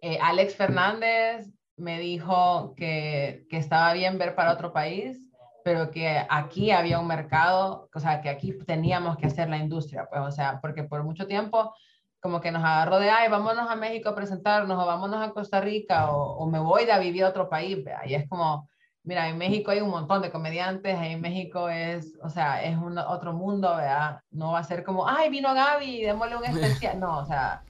[0.00, 5.18] Eh, Alex Fernández me dijo que, que estaba bien ver para otro país,
[5.64, 10.06] pero que aquí había un mercado, o sea, que aquí teníamos que hacer la industria,
[10.08, 11.74] pues, o sea, porque por mucho tiempo
[12.20, 15.60] como que nos agarró de, ay, vámonos a México a presentarnos, o vámonos a Costa
[15.60, 18.68] Rica, o, me voy a vivir a otro país, y es como,
[19.06, 22.98] mira, en México hay un montón de comediantes, en México es, o sea, es un
[22.98, 24.20] otro mundo, ¿verdad?
[24.32, 27.62] No va a ser como, ay, vino Gaby, démosle un especial, no, o sea,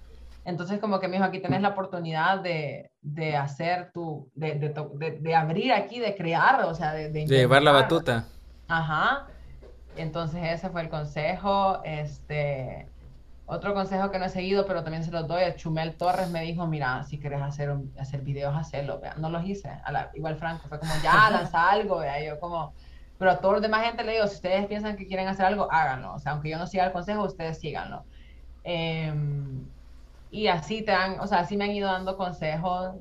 [0.47, 5.19] entonces como que me dijo, aquí tenés la oportunidad de, de hacer tu, de, de,
[5.21, 8.25] de, abrir aquí, de crear, o sea, de, de llevar la batuta.
[8.67, 9.27] Ajá,
[9.97, 12.89] entonces ese fue el consejo, este,
[13.47, 16.66] otro consejo que no he seguido, pero también se los doy, Chumel Torres me dijo,
[16.66, 19.14] mira, si quieres hacer, hacer videos, hacerlo, vea.
[19.16, 19.70] No los hice,
[20.14, 22.23] igual Franco, fue como, ya, lanza algo, vea.
[22.24, 22.74] Yo como,
[23.18, 25.70] pero a todos los demás gente le digo, si ustedes piensan que quieren hacer algo,
[25.70, 26.14] háganlo.
[26.14, 28.05] O sea, aunque yo no siga el consejo, ustedes síganlo.
[28.64, 29.64] Em,
[30.31, 32.97] y así te dan, o sea, así me han ido dando consejos,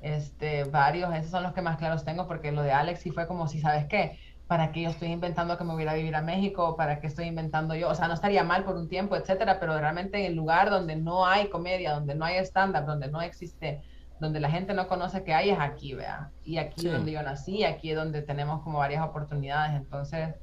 [0.00, 3.26] este, varios, esos son los que más claros tengo, porque lo de Alex sí fue
[3.26, 4.18] como, si sabes qué,
[4.48, 6.74] ¿para qué yo estoy inventando que me voy a vivir a México?
[6.74, 7.90] ¿Para qué estoy inventando yo?
[7.90, 10.96] O sea, no estaría mal por un tiempo, etcétera, pero realmente en el lugar donde
[10.96, 13.82] no hay comedia, donde no hay estándar, donde no existe,
[14.18, 16.32] donde la gente no conoce que hay, es aquí, vea.
[16.42, 19.76] Y aquí es donde yo nací, aquí es donde tenemos como varias oportunidades.
[19.76, 20.34] Entonces,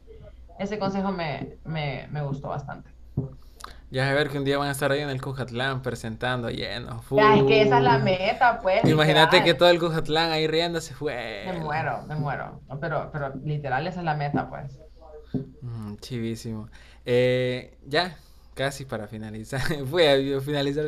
[0.60, 2.92] ese consejo me, me, me gustó bastante.
[3.96, 7.02] Ya a ver que un día van a estar ahí en el Cujatlán presentando lleno.
[7.12, 8.84] Ya, es que esa es la meta, pues.
[8.84, 11.46] Imagínate que todo el Cujatlán ahí riendo se fue.
[11.46, 12.60] Me muero, me muero.
[12.82, 14.78] pero, pero literal esa es la meta, pues.
[15.62, 16.68] Mm, chivísimo.
[17.06, 18.18] Eh, ya,
[18.54, 19.62] casi para finalizar.
[19.86, 20.88] Voy a finalizar.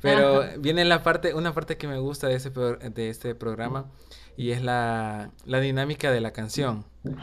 [0.00, 3.90] Pero viene la parte, una parte que me gusta de, ese, de este programa
[4.38, 6.86] y es la, la dinámica de la canción.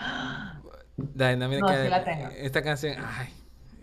[1.16, 2.30] La dinámica de la tengo.
[2.38, 2.96] esta canción.
[3.04, 3.28] Ay,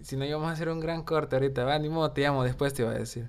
[0.03, 2.75] si no íbamos a hacer un gran corte ahorita, va, ni modo, te llamo después,
[2.75, 3.29] te iba a decir.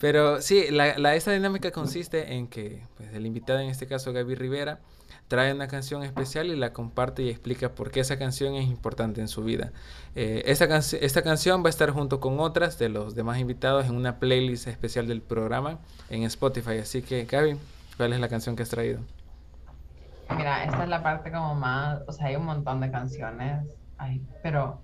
[0.00, 4.12] Pero sí, la, la, esta dinámica consiste en que pues, el invitado, en este caso
[4.12, 4.80] Gaby Rivera,
[5.26, 9.20] trae una canción especial y la comparte y explica por qué esa canción es importante
[9.20, 9.72] en su vida.
[10.14, 13.96] Eh, esta, esta canción va a estar junto con otras de los demás invitados en
[13.96, 15.78] una playlist especial del programa
[16.10, 16.78] en Spotify.
[16.78, 17.58] Así que, Gaby,
[17.96, 19.00] ¿cuál es la canción que has traído?
[20.36, 23.66] Mira, esta es la parte como más, o sea, hay un montón de canciones,
[23.96, 24.80] ay, pero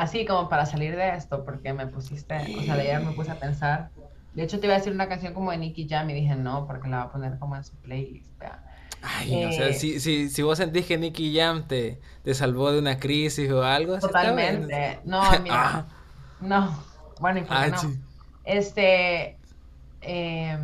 [0.00, 3.34] así como para salir de esto, porque me pusiste, o sea, ayer me puse a
[3.34, 3.90] pensar.
[4.32, 6.66] De hecho, te iba a decir una canción como de Nicky Jam y dije no,
[6.66, 8.26] porque la va a poner como en su playlist.
[8.38, 8.64] Vea.
[9.02, 12.72] Ay, o sea, eh, si, si, si, vos sentís que Nicky Jam te, te salvó
[12.72, 13.98] de una crisis o algo.
[13.98, 15.00] Totalmente.
[15.04, 15.54] No, mira.
[15.54, 15.86] Ah.
[16.40, 16.82] No.
[17.20, 17.92] Bueno, y ah, no.
[18.44, 19.36] Este.
[20.00, 20.58] Eh,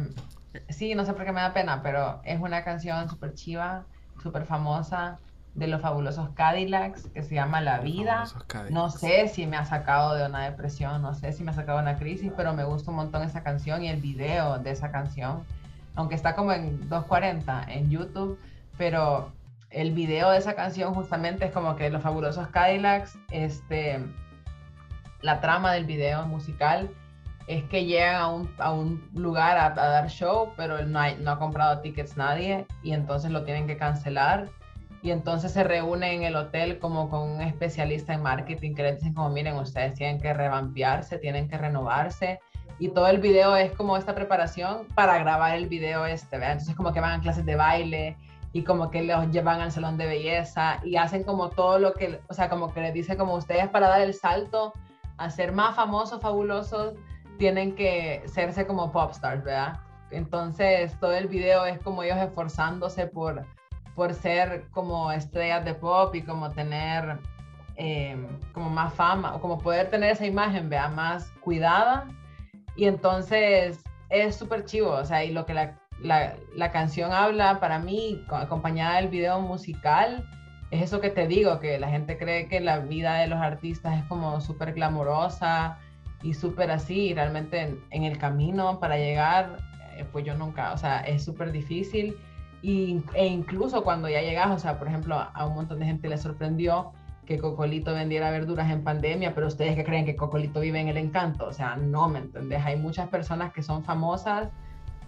[0.70, 3.84] sí, no sé por qué me da pena, pero es una canción súper chiva,
[4.22, 5.18] súper famosa
[5.56, 8.24] de los fabulosos Cadillacs que se llama La Vida.
[8.70, 11.78] No sé si me ha sacado de una depresión, no sé si me ha sacado
[11.78, 14.92] de una crisis, pero me gusta un montón esa canción y el video de esa
[14.92, 15.44] canción,
[15.94, 18.38] aunque está como en 240 en YouTube,
[18.76, 19.32] pero
[19.70, 24.04] el video de esa canción justamente es como que los fabulosos Cadillacs, este,
[25.22, 26.90] la trama del video musical
[27.46, 31.38] es que llegan a un, a un lugar a, dar show, pero no, no ha
[31.38, 34.50] comprado tickets nadie y entonces lo tienen que cancelar
[35.06, 38.94] y entonces se reúne en el hotel como con un especialista en marketing que le
[38.94, 42.40] dicen como miren ustedes tienen que revampiarse, tienen que renovarse
[42.80, 46.54] y todo el video es como esta preparación para grabar el video este, ¿verdad?
[46.54, 48.16] Entonces como que van a clases de baile
[48.52, 52.18] y como que los llevan al salón de belleza y hacen como todo lo que,
[52.28, 54.72] o sea, como que les dice como ustedes para dar el salto
[55.18, 56.94] a ser más famosos, fabulosos,
[57.38, 59.78] tienen que serse como pop stars, ¿verdad?
[60.10, 63.46] Entonces todo el video es como ellos esforzándose por,
[63.96, 67.18] por ser como estrellas de pop y como tener
[67.76, 72.06] em, como más fama o como poder tener esa imagen, vea, más cuidada.
[72.76, 77.58] Y entonces es súper chivo, o sea, y lo que la, la, la, canción habla
[77.58, 80.28] para mí, acompañada del video musical,
[80.70, 83.98] es eso que te digo, que la gente cree que la vida de los artistas
[83.98, 85.78] es como súper glamorosa
[86.22, 89.58] y súper así, y realmente en, el camino para llegar,
[89.96, 92.16] eh, pues yo nunca, o sea, es súper difícil.
[92.62, 96.08] Y, e incluso cuando ya llegas, o sea, por ejemplo, a un montón de gente
[96.08, 96.92] le sorprendió
[97.26, 100.96] que Cocolito vendiera verduras en pandemia, pero ustedes que creen que Cocolito vive en el
[100.96, 102.64] encanto, o sea, no, ¿me entendés?
[102.64, 104.48] Hay muchas personas que son famosas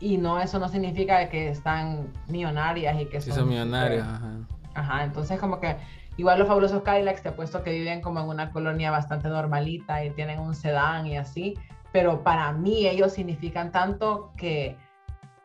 [0.00, 3.32] y no, eso no significa que están millonarias y que son...
[3.32, 4.32] Sí, son millonarias, ajá.
[4.74, 5.76] Ajá, entonces como que
[6.16, 10.10] igual los fabulosos Cadillacs te puesto que viven como en una colonia bastante normalita y
[10.10, 11.54] tienen un sedán y así,
[11.92, 14.76] pero para mí ellos significan tanto que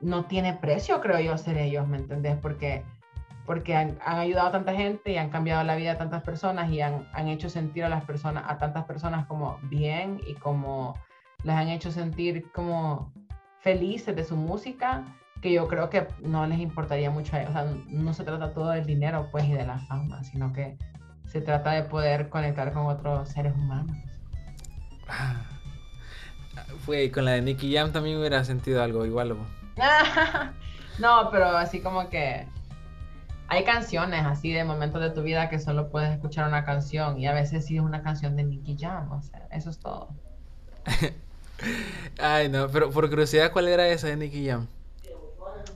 [0.03, 2.37] no tiene precio, creo yo, ser ellos, ¿me entendés?
[2.37, 2.83] Porque
[3.45, 6.81] porque han, ayudado a tanta gente y han cambiado la vida de tantas personas y
[6.81, 10.97] han, han, hecho sentir a las personas, a tantas personas como bien y como
[11.43, 13.11] las han hecho sentir como
[13.59, 15.03] felices de su música,
[15.41, 17.49] que yo creo que no les importaría mucho a ellos.
[17.49, 20.77] O sea, no se trata todo del dinero pues y de la fama, sino que
[21.27, 23.97] se trata de poder conectar con otros seres humanos.
[25.09, 25.43] Ah,
[26.85, 29.35] fue con la de Nicky Jam también hubiera sentido algo igual.
[30.99, 32.45] no, pero así como que
[33.47, 37.27] hay canciones así de momentos de tu vida que solo puedes escuchar una canción y
[37.27, 40.09] a veces sí es una canción de Nicky Jam, o sea, eso es todo.
[42.19, 44.67] Ay, no, pero por curiosidad, ¿cuál era esa de Nicky Jam?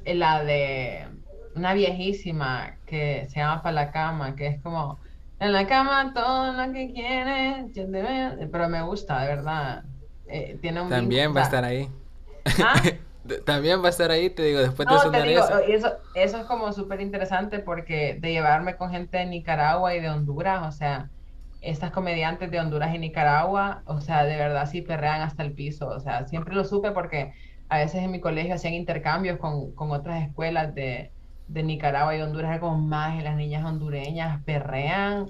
[0.05, 1.05] La de
[1.55, 4.97] una viejísima que se llama Para la cama, que es como
[5.39, 7.65] en la cama todo lo que quieres,
[8.51, 9.83] pero me gusta, de verdad.
[10.27, 11.89] Eh, tiene un También va a estar ahí.
[12.63, 12.81] ¿Ah?
[13.45, 15.97] También va a estar ahí, te digo, después no, te digo, eso.
[16.15, 16.37] eso.
[16.37, 20.71] es como súper interesante porque de llevarme con gente de Nicaragua y de Honduras, o
[20.71, 21.09] sea,
[21.61, 25.87] estas comediantes de Honduras y Nicaragua, o sea, de verdad sí perrean hasta el piso,
[25.87, 27.33] o sea, siempre lo supe porque
[27.69, 31.11] a veces en mi colegio hacían intercambios con, con otras escuelas de,
[31.47, 35.27] de Nicaragua y Honduras, era como más, y las niñas hondureñas perrean,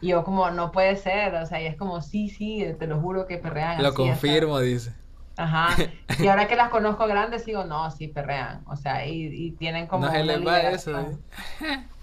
[0.00, 3.00] y yo como, no puede ser, o sea, y es como, sí, sí, te lo
[3.00, 3.82] juro que perrean.
[3.82, 4.92] Lo confirmo, dice.
[5.36, 5.76] Ajá.
[6.18, 8.62] Y ahora que las conozco grandes, digo, no, sí, perrean.
[8.66, 10.06] O sea, y, y tienen como.
[10.06, 10.98] No se les va eso.
[10.98, 11.16] ¿eh?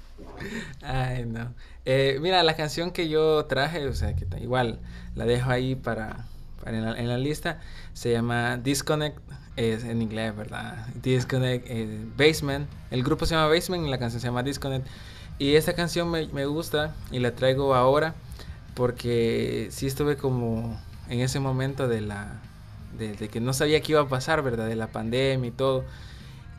[0.84, 1.53] Ay, no.
[1.85, 4.80] Eh, mira, la canción que yo traje, o sea, que igual
[5.15, 6.26] la dejo ahí para,
[6.64, 7.60] para en, la, lista,
[7.93, 9.18] se llama Disconnect,
[9.55, 10.85] es en inglés, ¿verdad?
[11.01, 12.69] Disconnect, eh, Basement.
[12.91, 14.85] El grupo se llama Basement y la canción se llama Disconnect.
[15.39, 18.14] Y esta canción me, me gusta y la traigo ahora
[18.76, 20.80] porque sí estuve como
[21.10, 22.39] en ese momento de la
[22.98, 24.68] de, que no sabía qué iba a pasar, ¿verdad?
[24.68, 25.84] De la pandemia y todo.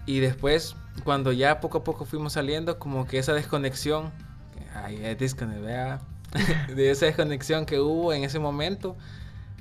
[0.06, 4.12] Y después, cuando ya poco a poco fuimos saliendo, como que esa desconexión,
[4.74, 4.98] ay,
[6.74, 8.96] de esa desconexión que hubo en ese momento,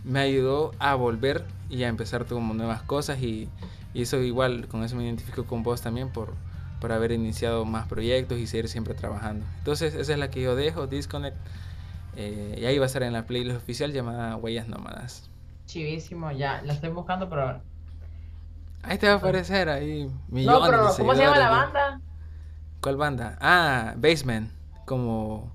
[0.04, 3.50] me ayudó a volver y a empezar como nuevas cosas y,
[3.94, 6.34] eso igual, con eso me identifico con vos también por,
[6.82, 9.46] por haber iniciado más proyectos y seguir siempre trabajando.
[9.60, 11.38] Entonces, esa es la que yo dejo, Disconnect.
[12.16, 15.30] Eh, y ahí va a estar en la playlist oficial llamada Huellas Nómadas.
[15.66, 17.62] Chivísimo, ya, la estoy buscando, pero.
[18.84, 22.02] Ahí te va a aparecer ahí millones No, pero ¿cómo se llama la banda?
[22.82, 23.38] ¿Cuál banda?
[23.40, 24.52] Ah, Basement.
[24.86, 25.52] Como.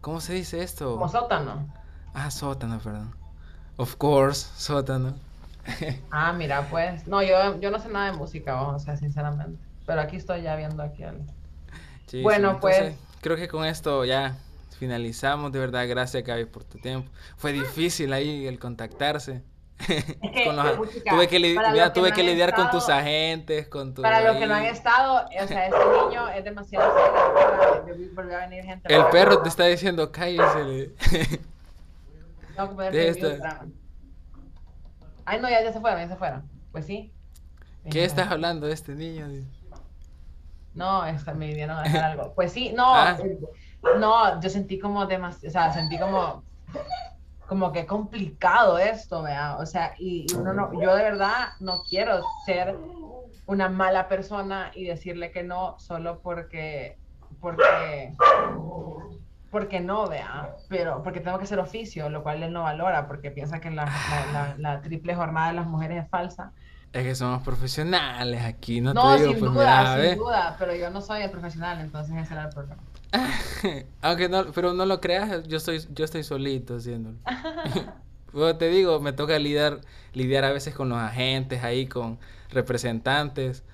[0.00, 0.92] ¿Cómo se dice esto?
[0.94, 1.68] Como sótano.
[2.14, 3.14] Ah, sótano, perdón.
[3.76, 5.14] Of course, sótano.
[6.10, 7.06] ah, mira, pues.
[7.06, 9.58] No, yo, yo no sé nada de música, o sea, sinceramente.
[9.86, 11.20] Pero aquí estoy ya viendo aquí al.
[12.22, 12.94] bueno, pues.
[13.20, 14.38] Creo que con esto ya
[14.78, 15.52] finalizamos.
[15.52, 17.10] De verdad, gracias, Gaby, por tu tiempo.
[17.36, 19.42] Fue difícil ahí el contactarse.
[21.10, 24.02] tuve que, lidiar, tuve que lidiar con tus agentes, con tus...
[24.02, 26.92] Para los que no han estado, o sea, este niño es demasiado
[27.86, 28.10] serio.
[28.16, 28.94] A venir gente.
[28.94, 30.92] El perro te está diciendo, cállese.
[32.56, 32.76] no,
[35.24, 36.48] Ay, no, ya, ya se fueron, ya se fueron.
[36.72, 37.12] Pues sí.
[37.90, 39.26] ¿Qué estás hablando de este niño?
[40.74, 42.32] No, está, me vinieron a hacer algo.
[42.34, 43.16] Pues sí, no, ah.
[43.22, 43.38] eh,
[43.98, 46.44] no, yo sentí como demasiado, o sea, sentí como
[47.50, 52.22] como que complicado esto, vea, o sea, y, uno no, yo de verdad no quiero
[52.46, 52.76] ser
[53.44, 56.96] una mala persona y decirle que no solo porque,
[57.40, 58.14] porque,
[59.50, 63.32] porque no, vea, pero porque tengo que ser oficio, lo cual él no valora porque
[63.32, 63.86] piensa que la,
[64.32, 66.52] la, la, triple jornada de las mujeres es falsa,
[66.92, 70.56] Es que somos profesionales aquí, no, No, te digo, sin pues duda, mira, sin duda,
[70.56, 72.80] pero yo no soy el profesional, entonces ese era el problema.
[74.02, 77.18] Aunque no, pero no lo creas, yo estoy, yo estoy solito haciéndolo.
[78.32, 79.80] Bueno, te digo, me toca lidiar,
[80.12, 82.20] lidiar a veces con los agentes ahí, con
[82.50, 83.64] representantes.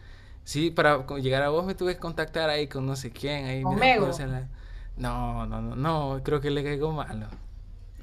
[0.45, 3.45] Sí, para llegar a vos me tuve que contactar ahí con no sé quién.
[3.45, 3.63] Ahí,
[4.09, 4.49] hacer la-
[4.97, 7.27] No, no, no, no, creo que le caigo malo.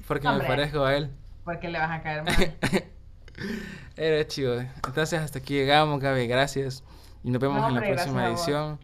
[0.06, 0.44] Porque Hombre.
[0.44, 1.10] me parezco a él.
[1.44, 2.34] Porque le vas a caer mal.
[3.96, 4.60] Era chido.
[4.60, 6.84] Entonces hasta aquí llegamos, Gaby, gracias.
[7.24, 8.78] Y nos vemos en la próxima edición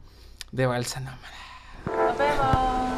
[0.50, 1.39] de Balsa Nómada.
[1.84, 2.89] 宝贝们